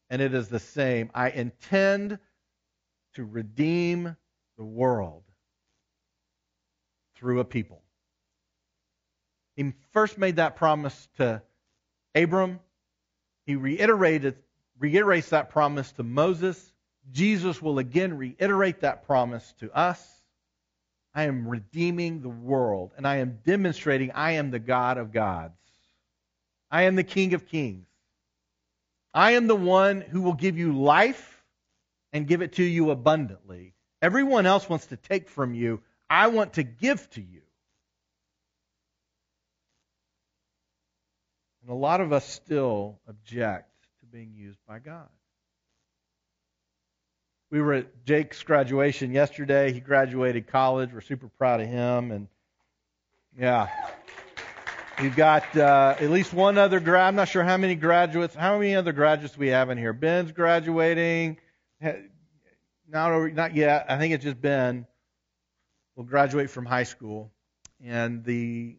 and 0.08 0.22
it 0.22 0.32
is 0.34 0.48
the 0.48 0.60
same. 0.60 1.10
I 1.14 1.30
intend 1.30 2.18
to 3.14 3.24
redeem 3.24 4.16
the 4.56 4.64
world 4.64 5.24
through 7.16 7.40
a 7.40 7.44
people. 7.44 7.81
He 9.56 9.72
first 9.92 10.18
made 10.18 10.36
that 10.36 10.56
promise 10.56 11.08
to 11.16 11.42
Abram. 12.14 12.60
He 13.46 13.56
reiterated, 13.56 14.36
reiterates 14.78 15.30
that 15.30 15.50
promise 15.50 15.92
to 15.92 16.02
Moses. 16.02 16.72
Jesus 17.10 17.60
will 17.60 17.78
again 17.78 18.16
reiterate 18.16 18.80
that 18.80 19.06
promise 19.06 19.54
to 19.60 19.76
us. 19.76 20.22
I 21.14 21.24
am 21.24 21.46
redeeming 21.46 22.22
the 22.22 22.28
world, 22.28 22.92
and 22.96 23.06
I 23.06 23.16
am 23.16 23.40
demonstrating 23.44 24.12
I 24.12 24.32
am 24.32 24.50
the 24.50 24.58
God 24.58 24.96
of 24.96 25.12
gods. 25.12 25.58
I 26.70 26.84
am 26.84 26.96
the 26.96 27.04
King 27.04 27.34
of 27.34 27.46
kings. 27.46 27.86
I 29.12 29.32
am 29.32 29.46
the 29.46 29.56
one 29.56 30.00
who 30.00 30.22
will 30.22 30.32
give 30.32 30.56
you 30.56 30.72
life 30.72 31.44
and 32.14 32.26
give 32.26 32.40
it 32.40 32.54
to 32.54 32.62
you 32.62 32.90
abundantly. 32.90 33.74
Everyone 34.00 34.46
else 34.46 34.68
wants 34.68 34.86
to 34.86 34.96
take 34.96 35.28
from 35.28 35.54
you. 35.54 35.82
I 36.08 36.28
want 36.28 36.54
to 36.54 36.62
give 36.62 37.08
to 37.10 37.20
you. 37.20 37.42
And 41.62 41.70
a 41.70 41.74
lot 41.74 42.00
of 42.00 42.12
us 42.12 42.26
still 42.28 42.98
object 43.08 43.70
to 44.00 44.06
being 44.06 44.32
used 44.34 44.58
by 44.66 44.80
God. 44.80 45.08
We 47.50 47.60
were 47.60 47.74
at 47.74 48.04
Jake's 48.04 48.42
graduation 48.42 49.12
yesterday. 49.12 49.72
He 49.72 49.80
graduated 49.80 50.48
college. 50.48 50.92
We're 50.92 51.02
super 51.02 51.28
proud 51.28 51.60
of 51.60 51.68
him. 51.68 52.10
And 52.10 52.28
yeah, 53.38 53.68
we've 55.00 55.14
got 55.14 55.56
uh, 55.56 55.94
at 56.00 56.10
least 56.10 56.32
one 56.32 56.58
other 56.58 56.80
grad. 56.80 57.08
I'm 57.08 57.14
not 57.14 57.28
sure 57.28 57.44
how 57.44 57.58
many 57.58 57.74
graduates. 57.74 58.34
How 58.34 58.58
many 58.58 58.74
other 58.74 58.92
graduates 58.92 59.36
we 59.36 59.48
have 59.48 59.70
in 59.70 59.78
here? 59.78 59.92
Ben's 59.92 60.32
graduating. 60.32 61.38
Not, 62.88 63.12
over, 63.12 63.30
not 63.30 63.54
yet. 63.54 63.86
I 63.88 63.98
think 63.98 64.14
it's 64.14 64.24
just 64.24 64.40
Ben. 64.40 64.86
Will 65.94 66.04
graduate 66.04 66.50
from 66.50 66.66
high 66.66 66.84
school. 66.84 67.30
And 67.84 68.24
the 68.24 68.76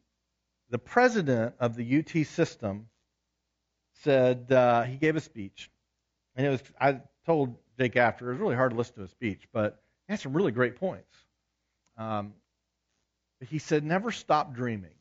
the 0.74 0.80
president 0.80 1.54
of 1.60 1.76
the 1.76 2.00
UT 2.00 2.26
system 2.26 2.88
said 4.02 4.52
uh, 4.52 4.82
he 4.82 4.96
gave 4.98 5.16
a 5.16 5.20
speech, 5.20 5.70
and 6.36 6.48
it 6.48 6.50
was 6.50 6.64
I 6.82 7.00
told 7.28 7.58
Jake 7.78 7.96
after 7.96 8.28
it 8.28 8.32
was 8.32 8.42
really 8.42 8.56
hard 8.56 8.72
to 8.72 8.78
listen 8.78 8.96
to 8.96 9.04
a 9.04 9.08
speech, 9.08 9.48
but 9.54 9.80
he 10.08 10.14
had 10.14 10.20
some 10.20 10.34
really 10.34 10.52
great 10.52 10.78
points. 10.78 11.16
Um, 11.96 12.34
he 13.48 13.60
said, 13.60 13.84
never 13.84 14.12
stop 14.12 14.56
dreaming. 14.56 14.96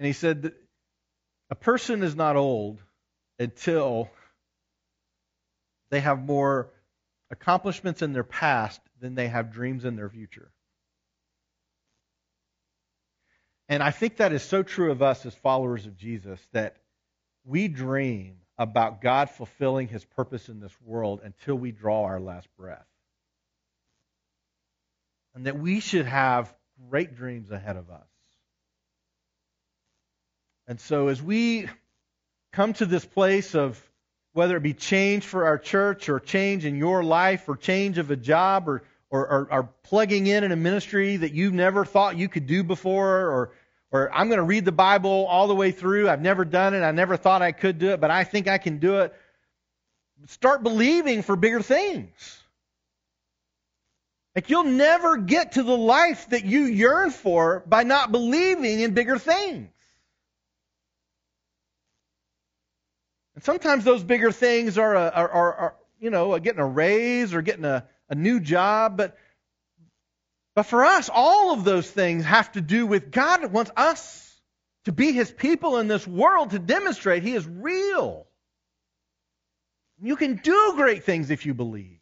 And 0.00 0.06
he 0.06 0.12
said 0.12 0.52
a 1.50 1.54
person 1.54 2.02
is 2.02 2.16
not 2.16 2.34
old 2.34 2.82
until 3.38 4.10
they 5.92 6.00
have 6.00 6.18
more 6.18 6.70
accomplishments 7.30 8.02
in 8.02 8.12
their 8.12 8.24
past 8.24 8.80
than 9.00 9.14
they 9.14 9.28
have 9.28 9.52
dreams 9.52 9.84
in 9.84 9.94
their 9.94 10.10
future. 10.10 10.50
And 13.70 13.84
I 13.84 13.92
think 13.92 14.16
that 14.16 14.32
is 14.32 14.42
so 14.42 14.64
true 14.64 14.90
of 14.90 15.00
us 15.00 15.24
as 15.24 15.32
followers 15.36 15.86
of 15.86 15.96
Jesus 15.96 16.40
that 16.52 16.76
we 17.44 17.68
dream 17.68 18.38
about 18.58 19.00
God 19.00 19.30
fulfilling 19.30 19.86
his 19.86 20.04
purpose 20.04 20.48
in 20.48 20.58
this 20.58 20.74
world 20.84 21.20
until 21.22 21.54
we 21.54 21.70
draw 21.70 22.02
our 22.02 22.18
last 22.18 22.48
breath. 22.58 22.84
And 25.36 25.46
that 25.46 25.56
we 25.56 25.78
should 25.78 26.06
have 26.06 26.52
great 26.90 27.14
dreams 27.14 27.52
ahead 27.52 27.76
of 27.76 27.90
us. 27.90 28.08
And 30.66 30.80
so 30.80 31.06
as 31.06 31.22
we 31.22 31.68
come 32.52 32.72
to 32.74 32.86
this 32.86 33.04
place 33.04 33.54
of 33.54 33.80
whether 34.32 34.56
it 34.56 34.64
be 34.64 34.74
change 34.74 35.24
for 35.24 35.46
our 35.46 35.58
church 35.58 36.08
or 36.08 36.18
change 36.18 36.64
in 36.64 36.76
your 36.76 37.04
life 37.04 37.48
or 37.48 37.56
change 37.56 37.98
of 37.98 38.10
a 38.10 38.16
job 38.16 38.68
or, 38.68 38.82
or, 39.10 39.28
or, 39.28 39.48
or 39.52 39.62
plugging 39.84 40.26
in 40.26 40.42
in 40.42 40.50
a 40.50 40.56
ministry 40.56 41.18
that 41.18 41.32
you 41.32 41.52
never 41.52 41.84
thought 41.84 42.18
you 42.18 42.28
could 42.28 42.48
do 42.48 42.64
before 42.64 43.26
or 43.26 43.52
or 43.92 44.12
I'm 44.12 44.28
going 44.28 44.38
to 44.38 44.44
read 44.44 44.64
the 44.64 44.72
Bible 44.72 45.26
all 45.26 45.48
the 45.48 45.54
way 45.54 45.72
through. 45.72 46.08
I've 46.08 46.22
never 46.22 46.44
done 46.44 46.74
it. 46.74 46.82
I 46.82 46.92
never 46.92 47.16
thought 47.16 47.42
I 47.42 47.52
could 47.52 47.78
do 47.78 47.90
it, 47.90 48.00
but 48.00 48.10
I 48.10 48.24
think 48.24 48.46
I 48.48 48.58
can 48.58 48.78
do 48.78 49.00
it. 49.00 49.14
Start 50.26 50.62
believing 50.62 51.22
for 51.22 51.34
bigger 51.34 51.62
things. 51.62 52.40
Like 54.36 54.48
you'll 54.48 54.64
never 54.64 55.16
get 55.16 55.52
to 55.52 55.62
the 55.62 55.76
life 55.76 56.28
that 56.30 56.44
you 56.44 56.64
yearn 56.64 57.10
for 57.10 57.64
by 57.66 57.82
not 57.82 58.12
believing 58.12 58.80
in 58.80 58.94
bigger 58.94 59.18
things. 59.18 59.70
And 63.34 63.44
sometimes 63.44 63.84
those 63.84 64.04
bigger 64.04 64.30
things 64.30 64.78
are, 64.78 64.94
a, 64.94 65.10
are, 65.10 65.30
are, 65.30 65.54
are 65.54 65.74
you 65.98 66.10
know, 66.10 66.38
getting 66.38 66.60
a 66.60 66.66
raise 66.66 67.34
or 67.34 67.42
getting 67.42 67.64
a, 67.64 67.86
a 68.08 68.14
new 68.14 68.38
job, 68.38 68.96
but 68.96 69.16
but 70.60 70.66
for 70.66 70.84
us, 70.84 71.08
all 71.10 71.54
of 71.54 71.64
those 71.64 71.90
things 71.90 72.22
have 72.26 72.52
to 72.52 72.60
do 72.60 72.86
with 72.86 73.10
God 73.10 73.50
wants 73.50 73.70
us 73.78 74.38
to 74.84 74.92
be 74.92 75.10
His 75.10 75.30
people 75.30 75.78
in 75.78 75.88
this 75.88 76.06
world 76.06 76.50
to 76.50 76.58
demonstrate 76.58 77.22
He 77.22 77.32
is 77.32 77.46
real. 77.46 78.26
You 80.02 80.16
can 80.16 80.34
do 80.36 80.74
great 80.76 81.04
things 81.04 81.30
if 81.30 81.46
you 81.46 81.54
believe. 81.54 82.00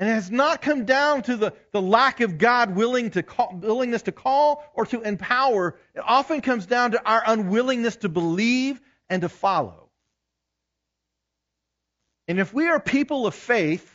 And 0.00 0.08
it 0.10 0.14
has 0.14 0.32
not 0.32 0.62
come 0.62 0.84
down 0.84 1.22
to 1.22 1.36
the, 1.36 1.52
the 1.70 1.80
lack 1.80 2.18
of 2.20 2.38
God 2.38 2.74
willing 2.74 3.12
to 3.12 3.22
call, 3.22 3.54
willingness 3.54 4.02
to 4.02 4.12
call 4.12 4.64
or 4.74 4.84
to 4.86 5.00
empower. 5.00 5.78
It 5.94 6.02
often 6.04 6.40
comes 6.40 6.66
down 6.66 6.90
to 6.90 7.08
our 7.08 7.22
unwillingness 7.24 7.98
to 7.98 8.08
believe 8.08 8.80
and 9.08 9.22
to 9.22 9.28
follow. 9.28 9.90
And 12.26 12.40
if 12.40 12.52
we 12.52 12.66
are 12.66 12.80
people 12.80 13.28
of 13.28 13.36
faith, 13.36 13.93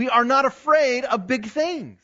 we 0.00 0.08
are 0.08 0.24
not 0.24 0.46
afraid 0.46 1.04
of 1.04 1.26
big 1.26 1.44
things. 1.44 2.00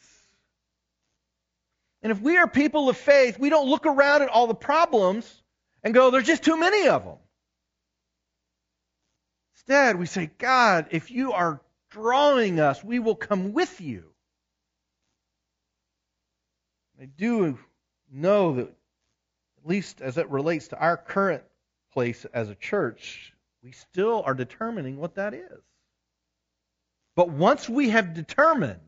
And 2.02 2.12
if 2.12 2.20
we 2.20 2.36
are 2.36 2.46
people 2.46 2.90
of 2.90 2.96
faith, 2.98 3.38
we 3.38 3.48
don't 3.48 3.70
look 3.70 3.86
around 3.86 4.20
at 4.20 4.28
all 4.28 4.46
the 4.46 4.54
problems 4.54 5.42
and 5.82 5.94
go, 5.94 6.10
there's 6.10 6.26
just 6.26 6.42
too 6.42 6.58
many 6.58 6.88
of 6.88 7.06
them. 7.06 7.16
Instead, 9.54 9.98
we 9.98 10.04
say, 10.04 10.28
God, 10.36 10.88
if 10.90 11.10
you 11.10 11.32
are 11.32 11.62
drawing 11.88 12.60
us, 12.60 12.84
we 12.84 12.98
will 12.98 13.14
come 13.14 13.54
with 13.54 13.80
you. 13.80 14.04
I 17.00 17.06
do 17.06 17.58
know 18.12 18.56
that, 18.56 18.68
at 18.68 19.66
least 19.66 20.02
as 20.02 20.18
it 20.18 20.28
relates 20.28 20.68
to 20.68 20.78
our 20.78 20.98
current 20.98 21.44
place 21.94 22.26
as 22.26 22.50
a 22.50 22.54
church, 22.54 23.32
we 23.62 23.72
still 23.72 24.22
are 24.26 24.34
determining 24.34 24.98
what 24.98 25.14
that 25.14 25.32
is. 25.32 25.62
But 27.16 27.30
once 27.30 27.68
we 27.68 27.90
have 27.90 28.14
determined, 28.14 28.80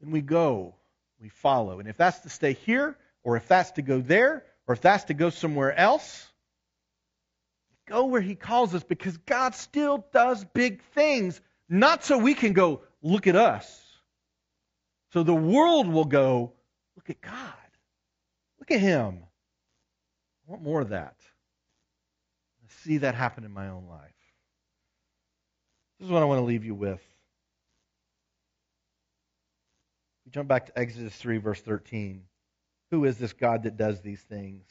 then 0.00 0.12
we 0.12 0.22
go, 0.22 0.76
we 1.20 1.28
follow. 1.28 1.80
And 1.80 1.88
if 1.88 1.96
that's 1.96 2.20
to 2.20 2.30
stay 2.30 2.52
here, 2.52 2.96
or 3.24 3.36
if 3.36 3.48
that's 3.48 3.72
to 3.72 3.82
go 3.82 4.00
there, 4.00 4.44
or 4.66 4.74
if 4.74 4.80
that's 4.80 5.04
to 5.04 5.14
go 5.14 5.30
somewhere 5.30 5.76
else, 5.76 6.26
go 7.88 8.06
where 8.06 8.20
He 8.20 8.36
calls 8.36 8.74
us 8.74 8.84
because 8.84 9.16
God 9.18 9.56
still 9.56 10.06
does 10.12 10.44
big 10.44 10.82
things. 10.94 11.40
Not 11.68 12.04
so 12.04 12.16
we 12.16 12.34
can 12.34 12.52
go, 12.52 12.82
look 13.02 13.26
at 13.26 13.34
us. 13.36 13.80
So 15.12 15.24
the 15.24 15.34
world 15.34 15.88
will 15.88 16.04
go, 16.04 16.52
look 16.96 17.10
at 17.10 17.20
God. 17.20 17.52
Look 18.60 18.70
at 18.70 18.80
Him. 18.80 19.18
I 20.46 20.50
want 20.50 20.62
more 20.62 20.80
of 20.80 20.90
that. 20.90 21.16
I 22.64 22.68
see 22.84 22.98
that 22.98 23.16
happen 23.16 23.44
in 23.44 23.50
my 23.50 23.68
own 23.68 23.86
life. 23.88 24.11
This 26.02 26.08
is 26.08 26.14
what 26.14 26.22
I 26.24 26.26
want 26.26 26.40
to 26.40 26.44
leave 26.44 26.64
you 26.64 26.74
with. 26.74 27.00
We 30.26 30.32
jump 30.32 30.48
back 30.48 30.66
to 30.66 30.76
Exodus 30.76 31.14
3, 31.14 31.38
verse 31.38 31.60
13. 31.60 32.24
Who 32.90 33.04
is 33.04 33.18
this 33.18 33.32
God 33.32 33.62
that 33.62 33.76
does 33.76 34.00
these 34.00 34.20
things? 34.20 34.64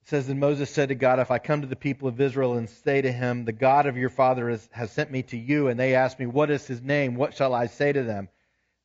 It 0.00 0.08
says, 0.08 0.30
And 0.30 0.40
Moses 0.40 0.70
said 0.70 0.88
to 0.88 0.94
God, 0.94 1.18
If 1.18 1.30
I 1.30 1.38
come 1.38 1.60
to 1.60 1.66
the 1.66 1.76
people 1.76 2.08
of 2.08 2.18
Israel 2.22 2.54
and 2.54 2.70
say 2.70 3.02
to 3.02 3.12
him, 3.12 3.44
The 3.44 3.52
God 3.52 3.84
of 3.84 3.98
your 3.98 4.08
father 4.08 4.48
has, 4.48 4.66
has 4.72 4.92
sent 4.92 5.10
me 5.10 5.24
to 5.24 5.36
you, 5.36 5.68
and 5.68 5.78
they 5.78 5.94
ask 5.94 6.18
me, 6.18 6.24
What 6.24 6.50
is 6.50 6.66
his 6.66 6.80
name? 6.80 7.14
What 7.14 7.36
shall 7.36 7.52
I 7.52 7.66
say 7.66 7.92
to 7.92 8.02
them? 8.02 8.30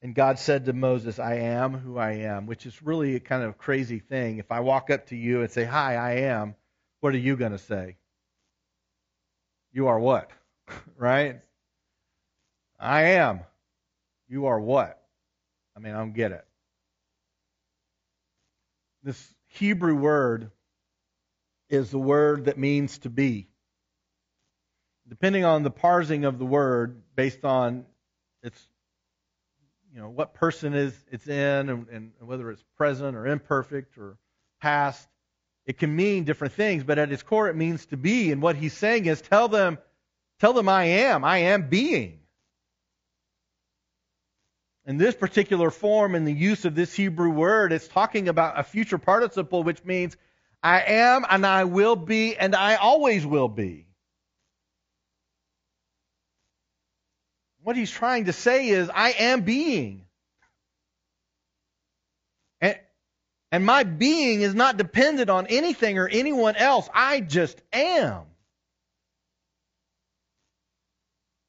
And 0.01 0.13
God 0.13 0.39
said 0.39 0.65
to 0.65 0.73
Moses, 0.73 1.19
I 1.19 1.35
am 1.35 1.73
who 1.73 1.97
I 1.97 2.15
am, 2.15 2.47
which 2.47 2.65
is 2.65 2.83
really 2.83 3.15
a 3.15 3.21
kind 3.21 3.43
of 3.43 3.57
crazy 3.57 3.99
thing. 3.99 4.39
If 4.39 4.51
I 4.51 4.59
walk 4.59 4.89
up 4.89 5.07
to 5.07 5.15
you 5.15 5.39
and 5.39 5.49
say, 5.49 5.63
Hi, 5.63 5.95
I 5.95 6.11
am, 6.23 6.53
what 6.99 7.13
are 7.13 7.17
you 7.17 7.37
going 7.37 7.53
to 7.53 7.59
say? 7.59 7.95
You 9.71 9.87
are 9.87 9.99
what? 10.01 10.31
right? 10.97 11.41
I 12.79 13.01
am. 13.03 13.41
You 14.27 14.47
are 14.47 14.59
what? 14.59 15.01
I 15.75 15.79
mean, 15.79 15.93
I 15.93 15.99
don't 15.99 16.13
get 16.13 16.31
it. 16.31 16.45
This 19.03 19.33
Hebrew 19.47 19.95
word 19.95 20.51
is 21.69 21.91
the 21.91 21.99
word 21.99 22.45
that 22.45 22.57
means 22.57 22.97
to 22.99 23.09
be. 23.09 23.47
Depending 25.07 25.45
on 25.45 25.63
the 25.63 25.69
parsing 25.69 26.25
of 26.25 26.39
the 26.39 26.45
word, 26.45 27.01
based 27.15 27.45
on 27.45 27.85
its, 28.41 28.59
you 29.93 30.01
know, 30.01 30.09
what 30.09 30.33
person 30.33 30.73
is 30.73 30.93
it's 31.11 31.27
in, 31.27 31.69
and, 31.69 31.87
and 31.89 32.11
whether 32.19 32.49
it's 32.49 32.63
present 32.77 33.15
or 33.15 33.27
imperfect 33.27 33.97
or 33.97 34.17
past, 34.61 35.07
it 35.65 35.77
can 35.77 35.95
mean 35.95 36.23
different 36.23 36.53
things. 36.53 36.83
But 36.83 36.97
at 36.97 37.11
its 37.11 37.21
core, 37.21 37.47
it 37.49 37.55
means 37.55 37.85
to 37.87 37.97
be. 37.97 38.31
And 38.31 38.41
what 38.41 38.55
he's 38.55 38.73
saying 38.73 39.05
is, 39.05 39.21
tell 39.21 39.47
them, 39.47 39.77
tell 40.39 40.53
them, 40.53 40.69
I 40.69 40.85
am. 40.85 41.23
I 41.23 41.39
am 41.39 41.69
being. 41.69 42.19
In 44.85 44.97
this 44.97 45.15
particular 45.15 45.71
form, 45.71 46.13
in 46.13 46.25
the 46.25 46.33
use 46.33 46.65
of 46.65 46.75
this 46.75 46.93
Hebrew 46.93 47.31
word, 47.31 47.73
it's 47.73 47.87
talking 47.87 48.27
about 48.27 48.59
a 48.59 48.63
future 48.63 48.99
participle, 48.99 49.63
which 49.63 49.83
means 49.83 50.15
I 50.61 50.81
am 50.81 51.25
and 51.27 51.45
I 51.45 51.63
will 51.63 51.95
be 51.95 52.35
and 52.35 52.55
I 52.55 52.75
always 52.75 53.25
will 53.25 53.49
be. 53.49 53.87
What 57.63 57.75
he's 57.75 57.89
trying 57.89 58.25
to 58.25 58.33
say 58.33 58.67
is, 58.69 58.91
I 58.93 59.09
am 59.11 59.41
being. 59.41 60.05
And, 62.61 62.79
and 63.51 63.65
my 63.65 63.83
being 63.83 64.41
is 64.41 64.53
not 64.53 64.77
dependent 64.77 65.31
on 65.31 65.47
anything 65.47 65.97
or 65.97 66.07
anyone 66.07 66.55
else. 66.55 66.87
I 66.93 67.21
just 67.21 67.59
am. 67.73 68.21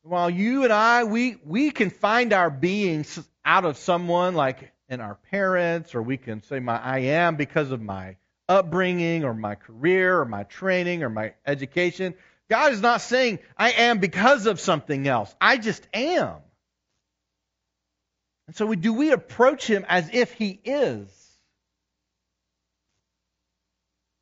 While 0.06 0.30
you 0.30 0.62
and 0.62 0.72
I, 0.72 1.02
we, 1.02 1.36
we 1.44 1.72
can 1.72 1.90
find 1.90 2.32
our 2.32 2.48
being 2.48 3.04
out 3.44 3.64
of 3.64 3.76
someone 3.76 4.36
like 4.36 4.72
in 4.88 5.00
our 5.00 5.16
parents, 5.32 5.96
or 5.96 6.02
we 6.02 6.16
can 6.16 6.42
say 6.44 6.60
my 6.60 6.80
I 6.80 6.98
am 6.98 7.34
because 7.34 7.72
of 7.72 7.82
my 7.82 8.16
upbringing 8.48 9.24
or 9.24 9.34
my 9.34 9.56
career 9.56 10.20
or 10.20 10.24
my 10.24 10.44
training 10.44 11.02
or 11.02 11.10
my 11.10 11.34
education. 11.44 12.14
God 12.48 12.72
is 12.72 12.80
not 12.80 13.00
saying 13.00 13.40
I 13.58 13.72
am 13.72 13.98
because 13.98 14.46
of 14.46 14.60
something 14.60 15.08
else. 15.08 15.34
I 15.40 15.56
just 15.56 15.84
am. 15.92 16.36
And 18.46 18.54
so 18.54 18.66
we, 18.66 18.76
do 18.76 18.92
we 18.92 19.10
approach 19.10 19.66
him 19.66 19.84
as 19.88 20.08
if 20.12 20.32
he 20.32 20.60
is? 20.64 21.08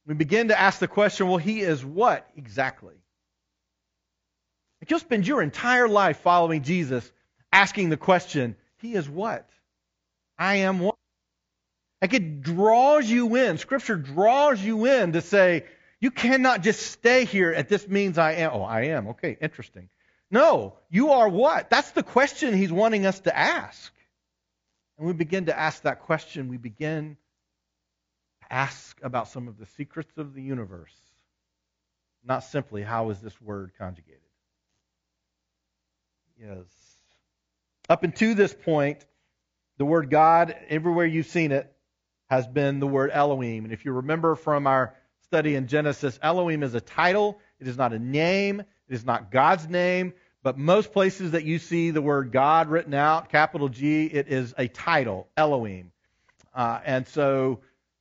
We 0.07 0.15
begin 0.15 0.49
to 0.49 0.59
ask 0.59 0.79
the 0.79 0.89
question, 0.89 1.29
well, 1.29 1.37
he 1.37 1.61
is 1.61 1.85
what 1.85 2.27
exactly? 2.37 2.95
You'll 4.89 5.01
spend 5.01 5.27
your 5.27 5.43
entire 5.43 5.89
life 5.89 6.19
following 6.21 6.63
Jesus, 6.63 7.11
asking 7.53 7.91
the 7.91 7.97
question, 7.97 8.57
He 8.79 8.95
is 8.95 9.09
what? 9.09 9.49
I 10.39 10.57
am 10.57 10.81
what? 10.81 10.97
Like 12.03 12.13
it 12.13 12.43
draws 12.43 13.09
you 13.09 13.37
in. 13.37 13.59
Scripture 13.59 13.97
draws 13.97 14.61
you 14.61 14.85
in 14.87 15.13
to 15.13 15.23
say, 15.23 15.65
you 16.05 16.11
cannot 16.11 16.63
just 16.63 16.83
stay 16.83 17.25
here 17.25 17.51
at 17.51 17.71
this 17.71 17.89
means 17.89 18.19
I 18.19 18.33
am. 18.33 18.51
Oh, 18.53 18.63
I 18.63 18.89
am. 18.89 19.09
Okay, 19.09 19.39
interesting. 19.41 19.89
No, 20.31 20.75
you 20.91 21.13
are 21.13 21.31
what? 21.31 21.71
That's 21.71 21.93
the 21.93 22.03
question 22.03 22.55
he's 22.55 22.71
wanting 22.71 23.07
us 23.07 23.21
to 23.21 23.35
ask. 23.35 23.91
And 24.99 25.07
we 25.07 25.15
begin 25.15 25.47
to 25.47 25.59
ask 25.59 25.83
that 25.85 26.03
question. 26.03 26.49
We 26.49 26.59
begin 26.59 27.17
to 28.43 28.53
ask 28.53 28.99
about 29.03 29.29
some 29.29 29.49
of 29.49 29.57
the 29.57 29.65
secrets 29.79 30.13
of 30.19 30.35
the 30.35 30.43
universe, 30.43 30.95
not 32.23 32.45
simply 32.45 32.83
how 32.83 33.09
is 33.09 33.21
this 33.21 33.41
word 33.41 33.73
conjugated. 33.79 34.21
Yes. 36.41 36.65
Up 37.89 38.03
until 38.03 38.35
this 38.35 38.55
point, 38.55 39.05
the 39.79 39.85
word 39.85 40.11
God, 40.11 40.55
everywhere 40.69 41.07
you've 41.07 41.27
seen 41.27 41.53
it, 41.53 41.71
has 42.31 42.47
been 42.47 42.81
the 42.81 42.87
word 42.87 43.11
Elohim. 43.13 43.65
And 43.65 43.73
if 43.73 43.85
you 43.85 43.93
remember 43.93 44.35
from 44.35 44.67
our 44.67 44.95
study 45.23 45.55
in 45.55 45.67
Genesis, 45.67 46.19
Elohim 46.23 46.63
is 46.63 46.75
a 46.75 46.81
title, 46.81 47.39
it 47.61 47.69
is 47.69 47.77
not 47.77 47.93
a 47.93 47.99
name, 47.99 48.61
it 48.61 48.95
is 48.95 49.05
not 49.05 49.31
God's 49.31 49.69
name. 49.69 50.15
But 50.43 50.59
most 50.59 50.93
places 50.93 51.33
that 51.33 51.45
you 51.45 51.59
see 51.59 51.91
the 51.91 52.03
word 52.03 52.31
God 52.33 52.69
written 52.69 52.95
out, 52.95 53.31
capital 53.31 53.69
G, 53.69 54.07
it 54.07 54.29
is 54.29 54.55
a 54.59 54.69
title, 54.69 55.29
Elohim. 55.37 55.91
Uh, 56.55 56.81
and 56.85 57.09
so 57.09 57.61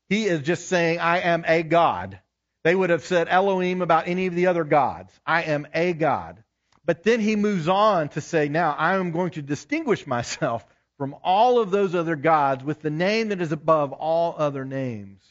he 0.09 0.25
is 0.25 0.41
just 0.41 0.67
saying, 0.67 0.99
I 0.99 1.19
am 1.19 1.45
a 1.47 1.63
God. 1.63 2.19
They 2.63 2.75
would 2.75 2.89
have 2.89 3.03
said 3.03 3.27
Elohim 3.29 3.81
about 3.81 4.07
any 4.07 4.27
of 4.27 4.35
the 4.35 4.47
other 4.47 4.63
gods. 4.63 5.17
I 5.25 5.43
am 5.43 5.67
a 5.73 5.93
God. 5.93 6.43
But 6.85 7.03
then 7.03 7.19
he 7.19 7.35
moves 7.35 7.67
on 7.67 8.09
to 8.09 8.21
say, 8.21 8.49
Now 8.49 8.75
I 8.77 8.95
am 8.95 9.11
going 9.11 9.31
to 9.31 9.41
distinguish 9.41 10.05
myself 10.07 10.65
from 10.97 11.15
all 11.23 11.59
of 11.59 11.71
those 11.71 11.95
other 11.95 12.15
gods 12.15 12.63
with 12.63 12.81
the 12.81 12.89
name 12.89 13.29
that 13.29 13.41
is 13.41 13.51
above 13.51 13.91
all 13.93 14.35
other 14.37 14.65
names. 14.65 15.21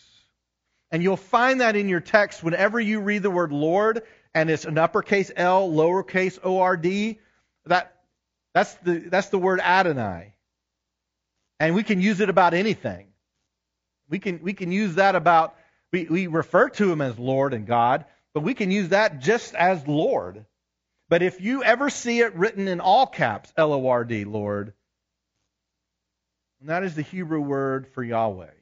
And 0.90 1.03
you'll 1.03 1.16
find 1.16 1.61
that 1.61 1.76
in 1.76 1.88
your 1.88 2.00
text 2.00 2.42
whenever 2.42 2.78
you 2.80 3.00
read 3.00 3.22
the 3.22 3.30
word 3.30 3.53
Lord 3.53 4.03
and 4.34 4.50
it's 4.50 4.64
an 4.64 4.78
uppercase 4.78 5.30
L, 5.34 5.70
lowercase 5.70 6.38
O 6.42 6.59
R 6.59 6.76
D. 6.76 7.18
That, 7.66 7.96
that's, 8.55 8.74
the, 8.74 8.98
that's 8.98 9.28
the 9.28 9.38
word 9.38 9.61
Adonai. 9.61 10.34
And 11.61 11.74
we 11.74 11.82
can 11.82 12.00
use 12.00 12.20
it 12.20 12.28
about 12.28 12.55
anything. 12.55 13.07
We 14.09 14.18
can, 14.18 14.42
we 14.42 14.53
can 14.53 14.72
use 14.72 14.96
that 14.96 15.14
about, 15.14 15.55
we, 15.92 16.05
we 16.05 16.26
refer 16.26 16.68
to 16.70 16.92
him 16.92 17.00
as 17.00 17.18
Lord 17.18 17.55
and 17.55 17.66
God, 17.66 18.05
but 18.34 18.42
we 18.42 18.53
can 18.53 18.70
use 18.70 18.90
that 18.90 19.20
just 19.20 19.55
as 19.55 19.86
Lord. 19.86 20.44
But 21.12 21.22
if 21.22 21.42
you 21.42 21.62
ever 21.62 21.90
see 21.90 22.20
it 22.20 22.34
written 22.36 22.68
in 22.68 22.80
all 22.80 23.06
caps, 23.06 23.52
L 23.58 23.74
O 23.74 23.86
R 23.86 24.02
D, 24.02 24.24
Lord, 24.24 24.72
and 26.58 26.70
that 26.70 26.84
is 26.84 26.94
the 26.94 27.02
Hebrew 27.02 27.42
word 27.42 27.86
for 27.88 28.02
Yahweh. 28.02 28.54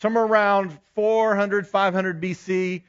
Somewhere 0.00 0.24
around 0.24 0.78
400, 0.94 1.66
500 1.66 2.22
BC, 2.22 2.84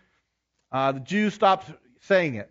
uh, 0.72 0.94
the 0.94 1.02
Jews 1.02 1.34
stopped 1.34 1.74
saying 2.04 2.36
it 2.36 2.50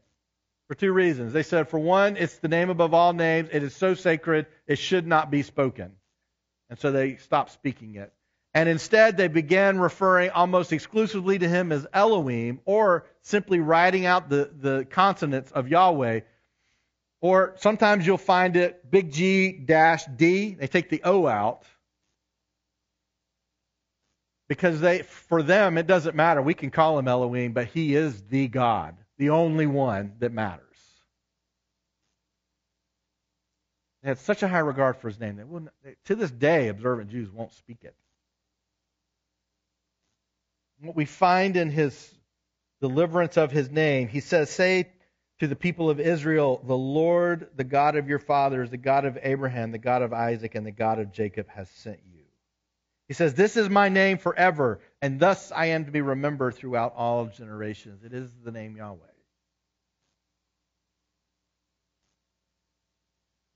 for 0.68 0.74
two 0.74 0.92
reasons. 0.92 1.32
They 1.32 1.42
said, 1.42 1.70
for 1.70 1.78
one, 1.78 2.18
it's 2.18 2.36
the 2.36 2.48
name 2.48 2.68
above 2.68 2.92
all 2.92 3.14
names. 3.14 3.48
It 3.50 3.62
is 3.62 3.74
so 3.74 3.94
sacred, 3.94 4.48
it 4.66 4.78
should 4.78 5.06
not 5.06 5.30
be 5.30 5.42
spoken. 5.42 5.92
And 6.68 6.78
so 6.78 6.92
they 6.92 7.16
stopped 7.16 7.52
speaking 7.52 7.94
it. 7.94 8.12
And 8.52 8.68
instead, 8.68 9.16
they 9.16 9.28
began 9.28 9.78
referring 9.78 10.30
almost 10.30 10.72
exclusively 10.72 11.38
to 11.38 11.48
him 11.48 11.70
as 11.70 11.86
Elohim, 11.92 12.60
or 12.64 13.06
simply 13.22 13.60
writing 13.60 14.06
out 14.06 14.28
the, 14.28 14.50
the 14.58 14.86
consonants 14.90 15.52
of 15.52 15.68
Yahweh. 15.68 16.20
Or 17.20 17.54
sometimes 17.58 18.06
you'll 18.06 18.18
find 18.18 18.56
it 18.56 18.90
big 18.90 19.12
G 19.12 19.52
dash 19.52 20.04
D. 20.16 20.54
They 20.54 20.66
take 20.66 20.90
the 20.90 21.02
O 21.04 21.28
out. 21.28 21.64
Because 24.48 24.80
they, 24.80 25.02
for 25.02 25.44
them, 25.44 25.78
it 25.78 25.86
doesn't 25.86 26.16
matter. 26.16 26.42
We 26.42 26.54
can 26.54 26.70
call 26.70 26.98
him 26.98 27.06
Elohim, 27.06 27.52
but 27.52 27.68
he 27.68 27.94
is 27.94 28.20
the 28.22 28.48
God, 28.48 28.96
the 29.16 29.30
only 29.30 29.66
one 29.66 30.14
that 30.18 30.32
matters. 30.32 30.66
They 34.02 34.08
had 34.08 34.18
such 34.18 34.42
a 34.42 34.48
high 34.48 34.58
regard 34.58 34.96
for 34.96 35.06
his 35.06 35.20
name 35.20 35.36
that 35.36 36.04
to 36.06 36.16
this 36.16 36.32
day, 36.32 36.66
observant 36.66 37.10
Jews 37.10 37.30
won't 37.30 37.52
speak 37.52 37.84
it 37.84 37.94
what 40.80 40.96
we 40.96 41.04
find 41.04 41.56
in 41.56 41.70
his 41.70 42.12
deliverance 42.80 43.36
of 43.36 43.50
his 43.50 43.70
name, 43.70 44.08
he 44.08 44.20
says, 44.20 44.50
Say 44.50 44.90
to 45.38 45.46
the 45.46 45.56
people 45.56 45.90
of 45.90 46.00
Israel, 46.00 46.62
The 46.64 46.76
Lord, 46.76 47.48
the 47.56 47.64
God 47.64 47.96
of 47.96 48.08
your 48.08 48.18
fathers, 48.18 48.70
the 48.70 48.76
God 48.76 49.04
of 49.04 49.18
Abraham, 49.22 49.72
the 49.72 49.78
God 49.78 50.02
of 50.02 50.12
Isaac, 50.12 50.54
and 50.54 50.66
the 50.66 50.70
God 50.72 50.98
of 50.98 51.12
Jacob 51.12 51.48
has 51.48 51.68
sent 51.70 52.00
you. 52.12 52.22
He 53.08 53.14
says, 53.14 53.34
This 53.34 53.56
is 53.56 53.68
my 53.68 53.88
name 53.88 54.18
forever, 54.18 54.80
and 55.02 55.20
thus 55.20 55.52
I 55.52 55.66
am 55.66 55.84
to 55.84 55.90
be 55.90 56.00
remembered 56.00 56.54
throughout 56.54 56.94
all 56.96 57.26
generations. 57.26 58.04
It 58.04 58.14
is 58.14 58.30
the 58.44 58.52
name 58.52 58.76
Yahweh. 58.76 58.98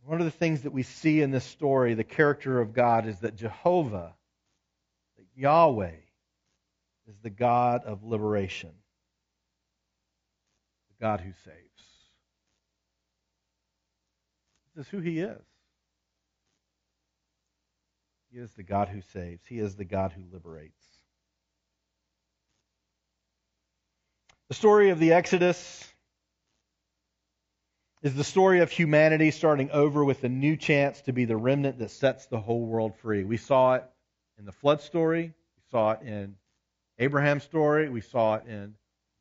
One 0.06 0.20
of 0.20 0.26
the 0.26 0.30
things 0.30 0.62
that 0.62 0.72
we 0.72 0.82
see 0.82 1.22
in 1.22 1.30
this 1.30 1.44
story, 1.44 1.94
the 1.94 2.04
character 2.04 2.60
of 2.60 2.74
God, 2.74 3.06
is 3.06 3.20
that 3.20 3.36
Jehovah, 3.36 4.14
that 5.16 5.26
Yahweh, 5.34 5.92
is 7.08 7.16
the 7.22 7.30
God 7.30 7.84
of 7.84 8.02
liberation, 8.02 8.72
the 10.98 11.04
God 11.04 11.20
who 11.20 11.32
saves. 11.44 11.56
This 14.74 14.86
is 14.86 14.90
who 14.90 15.00
He 15.00 15.20
is. 15.20 15.42
He 18.32 18.38
is 18.38 18.52
the 18.52 18.62
God 18.62 18.88
who 18.88 19.00
saves, 19.12 19.44
He 19.46 19.58
is 19.58 19.76
the 19.76 19.84
God 19.84 20.12
who 20.12 20.22
liberates. 20.32 20.82
The 24.48 24.54
story 24.54 24.90
of 24.90 24.98
the 24.98 25.12
Exodus 25.12 25.88
is 28.02 28.14
the 28.14 28.24
story 28.24 28.60
of 28.60 28.70
humanity 28.70 29.30
starting 29.30 29.70
over 29.70 30.04
with 30.04 30.22
a 30.24 30.28
new 30.28 30.56
chance 30.56 31.00
to 31.02 31.12
be 31.12 31.24
the 31.24 31.36
remnant 31.36 31.78
that 31.78 31.90
sets 31.90 32.26
the 32.26 32.38
whole 32.38 32.66
world 32.66 32.94
free. 32.96 33.24
We 33.24 33.38
saw 33.38 33.76
it 33.76 33.84
in 34.38 34.44
the 34.44 34.52
flood 34.52 34.82
story, 34.82 35.32
we 35.56 35.62
saw 35.70 35.92
it 35.92 36.02
in 36.02 36.36
Abraham's 36.98 37.42
story, 37.42 37.88
we 37.88 38.00
saw 38.00 38.36
it 38.36 38.46
in 38.46 38.74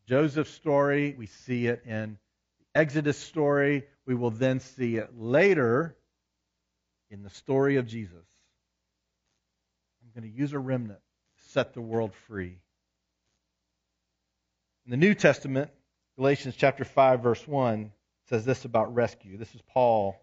Joseph's 0.07 0.51
story, 0.51 1.15
we 1.17 1.25
see 1.25 1.67
it 1.67 1.83
in 1.85 2.17
the 2.59 2.79
Exodus 2.79 3.17
story. 3.17 3.83
We 4.05 4.15
will 4.15 4.31
then 4.31 4.59
see 4.59 4.97
it 4.97 5.17
later 5.17 5.95
in 7.09 7.23
the 7.23 7.29
story 7.29 7.77
of 7.77 7.87
Jesus. 7.87 8.25
I'm 10.03 10.21
going 10.21 10.29
to 10.29 10.37
use 10.37 10.53
a 10.53 10.59
remnant 10.59 10.99
to 11.37 11.49
set 11.51 11.73
the 11.73 11.81
world 11.81 12.13
free. 12.27 12.59
In 14.85 14.91
the 14.91 14.97
New 14.97 15.13
Testament, 15.13 15.71
Galatians 16.17 16.55
chapter 16.57 16.83
5 16.83 17.21
verse 17.21 17.47
1 17.47 17.91
says 18.27 18.43
this 18.43 18.65
about 18.65 18.93
rescue. 18.93 19.37
This 19.37 19.55
is 19.55 19.61
Paul 19.61 20.19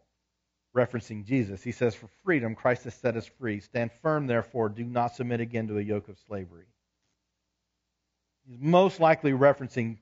referencing 0.76 1.24
Jesus. 1.24 1.62
He 1.62 1.72
says, 1.72 1.94
For 1.94 2.08
freedom, 2.24 2.54
Christ 2.54 2.84
has 2.84 2.94
set 2.94 3.16
us 3.16 3.26
free. 3.38 3.60
Stand 3.60 3.90
firm, 4.02 4.26
therefore. 4.26 4.68
Do 4.68 4.84
not 4.84 5.14
submit 5.14 5.40
again 5.40 5.68
to 5.68 5.78
a 5.78 5.82
yoke 5.82 6.08
of 6.08 6.18
slavery. 6.26 6.66
He's 8.46 8.58
most 8.58 9.00
likely 9.00 9.32
referencing 9.32 9.98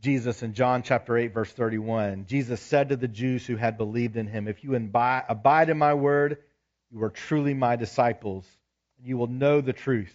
Jesus 0.00 0.42
in 0.42 0.54
John 0.54 0.82
chapter 0.82 1.16
8, 1.16 1.32
verse 1.32 1.50
31. 1.52 2.26
Jesus 2.26 2.60
said 2.60 2.90
to 2.90 2.96
the 2.96 3.08
Jews 3.08 3.46
who 3.46 3.56
had 3.56 3.78
believed 3.78 4.16
in 4.16 4.26
him, 4.26 4.48
If 4.48 4.62
you 4.62 4.74
abide 4.74 5.70
in 5.70 5.78
my 5.78 5.94
word, 5.94 6.38
you 6.90 7.02
are 7.02 7.10
truly 7.10 7.54
my 7.54 7.76
disciples, 7.76 8.46
and 8.98 9.06
you 9.06 9.16
will 9.16 9.28
know 9.28 9.60
the 9.60 9.72
truth, 9.72 10.14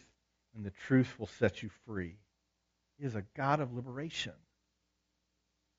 and 0.55 0.63
the 0.63 0.73
truth 0.87 1.13
will 1.17 1.29
set 1.39 1.63
you 1.63 1.69
free. 1.85 2.17
He 2.99 3.05
is 3.05 3.15
a 3.15 3.23
God 3.35 3.61
of 3.61 3.73
liberation. 3.73 4.33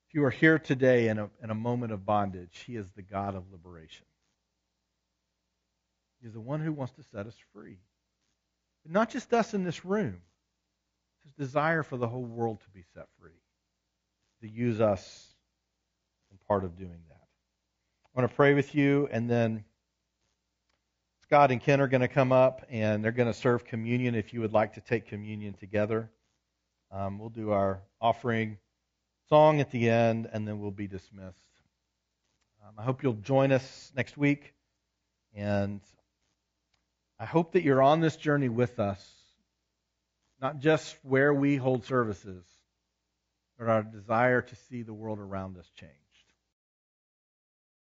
If 0.09 0.15
you 0.15 0.25
are 0.25 0.31
here 0.31 0.59
today 0.59 1.09
in 1.09 1.19
a, 1.19 1.31
in 1.43 1.51
a 1.51 1.55
moment 1.55 1.93
of 1.93 2.05
bondage, 2.05 2.65
He 2.67 2.75
is 2.75 2.91
the 2.91 3.03
God 3.03 3.37
of 3.37 3.45
liberation. 3.53 4.07
He 6.21 6.27
is 6.27 6.35
the 6.35 6.41
one 6.41 6.61
who 6.61 6.73
wants 6.73 6.95
to 6.95 7.05
set 7.13 7.27
us 7.27 7.37
free. 7.53 7.79
But 8.83 8.93
not 8.93 9.11
just 9.11 9.33
us 9.33 9.55
in 9.55 9.63
this 9.63 9.85
room. 9.85 10.21
His 11.25 11.33
desire 11.35 11.83
for 11.83 11.97
the 11.97 12.09
whole 12.09 12.25
world 12.25 12.61
to 12.61 12.71
be 12.71 12.85
set 12.95 13.07
free, 13.21 13.31
to 14.43 14.49
use 14.49 14.81
us 14.81 15.35
in 16.31 16.39
part 16.49 16.65
of 16.65 16.77
doing 16.77 17.03
that. 17.09 17.27
I 18.07 18.21
want 18.21 18.31
to 18.31 18.37
pray 18.37 18.55
with 18.55 18.75
you, 18.75 19.09
and 19.13 19.29
then 19.31 19.65
Scott 21.23 21.53
and 21.53 21.61
Ken 21.61 21.81
are 21.81 21.87
going 21.87 22.01
to 22.01 22.09
come 22.09 22.33
up, 22.33 22.67
and 22.69 23.05
they're 23.05 23.13
going 23.13 23.33
to 23.33 23.39
serve 23.39 23.65
communion 23.65 24.15
if 24.15 24.35
you 24.35 24.41
would 24.41 24.53
like 24.53 24.75
to 24.75 24.81
take 24.81 25.07
communion 25.07 25.55
together. 25.55 26.11
Um, 26.91 27.21
we'll 27.21 27.29
do 27.29 27.51
our 27.51 27.83
offering 28.01 28.59
song 29.29 29.61
at 29.61 29.71
the 29.71 29.89
end, 29.89 30.29
and 30.33 30.49
then 30.49 30.59
we'll 30.59 30.73
be 30.73 30.89
dismissed. 30.89 31.39
Um, 32.67 32.75
I 32.79 32.83
hope 32.83 33.03
you'll 33.03 33.13
join 33.13 33.53
us 33.53 33.93
next 33.95 34.17
week, 34.17 34.55
and 35.35 35.81
I 37.19 37.27
hope 37.27 37.53
that 37.53 37.63
you're 37.63 37.83
on 37.83 38.01
this 38.01 38.17
journey 38.17 38.49
with 38.49 38.81
us, 38.81 39.09
not 40.41 40.59
just 40.59 40.97
where 41.03 41.33
we 41.35 41.57
hold 41.57 41.85
services, 41.85 42.45
but 43.59 43.69
our 43.69 43.83
desire 43.83 44.41
to 44.43 44.57
see 44.69 44.83
the 44.83 44.95
world 44.95 45.19
around 45.19 45.59
us 45.59 45.71
change. 45.77 45.93